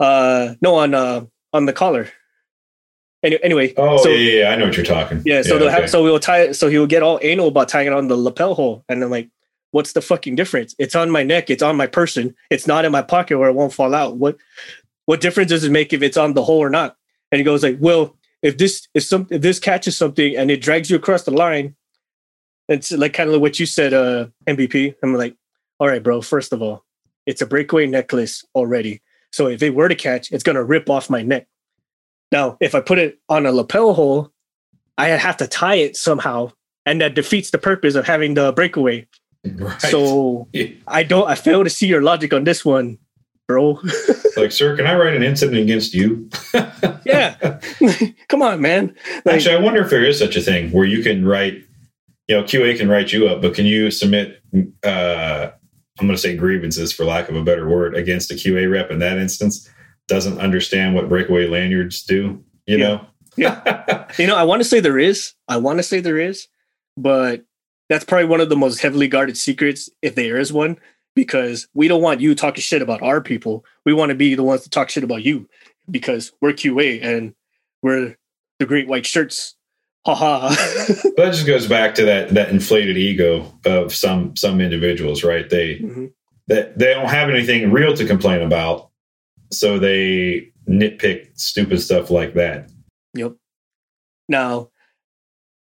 Uh, 0.00 0.54
no, 0.60 0.74
on 0.74 0.94
uh 0.94 1.24
on 1.52 1.66
the 1.66 1.72
collar. 1.72 2.08
Any, 3.22 3.42
anyway, 3.42 3.72
Oh, 3.76 3.96
so, 4.02 4.08
yeah, 4.08 4.16
yeah, 4.16 4.40
yeah, 4.40 4.50
I 4.50 4.56
know 4.56 4.66
what 4.66 4.76
you're 4.76 4.84
talking. 4.84 5.22
yeah, 5.24 5.42
so 5.42 5.58
they'll 5.58 5.68
okay. 5.68 5.80
have 5.80 5.90
so 5.90 6.02
we'll 6.02 6.18
tie 6.18 6.40
it. 6.40 6.54
So 6.54 6.68
he 6.68 6.76
will 6.76 6.88
get 6.88 7.04
all 7.04 7.20
anal 7.22 7.48
about 7.48 7.68
tying 7.68 7.86
it 7.86 7.92
on 7.92 8.08
the 8.08 8.16
lapel 8.16 8.54
hole, 8.54 8.84
and 8.88 9.00
then 9.00 9.10
like, 9.10 9.30
what's 9.70 9.92
the 9.92 10.02
fucking 10.02 10.34
difference? 10.34 10.74
It's 10.78 10.96
on 10.96 11.08
my 11.10 11.22
neck. 11.22 11.48
It's 11.48 11.62
on 11.62 11.76
my 11.76 11.86
person. 11.86 12.34
It's 12.50 12.66
not 12.66 12.84
in 12.84 12.90
my 12.90 13.02
pocket 13.02 13.38
where 13.38 13.48
it 13.48 13.54
won't 13.54 13.72
fall 13.72 13.94
out. 13.94 14.16
What 14.16 14.38
what 15.04 15.20
difference 15.20 15.50
does 15.50 15.62
it 15.62 15.70
make 15.70 15.92
if 15.92 16.02
it's 16.02 16.16
on 16.16 16.34
the 16.34 16.42
hole 16.42 16.58
or 16.58 16.70
not? 16.70 16.96
And 17.30 17.38
he 17.38 17.44
goes 17.44 17.62
like, 17.62 17.78
well, 17.78 18.16
if 18.42 18.58
this 18.58 18.88
if 18.92 19.04
some 19.04 19.28
if 19.30 19.40
this 19.40 19.60
catches 19.60 19.96
something 19.96 20.36
and 20.36 20.50
it 20.50 20.60
drags 20.60 20.90
you 20.90 20.96
across 20.96 21.22
the 21.22 21.30
line, 21.30 21.75
it's 22.68 22.92
like 22.92 23.12
kind 23.12 23.28
of 23.28 23.34
like 23.34 23.42
what 23.42 23.60
you 23.60 23.66
said, 23.66 23.94
uh, 23.94 24.26
MVP. 24.46 24.94
I'm 25.02 25.14
like, 25.14 25.36
all 25.78 25.88
right, 25.88 26.02
bro. 26.02 26.20
First 26.20 26.52
of 26.52 26.62
all, 26.62 26.84
it's 27.26 27.42
a 27.42 27.46
breakaway 27.46 27.86
necklace 27.86 28.44
already. 28.54 29.02
So 29.32 29.48
if 29.48 29.62
it 29.62 29.74
were 29.74 29.88
to 29.88 29.94
catch, 29.94 30.32
it's 30.32 30.42
gonna 30.42 30.64
rip 30.64 30.88
off 30.88 31.10
my 31.10 31.22
neck. 31.22 31.46
Now, 32.32 32.56
if 32.60 32.74
I 32.74 32.80
put 32.80 32.98
it 32.98 33.18
on 33.28 33.46
a 33.46 33.52
lapel 33.52 33.94
hole, 33.94 34.30
I 34.98 35.08
have 35.08 35.36
to 35.38 35.46
tie 35.46 35.76
it 35.76 35.96
somehow, 35.96 36.52
and 36.84 37.00
that 37.00 37.14
defeats 37.14 37.50
the 37.50 37.58
purpose 37.58 37.94
of 37.94 38.06
having 38.06 38.34
the 38.34 38.52
breakaway. 38.52 39.06
Right. 39.44 39.80
So 39.82 40.48
Yeah. 40.52 40.68
I 40.88 41.02
don't. 41.02 41.28
I 41.28 41.34
fail 41.34 41.62
to 41.64 41.70
see 41.70 41.86
your 41.86 42.02
logic 42.02 42.32
on 42.32 42.44
this 42.44 42.64
one, 42.64 42.98
bro. 43.46 43.80
like, 44.36 44.52
sir, 44.52 44.76
can 44.76 44.86
I 44.86 44.96
write 44.96 45.14
an 45.14 45.22
incident 45.22 45.58
against 45.58 45.94
you? 45.94 46.28
yeah, 47.04 47.58
come 48.28 48.42
on, 48.42 48.60
man. 48.60 48.94
Like, 49.24 49.36
Actually, 49.36 49.56
I 49.56 49.60
wonder 49.60 49.82
if 49.82 49.90
there 49.90 50.04
is 50.04 50.18
such 50.18 50.36
a 50.36 50.40
thing 50.40 50.70
where 50.72 50.86
you 50.86 51.02
can 51.02 51.24
write, 51.24 51.62
you 52.28 52.36
know, 52.36 52.42
QA 52.42 52.76
can 52.76 52.88
write 52.88 53.12
you 53.12 53.28
up, 53.28 53.40
but 53.42 53.54
can 53.54 53.66
you 53.66 53.90
submit, 53.90 54.42
uh, 54.84 55.50
I'm 55.98 56.06
going 56.06 56.16
to 56.16 56.18
say 56.18 56.36
grievances 56.36 56.92
for 56.92 57.04
lack 57.04 57.28
of 57.28 57.36
a 57.36 57.42
better 57.42 57.68
word, 57.68 57.94
against 57.94 58.30
a 58.30 58.34
QA 58.34 58.70
rep 58.70 58.90
in 58.90 58.98
that 59.00 59.18
instance? 59.18 59.68
Doesn't 60.08 60.38
understand 60.38 60.94
what 60.94 61.08
breakaway 61.08 61.46
lanyards 61.46 62.02
do, 62.02 62.42
you 62.66 62.78
Yeah. 62.78 62.86
know? 62.86 63.06
Yeah. 63.36 64.10
you 64.18 64.26
know, 64.26 64.36
I 64.36 64.44
want 64.44 64.60
to 64.60 64.68
say 64.68 64.80
there 64.80 64.98
is. 64.98 65.32
I 65.48 65.56
want 65.58 65.78
to 65.78 65.82
say 65.82 66.00
there 66.00 66.18
is, 66.18 66.48
but 66.96 67.44
that's 67.88 68.04
probably 68.04 68.26
one 68.26 68.40
of 68.40 68.48
the 68.48 68.56
most 68.56 68.80
heavily 68.80 69.08
guarded 69.08 69.36
secrets, 69.36 69.88
if 70.02 70.14
there 70.14 70.38
is 70.38 70.52
one, 70.52 70.78
because 71.14 71.68
we 71.74 71.86
don't 71.88 72.02
want 72.02 72.20
you 72.20 72.34
talking 72.34 72.62
shit 72.62 72.82
about 72.82 73.02
our 73.02 73.20
people. 73.20 73.64
We 73.84 73.92
want 73.92 74.10
to 74.10 74.14
be 74.14 74.34
the 74.34 74.42
ones 74.42 74.62
to 74.62 74.70
talk 74.70 74.90
shit 74.90 75.04
about 75.04 75.22
you 75.22 75.48
because 75.90 76.32
we're 76.40 76.52
QA 76.52 77.02
and 77.02 77.34
we're 77.82 78.16
the 78.58 78.66
great 78.66 78.88
white 78.88 79.06
shirts. 79.06 79.54
Ha 80.06 80.14
ha. 80.14 80.48
that 81.16 81.30
just 81.32 81.46
goes 81.48 81.66
back 81.66 81.96
to 81.96 82.04
that 82.04 82.28
that 82.30 82.50
inflated 82.50 82.96
ego 82.96 83.52
of 83.64 83.92
some 83.92 84.36
some 84.36 84.60
individuals, 84.60 85.24
right? 85.24 85.50
They 85.50 85.80
Mhm. 85.80 86.12
that 86.46 86.78
they 86.78 86.94
don't 86.94 87.08
have 87.08 87.28
anything 87.28 87.72
real 87.72 87.92
to 87.96 88.06
complain 88.06 88.40
about, 88.42 88.90
so 89.50 89.80
they 89.80 90.52
nitpick 90.68 91.30
stupid 91.34 91.80
stuff 91.80 92.08
like 92.10 92.34
that. 92.34 92.70
Yep. 93.14 93.32
Now, 94.28 94.70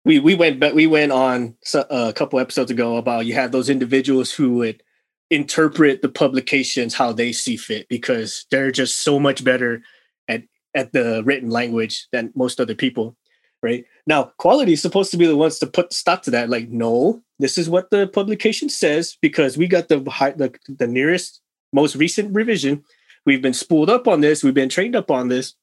we 0.05 0.19
we 0.19 0.35
went 0.35 0.59
but 0.59 0.75
we 0.75 0.85
went 0.85 1.11
on 1.11 1.55
a 1.73 2.13
couple 2.13 2.39
episodes 2.39 2.69
ago 2.69 2.97
about 2.97 3.25
you 3.25 3.33
have 3.33 3.51
those 3.51 3.71
individuals 3.71 4.31
who 4.31 4.53
would 4.57 4.83
interpret 5.31 6.03
the 6.03 6.09
publications 6.09 6.93
how 6.93 7.11
they 7.11 7.31
see 7.31 7.57
fit 7.57 7.87
because 7.89 8.45
they're 8.51 8.71
just 8.71 8.97
so 8.97 9.19
much 9.19 9.43
better 9.43 9.81
at 10.27 10.43
at 10.75 10.93
the 10.93 11.23
written 11.25 11.49
language 11.49 12.07
than 12.11 12.31
most 12.35 12.59
other 12.59 12.75
people. 12.75 13.17
Right 13.63 13.85
now, 14.07 14.31
quality 14.37 14.73
is 14.73 14.81
supposed 14.81 15.11
to 15.11 15.17
be 15.17 15.27
the 15.27 15.37
ones 15.37 15.59
to 15.59 15.67
put 15.67 15.93
stop 15.93 16.23
to 16.23 16.31
that. 16.31 16.49
Like, 16.49 16.69
no, 16.69 17.21
this 17.39 17.57
is 17.57 17.69
what 17.69 17.91
the 17.91 18.07
publication 18.07 18.69
says 18.69 19.17
because 19.21 19.57
we 19.57 19.67
got 19.67 19.89
the 19.89 20.03
high, 20.09 20.31
the, 20.31 20.53
the 20.67 20.87
nearest, 20.87 21.41
most 21.73 21.95
recent 21.95 22.33
revision. 22.33 22.83
We've 23.25 23.41
been 23.41 23.53
spooled 23.53 23.89
up 23.89 24.07
on 24.07 24.21
this. 24.21 24.43
We've 24.43 24.53
been 24.53 24.69
trained 24.69 24.95
up 24.95 25.11
on 25.11 25.27
this, 25.27 25.53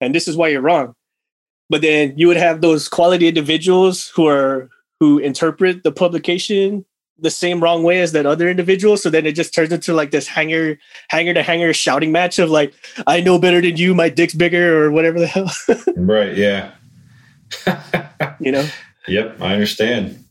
and 0.00 0.14
this 0.14 0.28
is 0.28 0.36
why 0.36 0.48
you're 0.48 0.62
wrong 0.62 0.94
but 1.70 1.80
then 1.80 2.12
you 2.16 2.26
would 2.26 2.36
have 2.36 2.60
those 2.60 2.88
quality 2.88 3.28
individuals 3.28 4.08
who 4.08 4.26
are 4.26 4.68
who 4.98 5.18
interpret 5.18 5.82
the 5.84 5.92
publication 5.92 6.84
the 7.18 7.30
same 7.30 7.62
wrong 7.62 7.82
way 7.82 8.00
as 8.00 8.12
that 8.12 8.26
other 8.26 8.48
individual 8.48 8.96
so 8.96 9.08
then 9.08 9.24
it 9.24 9.32
just 9.32 9.54
turns 9.54 9.72
into 9.72 9.94
like 9.94 10.10
this 10.10 10.26
hangar 10.26 10.76
hangar 11.08 11.32
to 11.32 11.42
hangar 11.42 11.72
shouting 11.72 12.12
match 12.12 12.38
of 12.38 12.50
like 12.50 12.74
i 13.06 13.20
know 13.20 13.38
better 13.38 13.60
than 13.60 13.76
you 13.76 13.94
my 13.94 14.08
dick's 14.08 14.34
bigger 14.34 14.84
or 14.84 14.90
whatever 14.90 15.18
the 15.18 15.26
hell 15.26 15.50
Right? 15.96 16.36
Yeah. 16.36 16.72
you 18.40 18.52
know 18.52 18.68
Yep, 19.08 19.40
I 19.40 19.52
understand. 19.52 20.24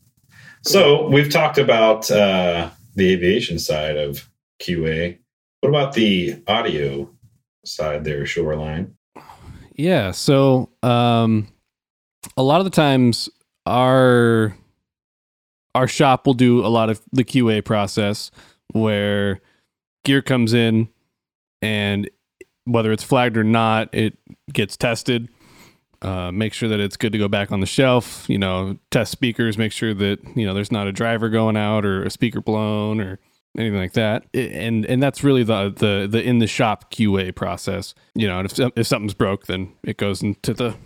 So 0.62 1.08
we've 1.08 1.30
talked 1.30 1.58
about 1.58 2.10
uh, 2.10 2.70
the 2.94 3.12
aviation 3.12 3.58
side 3.58 3.96
of 3.96 4.28
QA. 4.62 5.18
What 5.60 5.68
about 5.68 5.92
the 5.92 6.42
audio 6.46 7.10
side 7.64 8.04
there, 8.04 8.24
Shoreline? 8.26 8.94
Yeah. 9.74 10.10
So, 10.12 10.70
um, 10.82 11.48
a 12.36 12.42
lot 12.42 12.60
of 12.60 12.64
the 12.64 12.70
times 12.70 13.28
our 13.66 14.56
our 15.74 15.86
shop 15.86 16.26
will 16.26 16.34
do 16.34 16.64
a 16.64 16.68
lot 16.68 16.90
of 16.90 17.00
the 17.12 17.24
QA 17.24 17.64
process 17.64 18.30
where 18.72 19.40
gear 20.04 20.20
comes 20.20 20.52
in 20.52 20.88
and 21.62 22.10
whether 22.64 22.92
it's 22.92 23.04
flagged 23.04 23.36
or 23.36 23.44
not, 23.44 23.88
it 23.94 24.18
gets 24.52 24.76
tested. 24.76 25.28
Uh, 26.02 26.32
make 26.32 26.54
sure 26.54 26.68
that 26.68 26.80
it's 26.80 26.96
good 26.96 27.12
to 27.12 27.18
go 27.18 27.28
back 27.28 27.52
on 27.52 27.60
the 27.60 27.66
shelf. 27.66 28.24
You 28.28 28.38
know, 28.38 28.78
test 28.90 29.12
speakers. 29.12 29.58
Make 29.58 29.72
sure 29.72 29.94
that 29.94 30.18
you 30.36 30.46
know 30.46 30.54
there's 30.54 30.72
not 30.72 30.86
a 30.86 30.92
driver 30.92 31.28
going 31.28 31.56
out 31.56 31.84
or 31.84 32.02
a 32.02 32.10
speaker 32.10 32.40
blown 32.40 33.00
or 33.00 33.18
anything 33.58 33.78
like 33.78 33.92
that. 33.92 34.24
And 34.34 34.86
and 34.86 35.02
that's 35.02 35.22
really 35.22 35.42
the 35.42 35.70
the 35.70 36.08
the 36.10 36.22
in 36.22 36.38
the 36.38 36.46
shop 36.46 36.92
QA 36.92 37.34
process. 37.34 37.94
You 38.14 38.28
know, 38.28 38.38
and 38.40 38.50
if 38.50 38.58
if 38.76 38.86
something's 38.86 39.14
broke, 39.14 39.46
then 39.46 39.72
it 39.82 39.96
goes 39.96 40.22
into 40.22 40.54
the 40.54 40.76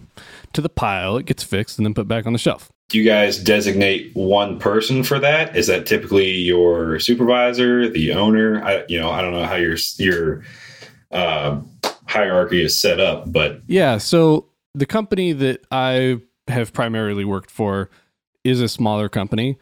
to 0.52 0.60
the 0.60 0.68
pile. 0.68 1.16
It 1.16 1.26
gets 1.26 1.42
fixed 1.42 1.78
and 1.78 1.86
then 1.86 1.94
put 1.94 2.08
back 2.08 2.26
on 2.26 2.32
the 2.32 2.38
shelf. 2.38 2.70
Do 2.88 2.98
you 2.98 3.04
guys 3.04 3.42
designate 3.42 4.10
one 4.14 4.58
person 4.58 5.02
for 5.02 5.18
that? 5.18 5.56
Is 5.56 5.66
that 5.68 5.86
typically 5.86 6.30
your 6.30 6.98
supervisor, 7.00 7.88
the 7.88 8.12
owner? 8.12 8.62
I, 8.62 8.84
you 8.88 9.00
know, 9.00 9.10
I 9.10 9.22
don't 9.22 9.32
know 9.32 9.44
how 9.44 9.56
your 9.56 9.76
your 9.98 10.42
uh, 11.10 11.60
hierarchy 12.06 12.62
is 12.62 12.80
set 12.80 13.00
up, 13.00 13.32
but 13.32 13.62
Yeah. 13.66 13.98
So 13.98 14.48
the 14.74 14.86
company 14.86 15.32
that 15.32 15.64
I 15.70 16.20
have 16.48 16.72
primarily 16.72 17.24
worked 17.24 17.50
for 17.50 17.90
is 18.42 18.60
a 18.60 18.68
smaller 18.68 19.08
company, 19.08 19.58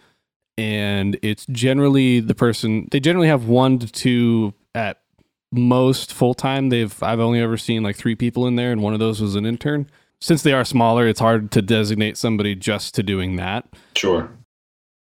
and 0.58 1.18
it's 1.22 1.46
generally 1.46 2.20
the 2.20 2.34
person. 2.34 2.88
They 2.90 3.00
generally 3.00 3.28
have 3.28 3.46
one 3.46 3.78
to 3.78 3.86
two 3.86 4.54
at 4.74 5.00
most 5.52 6.12
full 6.12 6.34
time. 6.34 6.70
They've 6.70 7.02
I've 7.02 7.20
only 7.20 7.40
ever 7.40 7.56
seen 7.56 7.82
like 7.82 7.96
three 7.96 8.16
people 8.16 8.46
in 8.46 8.56
there, 8.56 8.72
and 8.72 8.82
one 8.82 8.94
of 8.94 9.00
those 9.00 9.20
was 9.20 9.34
an 9.34 9.46
intern. 9.46 9.88
Since 10.20 10.42
they 10.42 10.52
are 10.52 10.64
smaller, 10.64 11.06
it's 11.06 11.20
hard 11.20 11.50
to 11.52 11.62
designate 11.62 12.16
somebody 12.16 12.54
just 12.54 12.94
to 12.94 13.02
doing 13.02 13.36
that. 13.36 13.66
sure. 13.96 14.30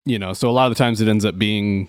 You 0.07 0.19
know, 0.19 0.35
so 0.35 0.51
a 0.51 0.53
lot 0.53 0.71
of 0.71 0.77
the 0.77 0.85
times 0.85 1.01
it 1.01 1.09
ends 1.09 1.25
up 1.25 1.39
being, 1.39 1.89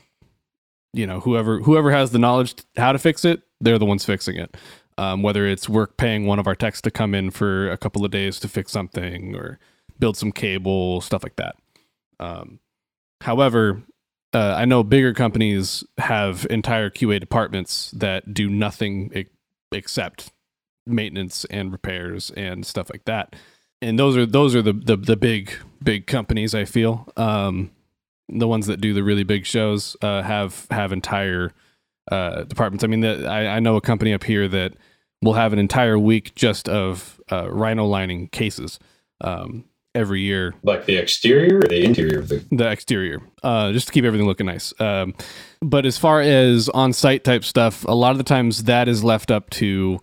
you 0.93 1.05
know, 1.05 1.19
whoever 1.19 1.59
whoever 1.59 1.91
has 1.91 2.11
the 2.11 2.19
knowledge 2.19 2.55
how 2.77 2.93
to 2.93 2.99
fix 2.99 3.25
it, 3.25 3.41
they're 3.59 3.77
the 3.77 3.85
ones 3.85 4.05
fixing 4.05 4.37
it 4.37 4.55
um, 4.97 5.21
whether 5.21 5.45
it's 5.45 5.67
work 5.67 5.97
paying 5.97 6.25
one 6.25 6.39
of 6.39 6.47
our 6.47 6.55
techs 6.55 6.81
to 6.81 6.91
come 6.91 7.13
in 7.13 7.31
for 7.31 7.69
a 7.69 7.77
couple 7.77 8.05
of 8.05 8.11
days 8.11 8.39
to 8.39 8.47
fix 8.47 8.71
something 8.71 9.35
or 9.35 9.59
build 9.99 10.17
some 10.17 10.31
cable, 10.31 11.01
stuff 11.01 11.23
like 11.23 11.35
that. 11.35 11.55
Um, 12.19 12.59
however, 13.21 13.83
uh, 14.33 14.55
I 14.57 14.65
know 14.65 14.83
bigger 14.83 15.13
companies 15.13 15.83
have 15.97 16.45
entire 16.49 16.89
QA 16.89 17.19
departments 17.19 17.91
that 17.91 18.33
do 18.33 18.49
nothing 18.49 19.11
e- 19.15 19.25
except 19.71 20.31
maintenance 20.85 21.45
and 21.45 21.71
repairs 21.71 22.31
and 22.31 22.65
stuff 22.65 22.89
like 22.91 23.05
that. 23.05 23.35
And 23.81 23.97
those 23.99 24.17
are 24.17 24.25
those 24.25 24.55
are 24.55 24.61
the 24.61 24.73
the, 24.73 24.97
the 24.97 25.17
big 25.17 25.51
big 25.83 26.07
companies. 26.07 26.55
I 26.55 26.65
feel 26.65 27.07
um, 27.17 27.71
the 28.29 28.47
ones 28.47 28.67
that 28.67 28.81
do 28.81 28.93
the 28.93 29.03
really 29.03 29.23
big 29.23 29.45
shows 29.45 29.95
uh, 30.01 30.21
have 30.21 30.67
have 30.71 30.91
entire 30.91 31.51
uh, 32.11 32.43
departments. 32.43 32.83
I 32.83 32.87
mean, 32.87 33.01
the, 33.01 33.27
I, 33.27 33.55
I 33.55 33.59
know 33.59 33.75
a 33.75 33.81
company 33.81 34.13
up 34.13 34.23
here 34.23 34.47
that 34.47 34.73
will 35.21 35.33
have 35.33 35.53
an 35.53 35.59
entire 35.59 35.97
week 35.97 36.35
just 36.35 36.69
of 36.69 37.19
uh, 37.31 37.49
rhino 37.51 37.85
lining 37.85 38.27
cases 38.27 38.79
um, 39.21 39.65
every 39.95 40.21
year. 40.21 40.53
Like 40.61 40.85
the 40.85 40.97
exterior 40.97 41.59
or 41.59 41.67
the 41.67 41.83
interior 41.83 42.19
of 42.19 42.27
the 42.27 42.45
The 42.51 42.69
exterior, 42.69 43.21
uh, 43.41 43.71
just 43.71 43.87
to 43.87 43.93
keep 43.93 44.05
everything 44.05 44.27
looking 44.27 44.45
nice. 44.45 44.73
Um, 44.79 45.15
but 45.61 45.85
as 45.85 45.97
far 45.97 46.21
as 46.21 46.69
on-site 46.69 47.23
type 47.23 47.43
stuff, 47.43 47.85
a 47.85 47.95
lot 47.95 48.11
of 48.11 48.17
the 48.17 48.23
times 48.23 48.65
that 48.65 48.87
is 48.87 49.03
left 49.03 49.31
up 49.31 49.49
to 49.51 49.99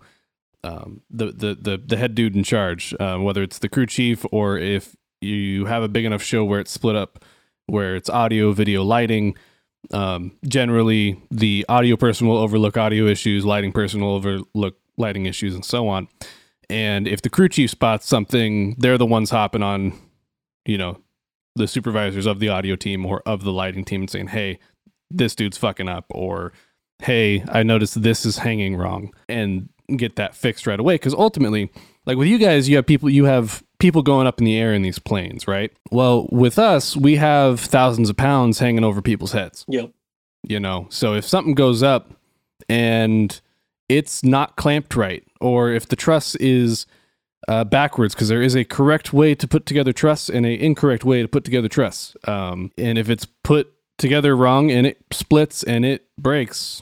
um, 0.63 1.01
the, 1.09 1.27
the 1.27 1.55
the 1.55 1.77
the 1.85 1.97
head 1.97 2.15
dude 2.15 2.35
in 2.35 2.43
charge, 2.43 2.93
uh, 2.99 3.17
whether 3.17 3.43
it's 3.43 3.59
the 3.59 3.69
crew 3.69 3.85
chief 3.85 4.25
or 4.31 4.57
if 4.57 4.95
you 5.21 5.65
have 5.65 5.83
a 5.83 5.87
big 5.87 6.05
enough 6.05 6.23
show 6.23 6.43
where 6.43 6.59
it's 6.59 6.71
split 6.71 6.95
up, 6.95 7.23
where 7.67 7.95
it's 7.95 8.09
audio, 8.09 8.51
video, 8.51 8.83
lighting. 8.83 9.35
Um, 9.91 10.31
generally, 10.47 11.21
the 11.29 11.65
audio 11.69 11.95
person 11.95 12.27
will 12.27 12.37
overlook 12.37 12.77
audio 12.77 13.05
issues, 13.05 13.45
lighting 13.45 13.71
person 13.71 14.01
will 14.01 14.15
overlook 14.15 14.77
lighting 14.97 15.25
issues, 15.25 15.55
and 15.55 15.65
so 15.65 15.87
on. 15.87 16.07
And 16.69 17.07
if 17.07 17.21
the 17.21 17.29
crew 17.29 17.49
chief 17.49 17.69
spots 17.69 18.07
something, 18.07 18.75
they're 18.77 18.97
the 18.97 19.05
ones 19.05 19.29
hopping 19.29 19.63
on, 19.63 19.93
you 20.65 20.77
know, 20.77 21.01
the 21.55 21.67
supervisors 21.67 22.25
of 22.25 22.39
the 22.39 22.49
audio 22.49 22.75
team 22.75 23.05
or 23.05 23.21
of 23.25 23.43
the 23.43 23.51
lighting 23.51 23.83
team 23.85 24.01
and 24.01 24.09
saying, 24.09 24.27
"Hey, 24.27 24.59
this 25.11 25.35
dude's 25.35 25.57
fucking 25.57 25.89
up," 25.89 26.05
or 26.09 26.53
"Hey, 26.99 27.43
I 27.49 27.63
noticed 27.63 28.01
this 28.01 28.25
is 28.25 28.39
hanging 28.39 28.75
wrong," 28.75 29.13
and 29.29 29.69
get 29.97 30.15
that 30.15 30.35
fixed 30.35 30.65
right 30.65 30.79
away. 30.79 30.95
Because 30.95 31.13
ultimately, 31.13 31.69
like 32.05 32.17
with 32.17 32.27
you 32.27 32.37
guys, 32.37 32.67
you 32.69 32.75
have 32.75 32.85
people, 32.85 33.09
you 33.09 33.25
have 33.25 33.63
people 33.79 34.01
going 34.01 34.27
up 34.27 34.39
in 34.39 34.45
the 34.45 34.57
air 34.57 34.73
in 34.73 34.81
these 34.81 34.99
planes, 34.99 35.47
right? 35.47 35.71
Well, 35.91 36.27
with 36.31 36.57
us, 36.59 36.95
we 36.97 37.15
have 37.17 37.59
thousands 37.59 38.09
of 38.09 38.17
pounds 38.17 38.59
hanging 38.59 38.83
over 38.83 39.01
people's 39.01 39.31
heads 39.33 39.65
Yep. 39.67 39.91
you 40.43 40.59
know 40.59 40.87
so 40.89 41.13
if 41.13 41.25
something 41.25 41.53
goes 41.55 41.81
up 41.83 42.11
and 42.69 43.41
it's 43.89 44.23
not 44.23 44.55
clamped 44.55 44.95
right 44.95 45.23
or 45.41 45.71
if 45.71 45.87
the 45.87 45.95
truss 45.95 46.35
is 46.35 46.85
uh, 47.47 47.63
backwards 47.65 48.13
because 48.15 48.29
there 48.29 48.41
is 48.41 48.55
a 48.55 48.63
correct 48.63 49.11
way 49.13 49.35
to 49.35 49.47
put 49.47 49.65
together 49.65 49.91
truss 49.91 50.29
and 50.29 50.45
a 50.45 50.53
incorrect 50.63 51.03
way 51.03 51.21
to 51.21 51.27
put 51.27 51.43
together 51.43 51.67
truss 51.67 52.15
um, 52.25 52.71
and 52.77 52.97
if 52.97 53.09
it's 53.09 53.25
put 53.43 53.73
together 53.97 54.35
wrong 54.35 54.71
and 54.71 54.87
it 54.87 54.97
splits 55.11 55.61
and 55.63 55.83
it 55.85 56.07
breaks 56.17 56.81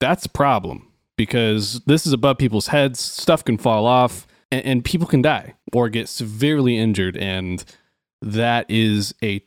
that's 0.00 0.26
a 0.26 0.30
problem 0.30 0.90
because 1.16 1.80
this 1.86 2.06
is 2.06 2.12
above 2.12 2.38
people's 2.38 2.68
heads 2.68 3.00
stuff 3.00 3.44
can 3.44 3.58
fall 3.58 3.86
off 3.86 4.26
and, 4.50 4.64
and 4.64 4.84
people 4.84 5.06
can 5.06 5.22
die 5.22 5.54
or 5.72 5.88
get 5.88 6.08
severely 6.08 6.76
injured 6.78 7.16
and 7.16 7.64
that 8.22 8.66
is 8.68 9.14
a 9.22 9.38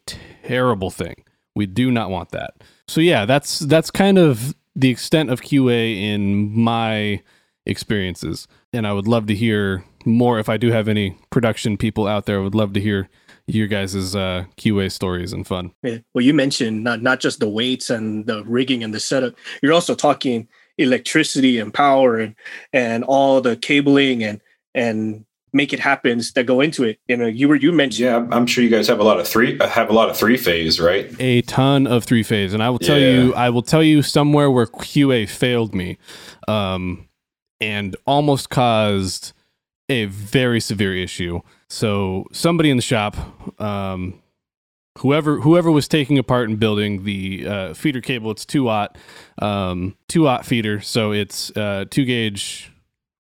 terrible 0.43 0.89
thing 0.89 1.23
we 1.55 1.65
do 1.65 1.91
not 1.91 2.09
want 2.09 2.29
that 2.31 2.53
so 2.89 3.01
yeah, 3.01 3.25
that's 3.25 3.59
that's 3.59 3.91
kind 3.91 4.17
of 4.17 4.55
the 4.75 4.89
extent 4.89 5.29
of 5.29 5.41
QA 5.41 5.95
in 5.95 6.51
my 6.59 7.21
experiences, 7.67 8.47
and 8.73 8.87
I 8.87 8.93
would 8.93 9.07
love 9.07 9.27
to 9.27 9.35
hear 9.35 9.85
more. 10.05 10.39
If 10.39 10.49
I 10.49 10.57
do 10.57 10.71
have 10.71 10.87
any 10.87 11.15
production 11.29 11.77
people 11.77 12.07
out 12.07 12.25
there, 12.25 12.39
I 12.39 12.43
would 12.43 12.55
love 12.55 12.73
to 12.73 12.81
hear 12.81 13.07
your 13.45 13.67
guys' 13.67 14.15
uh, 14.15 14.45
QA 14.57 14.91
stories 14.91 15.33
and 15.33 15.45
fun. 15.45 15.71
Yeah. 15.83 15.99
Well, 16.15 16.25
you 16.25 16.33
mentioned 16.33 16.83
not 16.83 17.03
not 17.03 17.19
just 17.19 17.39
the 17.39 17.47
weights 17.47 17.91
and 17.91 18.25
the 18.25 18.43
rigging 18.45 18.83
and 18.83 18.91
the 18.91 18.99
setup. 18.99 19.35
You're 19.61 19.73
also 19.73 19.93
talking 19.93 20.47
electricity 20.79 21.59
and 21.59 21.71
power 21.71 22.17
and 22.17 22.35
and 22.73 23.03
all 23.03 23.39
the 23.39 23.55
cabling 23.55 24.23
and 24.23 24.41
and 24.76 25.26
make 25.51 25.74
it 25.74 25.80
happens 25.80 26.34
that 26.34 26.45
go 26.45 26.61
into 26.61 26.84
it. 26.84 26.99
You 27.07 27.17
know, 27.17 27.26
you 27.26 27.47
were 27.47 27.55
you 27.55 27.72
mentioned 27.72 28.05
Yeah, 28.05 28.28
I'm 28.32 28.45
sure 28.45 28.63
you 28.63 28.70
guys 28.70 28.88
have 28.88 28.99
a 28.99 29.03
lot 29.03 29.20
of 29.20 29.28
three 29.28 29.57
have 29.59 29.89
a 29.89 29.93
lot 29.93 30.09
of 30.09 30.15
three 30.17 30.38
phase, 30.38 30.80
right? 30.80 31.09
A 31.20 31.41
ton 31.43 31.88
of 31.88 32.03
three 32.03 32.24
phase, 32.24 32.53
and 32.53 32.61
I 32.61 32.70
will 32.70 32.80
tell 32.80 32.99
Yeah. 32.99 33.11
you, 33.24 33.34
I 33.34 33.49
will 33.49 33.63
tell 33.63 33.82
you 33.84 34.01
somewhere 34.03 34.51
where 34.51 34.67
QA 34.67 35.28
failed 35.28 35.74
me, 35.74 35.97
um, 36.47 37.07
and 37.59 37.95
almost 38.05 38.49
caused 38.49 39.34
a 39.89 40.05
very 40.05 40.59
severe 40.59 40.95
issue. 40.95 41.39
So 41.67 42.26
somebody 42.32 42.70
in 42.70 42.78
the 42.78 42.84
shop, 42.84 43.17
um, 43.59 44.22
whoever 44.99 45.39
whoever 45.39 45.72
was 45.72 45.88
taking 45.88 46.20
apart 46.20 46.47
and 46.49 46.59
building 46.59 47.03
the 47.05 47.47
uh, 47.47 47.74
feeder 47.74 48.01
cable, 48.01 48.30
it's 48.30 48.45
two 48.45 48.70
aught, 48.70 48.97
um, 49.41 49.95
two 50.07 50.28
aught 50.28 50.45
feeder, 50.45 50.80
so 50.80 51.11
it's 51.11 51.49
uh, 51.57 51.86
two 51.89 52.05
gauge 52.05 52.72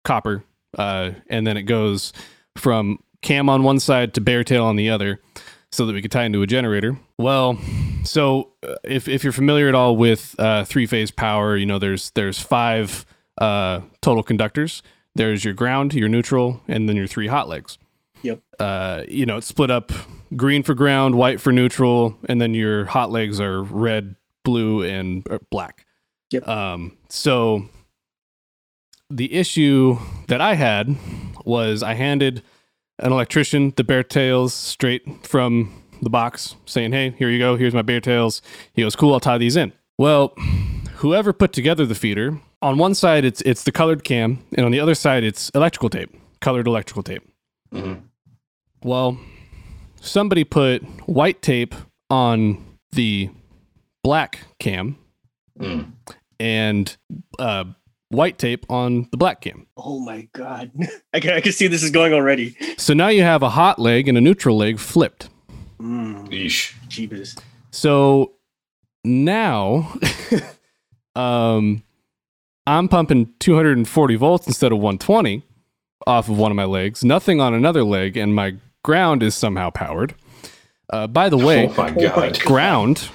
copper, 0.03 0.43
uh, 0.77 1.11
and 1.27 1.45
then 1.45 1.57
it 1.57 1.63
goes 1.63 2.13
from 2.57 2.99
cam 3.21 3.49
on 3.49 3.63
one 3.63 3.79
side 3.79 4.13
to 4.13 4.21
bare 4.21 4.43
tail 4.43 4.65
on 4.65 4.75
the 4.75 4.89
other, 4.89 5.21
so 5.71 5.85
that 5.85 5.93
we 5.93 6.01
could 6.01 6.11
tie 6.11 6.23
into 6.23 6.41
a 6.41 6.47
generator. 6.47 6.97
Well, 7.17 7.57
so 8.03 8.53
uh, 8.63 8.75
if 8.83 9.07
if 9.07 9.23
you're 9.23 9.33
familiar 9.33 9.67
at 9.67 9.75
all 9.75 9.95
with 9.95 10.35
uh, 10.39 10.65
three 10.65 10.85
phase 10.85 11.11
power, 11.11 11.55
you 11.55 11.65
know 11.65 11.79
there's 11.79 12.11
there's 12.11 12.39
five 12.39 13.05
uh, 13.39 13.81
total 14.01 14.23
conductors. 14.23 14.83
There's 15.15 15.43
your 15.43 15.53
ground, 15.53 15.93
your 15.93 16.09
neutral, 16.09 16.61
and 16.67 16.87
then 16.87 16.95
your 16.95 17.07
three 17.07 17.27
hot 17.27 17.49
legs. 17.49 17.77
Yep. 18.21 18.41
Uh, 18.59 19.03
you 19.07 19.25
know, 19.25 19.37
it's 19.37 19.47
split 19.47 19.71
up 19.71 19.91
green 20.35 20.63
for 20.63 20.73
ground, 20.73 21.15
white 21.15 21.41
for 21.41 21.51
neutral, 21.51 22.17
and 22.27 22.39
then 22.39 22.53
your 22.53 22.85
hot 22.85 23.11
legs 23.11 23.39
are 23.39 23.63
red, 23.63 24.15
blue, 24.43 24.83
and 24.83 25.25
uh, 25.29 25.39
black. 25.49 25.85
Yep. 26.31 26.47
Um, 26.47 26.97
so 27.09 27.67
the 29.09 29.33
issue 29.33 29.97
that 30.27 30.41
I 30.41 30.55
had 30.55 30.95
was 31.45 31.81
I 31.83 31.93
handed 31.95 32.43
an 32.99 33.11
electrician 33.11 33.73
the 33.75 33.83
bare 33.83 34.03
tails 34.03 34.53
straight 34.53 35.03
from 35.25 35.71
the 36.01 36.09
box, 36.09 36.55
saying, 36.65 36.91
"Hey, 36.91 37.11
here 37.17 37.29
you 37.29 37.39
go. 37.39 37.55
Here's 37.55 37.73
my 37.73 37.81
bare 37.81 38.01
tails." 38.01 38.41
He 38.73 38.81
goes, 38.83 38.95
"Cool. 38.95 39.13
I'll 39.13 39.19
tie 39.19 39.37
these 39.37 39.55
in." 39.55 39.73
Well, 39.97 40.29
whoever 40.97 41.33
put 41.33 41.53
together 41.53 41.85
the 41.85 41.95
feeder, 41.95 42.39
on 42.61 42.77
one 42.77 42.93
side 42.95 43.25
it's 43.25 43.41
it's 43.41 43.63
the 43.63 43.71
colored 43.71 44.03
cam, 44.03 44.39
and 44.55 44.65
on 44.65 44.71
the 44.71 44.79
other 44.79 44.95
side 44.95 45.23
it's 45.23 45.49
electrical 45.51 45.89
tape, 45.89 46.13
colored 46.41 46.67
electrical 46.67 47.03
tape. 47.03 47.23
Mhm. 47.73 48.01
Well, 48.83 49.17
somebody 50.01 50.43
put 50.43 50.83
white 51.07 51.41
tape 51.41 51.75
on 52.09 52.63
the 52.91 53.29
black 54.03 54.39
cam 54.59 54.97
Mm. 55.59 55.91
and 56.39 56.95
uh, 57.37 57.65
white 58.09 58.37
tape 58.37 58.65
on 58.69 59.07
the 59.11 59.17
black 59.17 59.41
cam. 59.41 59.67
Oh 59.77 59.99
my 59.99 60.27
god. 60.33 60.71
I 61.13 61.19
can 61.19 61.31
I 61.33 61.41
can 61.41 61.51
see 61.51 61.67
this 61.67 61.83
is 61.83 61.91
going 61.91 62.13
already. 62.13 62.55
So 62.77 62.93
now 62.93 63.07
you 63.09 63.21
have 63.23 63.43
a 63.43 63.49
hot 63.49 63.79
leg 63.79 64.07
and 64.07 64.17
a 64.17 64.21
neutral 64.21 64.57
leg 64.57 64.79
flipped. 64.79 65.29
Mm, 65.79 66.27
Yeesh. 66.29 66.73
Jeebus. 66.89 67.39
So 67.71 68.33
now 69.03 69.93
um 71.15 71.83
I'm 72.67 72.87
pumping 72.87 73.33
240 73.39 74.15
volts 74.15 74.45
instead 74.47 74.71
of 74.71 74.77
120 74.77 75.43
off 76.05 76.29
of 76.29 76.37
one 76.37 76.51
of 76.51 76.55
my 76.55 76.65
legs, 76.65 77.03
nothing 77.03 77.41
on 77.41 77.53
another 77.53 77.83
leg, 77.83 78.15
and 78.15 78.33
my 78.35 78.55
ground 78.83 79.23
is 79.23 79.33
somehow 79.35 79.69
powered. 79.71 80.13
Uh, 80.91 81.07
by 81.07 81.29
the 81.29 81.37
way, 81.37 81.67
oh 81.67 81.73
my 81.75 81.89
Oh 81.89 81.93
my 81.95 82.01
god. 82.01 82.15
God. 82.33 82.39
ground, 82.41 83.09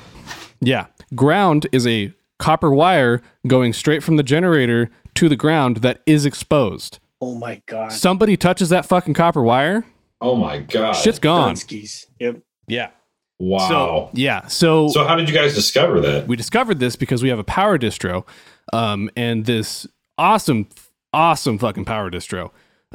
yeah, 0.61 0.87
ground 1.15 1.67
is 1.73 1.87
a 1.87 2.13
copper 2.39 2.71
wire 2.73 3.23
going 3.47 3.73
straight 3.73 4.03
from 4.03 4.17
the 4.17 4.23
generator 4.23 4.91
to 5.15 5.29
the 5.29 5.37
ground 5.37 5.79
that 5.79 6.01
is 6.07 6.27
exposed. 6.27 6.99
Oh 7.21 7.35
my 7.37 7.63
god. 7.67 7.93
Somebody 7.93 8.37
touches 8.37 8.69
that 8.71 8.85
fucking 8.87 9.15
copper 9.15 9.43
wire, 9.43 9.85
Oh 10.21 10.37
my 10.37 10.59
god. 10.59 10.93
shit's 10.93 11.19
gone. 11.19 11.55
Dunskies. 11.55 12.07
Yep. 12.19 12.41
Yeah. 12.67 12.91
wow. 13.39 13.69
So 13.69 14.11
yeah. 14.13 14.47
So, 14.47 14.89
So 14.89 15.05
how 15.07 15.15
did 15.17 15.29
you 15.29 15.35
guys 15.35 15.55
discover 15.55 16.01
that? 16.01 16.27
we 16.27 16.37
discovered 16.37 16.81
this 16.81 16.97
because 16.97 17.23
we 17.23 17.29
have 17.29 17.39
a 17.39 17.45
power 17.45 17.79
distro, 17.79 18.27
um, 18.73 19.11
and 19.17 19.45
this 19.45 19.87
awesome, 20.19 20.69
awesome 21.13 21.59
fucking 21.59 21.85
power 21.85 22.11
distro. 22.11 22.51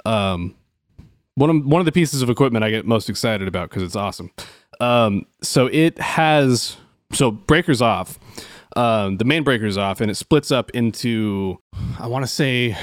Um, 0.05 0.55
one 1.35 1.49
of 1.49 1.65
one 1.65 1.79
of 1.81 1.85
the 1.85 1.91
pieces 1.91 2.21
of 2.21 2.29
equipment 2.29 2.63
I 2.65 2.69
get 2.69 2.85
most 2.85 3.09
excited 3.09 3.47
about 3.47 3.69
because 3.69 3.83
it's 3.83 3.95
awesome. 3.95 4.31
Um, 4.81 5.25
so 5.41 5.67
it 5.67 5.97
has 5.99 6.77
so 7.13 7.31
breakers 7.31 7.81
off. 7.81 8.19
Um, 8.75 9.17
the 9.17 9.25
main 9.25 9.43
breaker's 9.43 9.77
off, 9.77 9.99
and 10.01 10.11
it 10.11 10.15
splits 10.15 10.51
up 10.51 10.69
into 10.71 11.59
I 11.99 12.07
want 12.07 12.23
to 12.23 12.27
say 12.27 12.77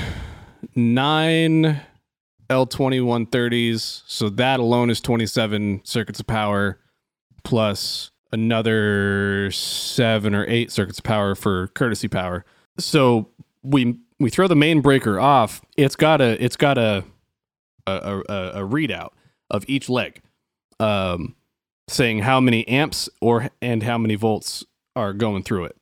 nine 0.75 1.81
L 2.51 2.67
twenty 2.67 3.01
one 3.01 3.27
thirties. 3.27 4.03
So 4.07 4.29
that 4.31 4.61
alone 4.61 4.91
is 4.91 5.01
twenty 5.01 5.27
seven 5.27 5.81
circuits 5.85 6.21
of 6.21 6.27
power 6.27 6.81
plus 7.45 8.11
another 8.33 9.51
seven 9.53 10.35
or 10.35 10.45
eight 10.49 10.73
circuits 10.73 10.99
of 10.99 11.05
power 11.05 11.35
for 11.35 11.69
courtesy 11.69 12.09
power. 12.09 12.45
So 12.79 13.31
we 13.63 13.97
we 14.19 14.31
throw 14.31 14.49
the 14.49 14.57
main 14.57 14.81
breaker 14.81 15.21
off. 15.21 15.63
It's 15.77 15.97
got 15.97 16.21
a 16.21 16.43
it's 16.45 16.57
got 16.57 16.79
a 16.79 17.05
a, 17.87 18.23
a, 18.29 18.51
a 18.55 18.69
readout 18.69 19.11
of 19.51 19.65
each 19.69 19.89
leg, 19.89 20.21
um, 20.81 21.37
saying 21.89 22.21
how 22.21 22.41
many 22.41 22.67
amps 22.67 23.09
or 23.21 23.51
and 23.63 23.85
how 23.85 23.99
many 23.99 24.17
volts 24.17 24.65
are 24.97 25.13
going 25.13 25.43
through 25.43 25.67
it. 25.67 25.77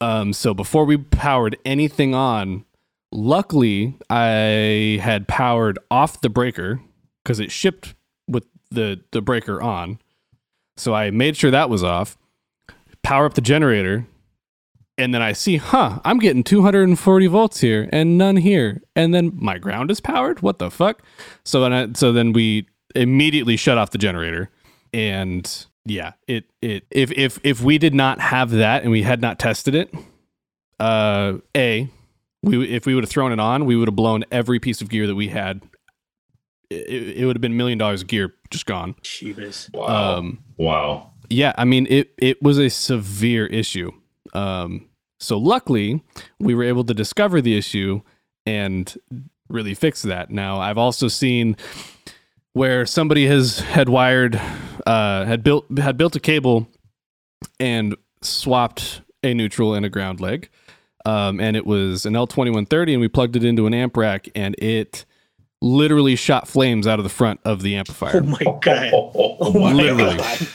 Um, 0.00 0.32
so 0.32 0.54
before 0.54 0.84
we 0.84 0.96
powered 0.96 1.56
anything 1.64 2.14
on, 2.14 2.64
luckily 3.12 3.96
I 4.08 4.98
had 5.02 5.28
powered 5.28 5.78
off 5.90 6.20
the 6.20 6.30
breaker 6.30 6.80
because 7.22 7.40
it 7.40 7.50
shipped 7.50 7.94
with 8.28 8.46
the 8.70 9.00
the 9.10 9.20
breaker 9.20 9.60
on. 9.60 9.98
So 10.76 10.94
I 10.94 11.10
made 11.10 11.36
sure 11.36 11.50
that 11.50 11.70
was 11.70 11.82
off. 11.82 12.16
Power 13.02 13.26
up 13.26 13.34
the 13.34 13.40
generator, 13.40 14.06
and 14.98 15.14
then 15.14 15.22
I 15.22 15.32
see, 15.32 15.56
huh, 15.56 16.00
I'm 16.04 16.18
getting 16.18 16.42
240 16.42 17.26
volts 17.26 17.60
here 17.60 17.88
and 17.92 18.16
none 18.18 18.36
here, 18.36 18.82
and 18.94 19.14
then 19.14 19.32
my 19.34 19.58
ground 19.58 19.90
is 19.90 20.00
powered. 20.00 20.40
What 20.40 20.58
the 20.58 20.70
fuck? 20.70 21.02
So 21.44 21.60
then, 21.60 21.72
I, 21.72 21.92
so 21.92 22.12
then 22.12 22.32
we 22.32 22.66
immediately 22.94 23.56
shut 23.56 23.78
off 23.78 23.90
the 23.90 23.98
generator, 23.98 24.50
and 24.92 25.66
yeah, 25.86 26.12
it 26.26 26.44
it 26.60 26.84
if 26.90 27.12
if 27.12 27.38
if 27.44 27.60
we 27.60 27.78
did 27.78 27.94
not 27.94 28.20
have 28.20 28.50
that 28.50 28.82
and 28.82 28.90
we 28.90 29.02
had 29.02 29.20
not 29.20 29.38
tested 29.38 29.74
it, 29.74 29.94
uh, 30.80 31.34
a 31.56 31.88
we 32.42 32.68
if 32.68 32.86
we 32.86 32.94
would 32.94 33.04
have 33.04 33.10
thrown 33.10 33.32
it 33.32 33.40
on, 33.40 33.64
we 33.64 33.76
would 33.76 33.88
have 33.88 33.96
blown 33.96 34.24
every 34.30 34.58
piece 34.58 34.80
of 34.80 34.88
gear 34.88 35.06
that 35.06 35.14
we 35.14 35.28
had. 35.28 35.62
It, 36.70 37.18
it 37.18 37.26
would 37.26 37.36
have 37.36 37.40
been 37.40 37.56
million 37.56 37.78
dollars 37.78 38.02
of 38.02 38.08
gear 38.08 38.34
just 38.50 38.66
gone. 38.66 38.94
Jeebus. 39.02 39.72
Wow. 39.72 40.18
Um, 40.18 40.44
wow. 40.56 41.12
yeah, 41.30 41.52
I 41.56 41.64
mean 41.64 41.86
it 41.88 42.12
it 42.18 42.42
was 42.42 42.58
a 42.58 42.68
severe 42.68 43.46
issue. 43.46 43.92
Um, 44.34 44.88
so 45.20 45.38
luckily, 45.38 46.02
we 46.40 46.54
were 46.54 46.64
able 46.64 46.84
to 46.84 46.94
discover 46.94 47.40
the 47.40 47.56
issue 47.56 48.02
and 48.44 48.92
really 49.48 49.74
fix 49.74 50.02
that. 50.02 50.30
Now, 50.30 50.60
I've 50.60 50.78
also 50.78 51.08
seen 51.08 51.56
where 52.52 52.86
somebody 52.86 53.26
has 53.26 53.60
had 53.60 53.88
wired 53.88 54.40
uh, 54.86 55.24
had 55.24 55.42
built 55.42 55.66
had 55.78 55.96
built 55.96 56.16
a 56.16 56.20
cable 56.20 56.68
and 57.60 57.96
swapped 58.22 59.02
a 59.22 59.34
neutral 59.34 59.74
and 59.74 59.84
a 59.84 59.88
ground 59.88 60.20
leg. 60.20 60.48
Um, 61.04 61.38
and 61.40 61.56
it 61.56 61.66
was 61.66 62.04
an 62.06 62.14
L2130 62.14 62.92
and 62.92 63.00
we 63.00 63.08
plugged 63.08 63.36
it 63.36 63.44
into 63.44 63.66
an 63.66 63.74
amp 63.74 63.96
rack 63.96 64.28
and 64.34 64.56
it 64.58 65.04
literally 65.62 66.16
shot 66.16 66.48
flames 66.48 66.86
out 66.86 66.98
of 66.98 67.04
the 67.04 67.08
front 67.08 67.38
of 67.44 67.62
the 67.62 67.76
amplifier. 67.76 68.16
Oh 68.16 68.20
my 68.26 68.58
god. 68.60 68.90
Oh, 68.92 69.36
Oh 69.40 69.52
my 69.52 69.72
Literally. 69.72 70.16
god. 70.16 70.48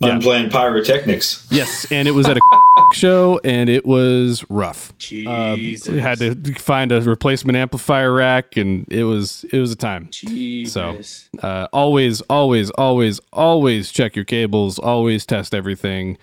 I'm 0.00 0.08
yeah. 0.08 0.14
Unplanned 0.14 0.52
pyrotechnics. 0.52 1.46
Yes, 1.50 1.90
and 1.90 2.06
it 2.06 2.12
was 2.12 2.28
at 2.28 2.36
a 2.36 2.40
show, 2.92 3.40
and 3.42 3.68
it 3.68 3.84
was 3.84 4.44
rough. 4.48 4.96
Jesus. 4.98 5.88
we 5.88 5.98
had 6.00 6.18
to 6.18 6.34
find 6.54 6.92
a 6.92 7.00
replacement 7.00 7.56
amplifier 7.56 8.12
rack, 8.12 8.56
and 8.56 8.86
it 8.92 9.04
was 9.04 9.44
it 9.52 9.58
was 9.58 9.72
a 9.72 9.76
time. 9.76 10.08
Jesus. 10.12 11.28
Uh, 11.42 11.66
always, 11.72 12.20
always, 12.22 12.70
always, 12.70 13.20
always 13.32 13.90
check 13.90 14.14
your 14.14 14.24
cables. 14.24 14.78
Always 14.78 15.26
test 15.26 15.52
everything, 15.54 16.16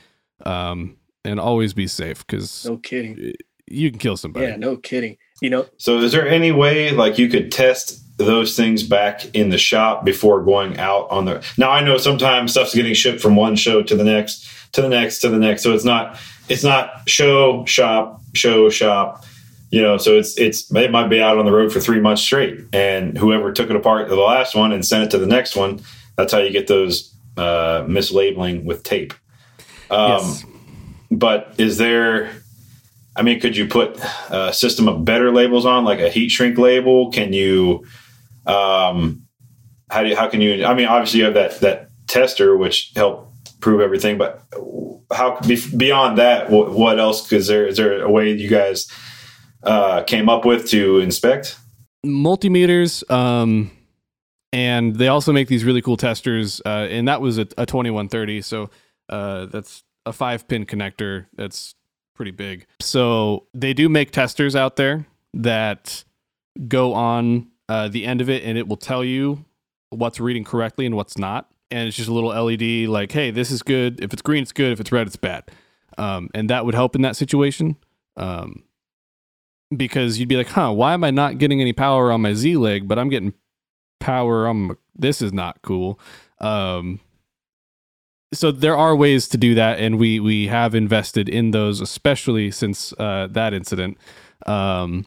um, 0.45 0.95
and 1.25 1.39
always 1.39 1.73
be 1.73 1.87
safe 1.87 2.25
because 2.25 2.65
No 2.65 2.77
kidding. 2.77 3.33
you 3.67 3.89
can 3.89 3.99
kill 3.99 4.15
somebody. 4.15 4.45
Yeah, 4.47 4.55
no 4.55 4.77
kidding. 4.77 5.17
You 5.41 5.49
know, 5.49 5.65
So 5.75 5.99
is 5.99 6.13
there 6.13 6.27
any 6.27 6.53
way 6.53 6.91
like 6.91 7.17
you 7.19 7.27
could 7.27 7.51
test 7.51 8.01
those 8.17 8.55
things 8.55 8.83
back 8.83 9.25
in 9.35 9.49
the 9.49 9.57
shop 9.57 10.05
before 10.05 10.41
going 10.43 10.77
out 10.77 11.07
on 11.11 11.25
the 11.25 11.45
Now 11.57 11.71
I 11.71 11.81
know 11.83 11.97
sometimes 11.97 12.51
stuff's 12.51 12.73
getting 12.73 12.93
shipped 12.93 13.21
from 13.21 13.35
one 13.35 13.55
show 13.55 13.81
to 13.83 13.95
the 13.95 14.03
next, 14.03 14.47
to 14.73 14.81
the 14.81 14.89
next, 14.89 15.19
to 15.19 15.29
the 15.29 15.37
next. 15.39 15.63
So 15.63 15.73
it's 15.73 15.83
not 15.83 16.19
it's 16.47 16.63
not 16.63 17.07
show, 17.09 17.65
shop, 17.65 18.21
show, 18.33 18.69
shop. 18.69 19.25
You 19.71 19.81
know, 19.81 19.97
so 19.97 20.17
it's 20.17 20.37
it's 20.37 20.73
it 20.73 20.91
might 20.91 21.09
be 21.09 21.21
out 21.21 21.37
on 21.37 21.45
the 21.45 21.51
road 21.51 21.73
for 21.73 21.79
three 21.81 21.99
months 21.99 22.21
straight. 22.21 22.59
And 22.71 23.17
whoever 23.17 23.51
took 23.51 23.69
it 23.69 23.75
apart 23.75 24.07
to 24.07 24.15
the 24.15 24.21
last 24.21 24.55
one 24.55 24.71
and 24.71 24.85
sent 24.85 25.03
it 25.05 25.11
to 25.11 25.17
the 25.17 25.27
next 25.27 25.55
one, 25.55 25.81
that's 26.15 26.31
how 26.31 26.39
you 26.39 26.51
get 26.51 26.67
those 26.67 27.13
uh 27.35 27.83
mislabeling 27.83 28.63
with 28.63 28.83
tape. 28.83 29.13
Um 29.89 30.07
Yes. 30.21 30.45
but 31.11 31.53
is 31.57 31.77
there 31.77 32.31
i 33.15 33.21
mean 33.21 33.39
could 33.39 33.55
you 33.55 33.67
put 33.67 33.99
a 34.29 34.51
system 34.53 34.87
of 34.87 35.05
better 35.05 35.31
labels 35.31 35.65
on 35.65 35.85
like 35.85 35.99
a 35.99 36.09
heat 36.09 36.29
shrink 36.29 36.57
label 36.57 37.11
can 37.11 37.31
you 37.33 37.85
um 38.45 39.25
how 39.89 40.01
do 40.03 40.09
you, 40.09 40.15
how 40.15 40.27
can 40.27 40.41
you 40.41 40.65
i 40.65 40.73
mean 40.73 40.87
obviously 40.87 41.19
you 41.19 41.25
have 41.25 41.33
that 41.33 41.59
that 41.59 41.89
tester 42.07 42.55
which 42.55 42.91
help 42.95 43.31
prove 43.59 43.81
everything 43.81 44.17
but 44.17 44.43
how 45.11 45.39
beyond 45.77 46.17
that 46.17 46.49
what, 46.49 46.71
what 46.71 46.99
else 46.99 47.31
is 47.31 47.47
there 47.47 47.67
is 47.67 47.77
there 47.77 48.01
a 48.01 48.09
way 48.09 48.31
you 48.31 48.49
guys 48.49 48.87
uh 49.63 50.03
came 50.03 50.29
up 50.29 50.45
with 50.45 50.67
to 50.69 50.99
inspect? 50.99 51.57
Multimeters 52.05 53.09
um 53.09 53.71
and 54.53 54.95
they 54.95 55.07
also 55.07 55.33
make 55.33 55.47
these 55.47 55.63
really 55.63 55.81
cool 55.81 55.97
testers 55.97 56.61
uh 56.65 56.87
and 56.89 57.07
that 57.07 57.21
was 57.21 57.37
a, 57.37 57.47
a 57.57 57.65
2130 57.65 58.41
so 58.41 58.69
uh 59.09 59.45
that's 59.47 59.83
a 60.05 60.13
five 60.13 60.47
pin 60.47 60.65
connector 60.65 61.25
that's 61.35 61.75
pretty 62.15 62.31
big. 62.31 62.65
So 62.79 63.47
they 63.53 63.73
do 63.73 63.89
make 63.89 64.11
testers 64.11 64.55
out 64.55 64.75
there 64.77 65.05
that 65.33 66.03
go 66.67 66.93
on 66.93 67.47
uh 67.69 67.87
the 67.87 68.05
end 68.05 68.21
of 68.21 68.29
it 68.29 68.43
and 68.43 68.57
it 68.57 68.67
will 68.67 68.77
tell 68.77 69.03
you 69.03 69.45
what's 69.89 70.19
reading 70.19 70.43
correctly 70.43 70.85
and 70.85 70.95
what's 70.95 71.17
not 71.17 71.49
and 71.71 71.87
it's 71.87 71.97
just 71.97 72.09
a 72.09 72.13
little 72.13 72.31
led 72.31 72.87
like 72.87 73.11
hey 73.11 73.31
this 73.31 73.51
is 73.51 73.61
good 73.61 73.99
if 74.01 74.13
it's 74.13 74.21
green 74.21 74.41
it's 74.43 74.51
good 74.51 74.71
if 74.71 74.79
it's 74.79 74.91
red 74.91 75.07
it's 75.07 75.15
bad 75.15 75.43
um 75.97 76.29
and 76.33 76.49
that 76.49 76.65
would 76.65 76.75
help 76.75 76.95
in 76.95 77.01
that 77.01 77.15
situation 77.15 77.75
um 78.17 78.63
because 79.75 80.19
you'd 80.19 80.29
be 80.29 80.37
like, 80.37 80.49
huh, 80.49 80.71
why 80.71 80.93
am 80.93 81.03
I 81.03 81.11
not 81.11 81.37
getting 81.37 81.61
any 81.61 81.73
power 81.73 82.11
on 82.11 82.21
my 82.21 82.33
Z 82.33 82.57
leg, 82.57 82.87
but 82.87 82.99
I'm 82.99 83.09
getting 83.09 83.33
power 83.99 84.47
on 84.47 84.57
my, 84.57 84.75
this 84.95 85.21
is 85.21 85.33
not 85.33 85.61
cool. 85.61 85.99
Um, 86.39 86.99
so 88.33 88.51
there 88.51 88.75
are 88.75 88.95
ways 88.95 89.27
to 89.29 89.37
do 89.37 89.55
that, 89.55 89.79
and 89.79 89.97
we 89.97 90.19
we 90.19 90.47
have 90.47 90.75
invested 90.75 91.29
in 91.29 91.51
those, 91.51 91.79
especially 91.79 92.51
since 92.51 92.93
uh, 92.99 93.27
that 93.31 93.53
incident. 93.53 93.97
Um, 94.45 95.05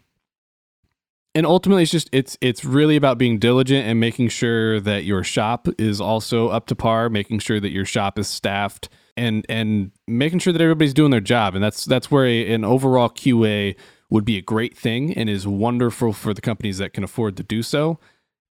and 1.34 1.46
ultimately, 1.46 1.82
it's 1.82 1.92
just 1.92 2.08
it's 2.12 2.36
it's 2.40 2.64
really 2.64 2.96
about 2.96 3.18
being 3.18 3.38
diligent 3.38 3.86
and 3.86 4.00
making 4.00 4.28
sure 4.28 4.80
that 4.80 5.04
your 5.04 5.22
shop 5.22 5.68
is 5.78 6.00
also 6.00 6.48
up 6.48 6.66
to 6.66 6.74
par, 6.74 7.08
making 7.10 7.40
sure 7.40 7.60
that 7.60 7.70
your 7.70 7.84
shop 7.84 8.18
is 8.18 8.28
staffed, 8.28 8.88
and 9.16 9.44
and 9.48 9.92
making 10.06 10.38
sure 10.38 10.52
that 10.52 10.62
everybody's 10.62 10.94
doing 10.94 11.10
their 11.10 11.20
job. 11.20 11.54
And 11.54 11.62
that's 11.62 11.84
that's 11.84 12.10
where 12.10 12.26
a, 12.26 12.52
an 12.52 12.64
overall 12.64 13.10
QA 13.10 13.76
would 14.10 14.24
be 14.24 14.38
a 14.38 14.42
great 14.42 14.76
thing 14.76 15.12
and 15.14 15.28
is 15.28 15.46
wonderful 15.46 16.12
for 16.14 16.32
the 16.32 16.40
companies 16.40 16.78
that 16.78 16.94
can 16.94 17.04
afford 17.04 17.36
to 17.36 17.42
do 17.42 17.62
so. 17.62 17.98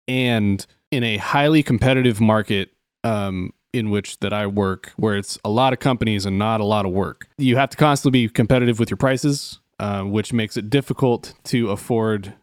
And 0.09 0.67
in 0.91 1.05
a 1.05 1.17
highly 1.19 1.63
competitive 1.63 2.21
market 2.21 2.71
um, 3.05 3.53
in 3.73 3.91
which 3.91 4.19
that 4.19 4.33
I 4.33 4.49
work, 4.49 4.93
where 4.97 5.17
it's 5.17 5.39
a 5.45 5.49
lot 5.49 5.73
of 5.73 5.79
companies 5.79 6.27
and 6.27 6.39
not 6.39 6.61
a 6.61 6.65
lot 6.65 6.87
of 6.87 6.93
work, 6.93 7.29
you 7.39 7.57
have 7.57 7.71
to 7.71 7.77
constantly 7.77 8.27
be 8.27 8.33
competitive 8.33 8.81
with 8.81 8.91
your 8.91 8.97
prices. 8.97 9.61
uh, 9.79 10.03
which 10.03 10.33
makes 10.33 10.57
it 10.57 10.71
difficult 10.71 11.35
to 11.45 11.71
afford 11.71 12.35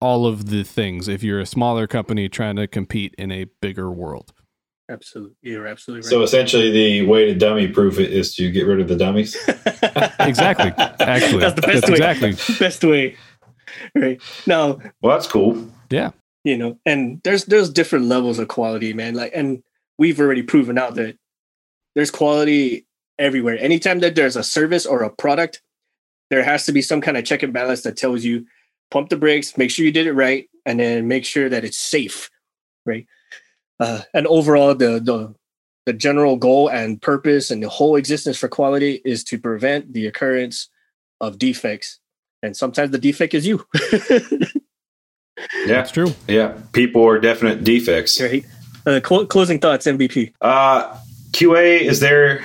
all 0.00 0.26
of 0.26 0.48
the 0.50 0.62
things 0.64 1.08
if 1.08 1.22
you're 1.22 1.40
a 1.40 1.46
smaller 1.46 1.86
company 1.86 2.28
trying 2.28 2.56
to 2.56 2.66
compete 2.66 3.14
in 3.18 3.30
a 3.30 3.44
bigger 3.60 3.90
world. 3.90 4.32
Absolutely. 4.90 5.36
You're 5.42 5.66
absolutely 5.68 6.06
right. 6.06 6.10
So 6.10 6.22
essentially, 6.22 6.70
the 6.70 7.06
way 7.06 7.26
to 7.26 7.34
dummy 7.34 7.68
proof 7.68 7.98
it 8.00 8.12
is 8.12 8.34
to 8.36 8.50
get 8.50 8.66
rid 8.66 8.80
of 8.80 8.88
the 8.88 8.96
dummies. 8.96 9.36
exactly. 10.18 10.72
Actually, 10.98 11.40
that's 11.40 11.54
the 11.54 11.62
best 11.62 11.86
that's 11.86 11.88
way. 11.90 11.94
Exactly. 12.10 12.54
best 12.58 12.84
way. 12.84 13.16
Right 13.94 14.20
now, 14.48 14.78
Well, 15.00 15.16
that's 15.16 15.28
cool. 15.28 15.70
Yeah. 15.90 16.10
you 16.42 16.56
know, 16.58 16.76
and 16.84 17.20
there's 17.22 17.44
there's 17.44 17.70
different 17.70 18.06
levels 18.06 18.40
of 18.40 18.48
quality, 18.48 18.92
man. 18.92 19.14
Like, 19.14 19.30
and 19.34 19.62
we've 19.96 20.18
already 20.18 20.42
proven 20.42 20.76
out 20.76 20.96
that 20.96 21.16
there's 21.94 22.10
quality 22.10 22.86
everywhere. 23.18 23.56
Anytime 23.60 24.00
that 24.00 24.16
there's 24.16 24.34
a 24.36 24.42
service 24.42 24.86
or 24.86 25.02
a 25.02 25.10
product, 25.10 25.62
there 26.30 26.42
has 26.42 26.66
to 26.66 26.72
be 26.72 26.82
some 26.82 27.00
kind 27.00 27.16
of 27.16 27.24
check 27.24 27.44
and 27.44 27.52
balance 27.52 27.82
that 27.82 27.96
tells 27.96 28.24
you 28.24 28.44
pump 28.90 29.08
the 29.08 29.16
brakes, 29.16 29.56
make 29.56 29.70
sure 29.70 29.84
you 29.84 29.92
did 29.92 30.06
it 30.06 30.12
right, 30.12 30.48
and 30.66 30.80
then 30.80 31.08
make 31.08 31.24
sure 31.24 31.48
that 31.48 31.64
it's 31.64 31.78
safe, 31.78 32.30
right? 32.86 33.06
Uh, 33.78 34.02
and 34.14 34.26
overall, 34.26 34.74
the 34.74 35.00
the 35.00 35.34
the 35.86 35.92
general 35.94 36.36
goal 36.36 36.68
and 36.68 37.00
purpose 37.00 37.50
and 37.50 37.62
the 37.62 37.68
whole 37.68 37.96
existence 37.96 38.36
for 38.36 38.48
quality 38.48 39.00
is 39.04 39.24
to 39.24 39.38
prevent 39.38 39.92
the 39.94 40.06
occurrence 40.06 40.68
of 41.20 41.38
defects. 41.38 41.98
And 42.42 42.54
sometimes 42.56 42.90
the 42.90 42.98
defect 42.98 43.34
is 43.34 43.46
you. 43.46 43.64
Yeah, 45.64 45.66
That's 45.66 45.90
true. 45.90 46.12
yeah. 46.28 46.58
People 46.72 47.02
are 47.06 47.18
definite 47.18 47.64
defects. 47.64 48.20
right? 48.20 48.44
Uh, 48.84 49.00
clo- 49.02 49.24
closing 49.26 49.58
thoughts, 49.58 49.86
MVP. 49.86 50.34
Uh, 50.40 50.94
QA 51.30 51.80
is 51.80 52.00
there 52.00 52.42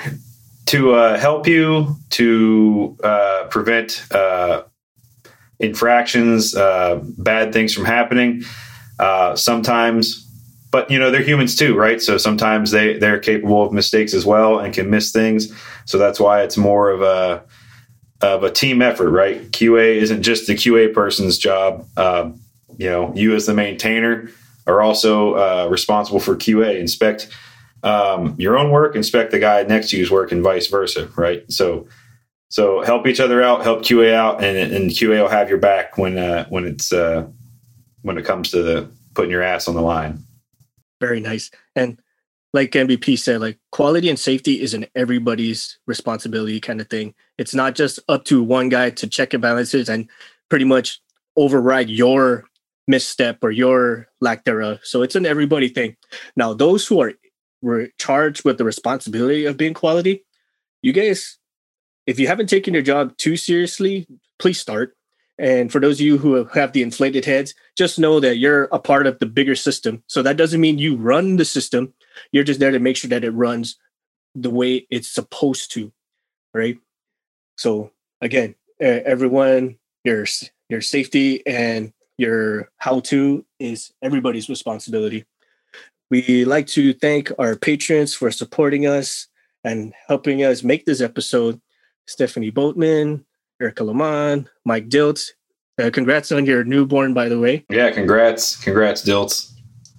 to 0.68 0.94
uh, 0.94 1.18
help 1.20 1.46
you 1.46 1.98
to 2.12 2.96
uh, 3.04 3.48
prevent 3.50 4.06
uh, 4.12 4.64
infractions, 5.60 6.56
uh, 6.56 7.00
bad 7.18 7.54
things 7.54 7.74
from 7.74 7.86
happening. 7.86 8.44
Uh, 9.00 9.36
sometimes, 9.36 10.22
but 10.72 10.90
you 10.90 11.00
know 11.00 11.12
they're 11.12 11.22
humans 11.22 11.56
too, 11.56 11.76
right? 11.76 12.02
So 12.02 12.18
sometimes 12.18 12.72
they 12.72 12.98
they're 12.98 13.20
capable 13.20 13.64
of 13.64 13.74
mistakes 13.74 14.14
as 14.14 14.26
well 14.26 14.60
and 14.60 14.74
can 14.74 14.90
miss 14.90 15.12
things. 15.12 15.54
So 15.86 15.98
that's 15.98 16.20
why 16.20 16.44
it's 16.44 16.58
more 16.58 16.90
of 16.90 17.02
a 17.02 17.44
of 18.22 18.44
a 18.44 18.52
team 18.52 18.82
effort, 18.82 19.10
right? 19.10 19.42
QA 19.52 19.96
isn't 19.98 20.24
just 20.24 20.48
the 20.48 20.56
QA 20.56 20.94
person's 20.94 21.38
job. 21.38 21.86
Uh, 21.98 22.32
you 22.78 22.90
know, 22.90 23.14
you 23.16 23.36
as 23.36 23.46
the 23.46 23.54
maintainer 23.54 24.30
are 24.68 24.82
also 24.82 25.34
uh, 25.36 25.68
responsible 25.70 26.20
for 26.20 26.36
QA. 26.36 26.80
Inspect 26.80 27.30
um, 27.84 28.36
your 28.38 28.58
own 28.58 28.72
work, 28.72 28.96
inspect 28.96 29.32
the 29.32 29.40
guy 29.40 29.64
next 29.64 29.92
to 29.92 29.98
you's 29.98 30.10
work, 30.10 30.32
and 30.32 30.42
vice 30.42 30.68
versa, 30.68 31.10
right? 31.16 31.50
So, 31.52 31.88
so 32.50 32.84
help 32.84 33.08
each 33.08 33.20
other 33.20 33.42
out, 33.42 33.64
help 33.64 33.82
QA 33.82 34.14
out, 34.14 34.44
and, 34.44 34.74
and 34.74 34.92
QA 34.92 35.22
will 35.22 35.30
have 35.30 35.50
your 35.50 35.58
back 35.58 35.98
when 35.98 36.18
uh, 36.18 36.46
when 36.50 36.66
it's 36.66 36.94
uh, 36.94 37.28
when 38.02 38.18
it 38.18 38.26
comes 38.26 38.52
to 38.52 38.62
the 38.62 38.90
putting 39.14 39.32
your 39.32 39.44
ass 39.44 39.68
on 39.68 39.76
the 39.76 39.82
line. 39.82 40.24
Very 41.02 41.20
nice. 41.20 41.52
And 41.76 42.00
like 42.54 42.72
MVP 42.72 43.20
said, 43.20 43.42
like 43.42 43.60
quality 43.72 44.10
and 44.10 44.18
safety 44.18 44.62
is 44.62 44.74
an 44.74 44.86
everybody's 44.96 45.78
responsibility 45.88 46.60
kind 46.62 46.80
of 46.80 46.90
thing. 46.90 47.14
It's 47.38 47.54
not 47.54 47.76
just 47.76 48.00
up 48.08 48.24
to 48.26 48.42
one 48.42 48.70
guy 48.70 48.92
to 48.92 49.08
check 49.08 49.34
and 49.34 49.42
balances 49.42 49.90
and 49.90 50.10
pretty 50.50 50.66
much 50.66 51.02
override 51.36 51.90
your 51.90 52.46
misstep 52.88 53.44
or 53.44 53.52
your 53.52 54.08
lack 54.22 54.46
thereof. 54.46 54.80
So 54.84 55.02
it's 55.02 55.16
an 55.16 55.26
everybody 55.26 55.68
thing. 55.68 55.98
Now, 56.36 56.54
those 56.54 56.88
who 56.88 57.02
are 57.02 57.14
were 57.62 57.90
charged 57.98 58.46
with 58.46 58.58
the 58.58 58.64
responsibility 58.64 59.46
of 59.46 59.58
being 59.58 59.74
quality, 59.74 60.24
you 60.82 60.94
guys, 60.94 61.38
if 62.06 62.20
you 62.20 62.28
haven't 62.28 62.48
taken 62.48 62.74
your 62.74 62.84
job 62.84 63.16
too 63.18 63.38
seriously, 63.38 64.08
please 64.40 64.60
start. 64.60 64.96
And 65.38 65.72
for 65.72 65.82
those 65.82 66.00
of 66.00 66.06
you 66.06 66.18
who 66.18 66.46
have 66.46 66.72
the 66.72 66.82
inflated 66.82 67.26
heads, 67.26 67.54
just 67.78 68.00
know 68.00 68.20
that 68.22 68.38
you're 68.38 68.66
a 68.72 68.80
part 68.80 69.06
of 69.06 69.20
the 69.20 69.26
bigger 69.26 69.56
system. 69.56 70.02
So 70.08 70.22
that 70.22 70.38
doesn't 70.38 70.62
mean 70.62 70.78
you 70.78 70.96
run 70.96 71.36
the 71.36 71.46
system. 71.46 71.94
You're 72.32 72.46
just 72.46 72.60
there 72.60 72.72
to 72.72 72.80
make 72.80 72.96
sure 72.96 73.10
that 73.10 73.26
it 73.26 73.32
runs 73.32 73.78
the 74.34 74.50
way 74.50 74.88
it's 74.90 75.10
supposed 75.10 75.72
to, 75.74 75.92
right? 76.54 76.78
So 77.58 77.92
again, 78.22 78.56
everyone, 78.80 79.78
your 80.04 80.26
your 80.70 80.82
safety 80.82 81.46
and 81.46 81.92
your 82.18 82.70
how 82.78 83.02
to 83.02 83.46
is 83.60 83.92
everybody's 84.02 84.48
responsibility. 84.48 85.26
We 86.10 86.46
like 86.46 86.68
to 86.68 86.94
thank 86.94 87.32
our 87.40 87.56
patrons 87.56 88.14
for 88.14 88.32
supporting 88.32 88.86
us 88.86 89.28
and 89.64 89.94
helping 90.08 90.44
us 90.44 90.64
make 90.64 90.86
this 90.86 91.02
episode. 91.02 91.60
Stephanie 92.08 92.50
Boatman, 92.50 93.26
Erica 93.62 93.84
Lamont, 93.84 94.48
Mike 94.66 94.90
Dilt. 94.90 95.34
Uh, 95.82 95.90
congrats 95.92 96.32
on 96.32 96.46
your 96.46 96.64
newborn, 96.64 97.14
by 97.14 97.28
the 97.28 97.40
way. 97.40 97.66
Yeah, 97.70 97.92
congrats, 97.92 98.56
congrats, 98.56 99.04
Dilts. 99.04 99.52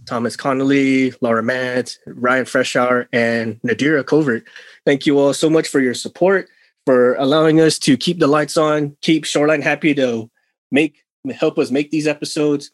Thomas 0.06 0.36
Connolly, 0.36 1.12
Laura 1.20 1.42
Matt, 1.42 1.98
Ryan 2.06 2.44
Freshour, 2.44 3.08
and 3.12 3.60
Nadira 3.62 4.06
Covert. 4.06 4.44
Thank 4.84 5.04
you 5.04 5.18
all 5.18 5.34
so 5.34 5.50
much 5.50 5.68
for 5.68 5.80
your 5.80 5.94
support, 5.94 6.48
for 6.86 7.14
allowing 7.16 7.60
us 7.60 7.78
to 7.80 7.96
keep 7.96 8.20
the 8.20 8.28
lights 8.28 8.56
on, 8.56 8.96
keep 9.02 9.24
Shoreline 9.24 9.62
happy 9.62 9.94
to 9.94 10.30
make 10.70 11.02
help 11.34 11.58
us 11.58 11.72
make 11.72 11.90
these 11.90 12.06
episodes. 12.06 12.70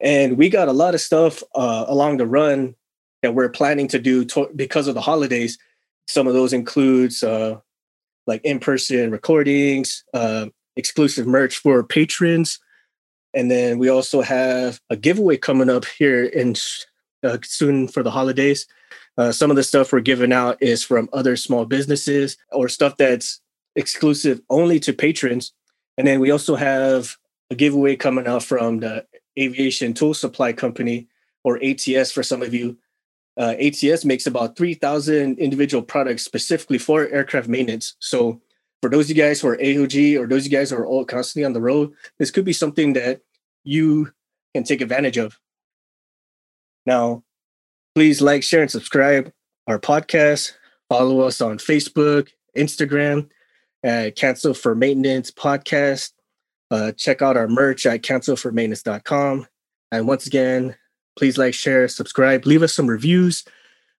And 0.00 0.38
we 0.38 0.48
got 0.48 0.68
a 0.68 0.72
lot 0.72 0.94
of 0.94 1.00
stuff 1.00 1.42
uh, 1.54 1.84
along 1.86 2.16
the 2.16 2.26
run 2.26 2.74
that 3.22 3.34
we're 3.34 3.50
planning 3.50 3.88
to 3.88 3.98
do 3.98 4.24
to- 4.26 4.50
because 4.56 4.88
of 4.88 4.94
the 4.94 5.00
holidays. 5.00 5.58
Some 6.08 6.26
of 6.26 6.34
those 6.34 6.52
includes 6.52 7.22
uh, 7.22 7.60
like 8.26 8.42
in-person 8.44 9.10
recordings, 9.10 10.04
uh, 10.14 10.46
exclusive 10.76 11.26
merch 11.26 11.56
for 11.56 11.82
patrons, 11.82 12.58
and 13.34 13.50
then 13.50 13.78
we 13.78 13.88
also 13.88 14.22
have 14.22 14.80
a 14.90 14.96
giveaway 14.96 15.36
coming 15.36 15.68
up 15.68 15.84
here 15.84 16.24
in 16.24 16.54
uh, 17.24 17.38
soon 17.42 17.88
for 17.88 18.02
the 18.02 18.10
holidays. 18.10 18.66
Uh, 19.18 19.32
some 19.32 19.50
of 19.50 19.56
the 19.56 19.62
stuff 19.62 19.92
we're 19.92 20.00
giving 20.00 20.32
out 20.32 20.56
is 20.60 20.84
from 20.84 21.08
other 21.12 21.36
small 21.36 21.64
businesses 21.64 22.36
or 22.52 22.68
stuff 22.68 22.96
that's 22.96 23.40
exclusive 23.76 24.40
only 24.50 24.78
to 24.80 24.92
patrons. 24.92 25.52
And 25.98 26.06
then 26.06 26.20
we 26.20 26.30
also 26.30 26.54
have 26.54 27.16
a 27.50 27.54
giveaway 27.54 27.96
coming 27.96 28.26
out 28.26 28.42
from 28.42 28.80
the 28.80 29.06
Aviation 29.38 29.94
Tool 29.94 30.14
Supply 30.14 30.52
Company 30.52 31.08
or 31.42 31.62
ATS 31.62 32.12
for 32.12 32.22
some 32.22 32.42
of 32.42 32.54
you. 32.54 32.76
Uh, 33.36 33.54
ATS 33.60 34.04
makes 34.04 34.26
about 34.26 34.56
3,000 34.56 35.38
individual 35.38 35.82
products 35.82 36.24
specifically 36.24 36.78
for 36.78 37.08
aircraft 37.08 37.48
maintenance. 37.48 37.96
So 37.98 38.40
for 38.80 38.90
those 38.90 39.10
of 39.10 39.16
you 39.16 39.22
guys 39.22 39.40
who 39.40 39.48
are 39.48 39.56
AOG 39.56 40.18
or 40.18 40.26
those 40.26 40.46
of 40.46 40.52
you 40.52 40.58
guys 40.58 40.70
who 40.70 40.76
are 40.76 40.86
all 40.86 41.04
constantly 41.04 41.44
on 41.44 41.52
the 41.52 41.60
road, 41.60 41.92
this 42.18 42.30
could 42.30 42.44
be 42.44 42.52
something 42.52 42.92
that 42.92 43.20
you 43.64 44.12
can 44.54 44.62
take 44.62 44.80
advantage 44.80 45.16
of. 45.16 45.38
Now, 46.86 47.24
please 47.94 48.20
like, 48.20 48.42
share, 48.42 48.62
and 48.62 48.70
subscribe 48.70 49.32
our 49.66 49.78
podcast. 49.78 50.52
Follow 50.88 51.20
us 51.20 51.40
on 51.40 51.58
Facebook, 51.58 52.28
Instagram, 52.56 53.30
at 53.82 54.16
Cancel 54.16 54.54
for 54.54 54.74
Maintenance 54.74 55.30
Podcast. 55.30 56.12
Uh, 56.70 56.92
check 56.92 57.22
out 57.22 57.36
our 57.36 57.48
merch 57.48 57.86
at 57.86 58.02
cancelformaintenance.com. 58.02 59.46
And 59.92 60.08
once 60.08 60.26
again, 60.26 60.76
please 61.16 61.38
like, 61.38 61.54
share, 61.54 61.88
subscribe, 61.88 62.46
leave 62.46 62.62
us 62.62 62.74
some 62.74 62.86
reviews. 62.86 63.44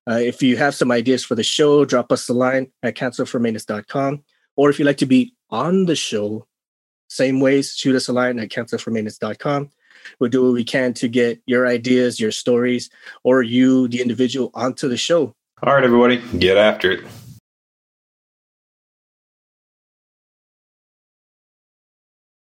Uh, 0.08 0.20
if 0.22 0.42
you 0.42 0.56
have 0.56 0.74
some 0.74 0.92
ideas 0.92 1.24
for 1.24 1.34
the 1.34 1.42
show, 1.42 1.84
drop 1.84 2.12
us 2.12 2.28
a 2.28 2.32
line 2.32 2.68
at 2.82 2.94
cancelformaintenance.com. 2.94 4.22
Or 4.56 4.70
if 4.70 4.78
you'd 4.78 4.86
like 4.86 4.98
to 4.98 5.06
be 5.06 5.34
on 5.50 5.86
the 5.86 5.96
show, 5.96 6.46
same 7.08 7.40
ways, 7.40 7.74
shoot 7.76 7.96
us 7.96 8.08
a 8.08 8.12
line 8.12 8.38
at 8.38 8.48
cancelformaintenance.com. 8.48 9.70
We'll 10.20 10.30
do 10.30 10.44
what 10.44 10.52
we 10.52 10.64
can 10.64 10.94
to 10.94 11.08
get 11.08 11.40
your 11.46 11.66
ideas, 11.66 12.20
your 12.20 12.30
stories, 12.30 12.90
or 13.24 13.42
you, 13.42 13.88
the 13.88 14.00
individual, 14.00 14.50
onto 14.54 14.88
the 14.88 14.96
show. 14.96 15.34
All 15.62 15.74
right, 15.74 15.84
everybody, 15.84 16.22
get 16.38 16.56
after 16.56 16.92
it. 16.92 17.04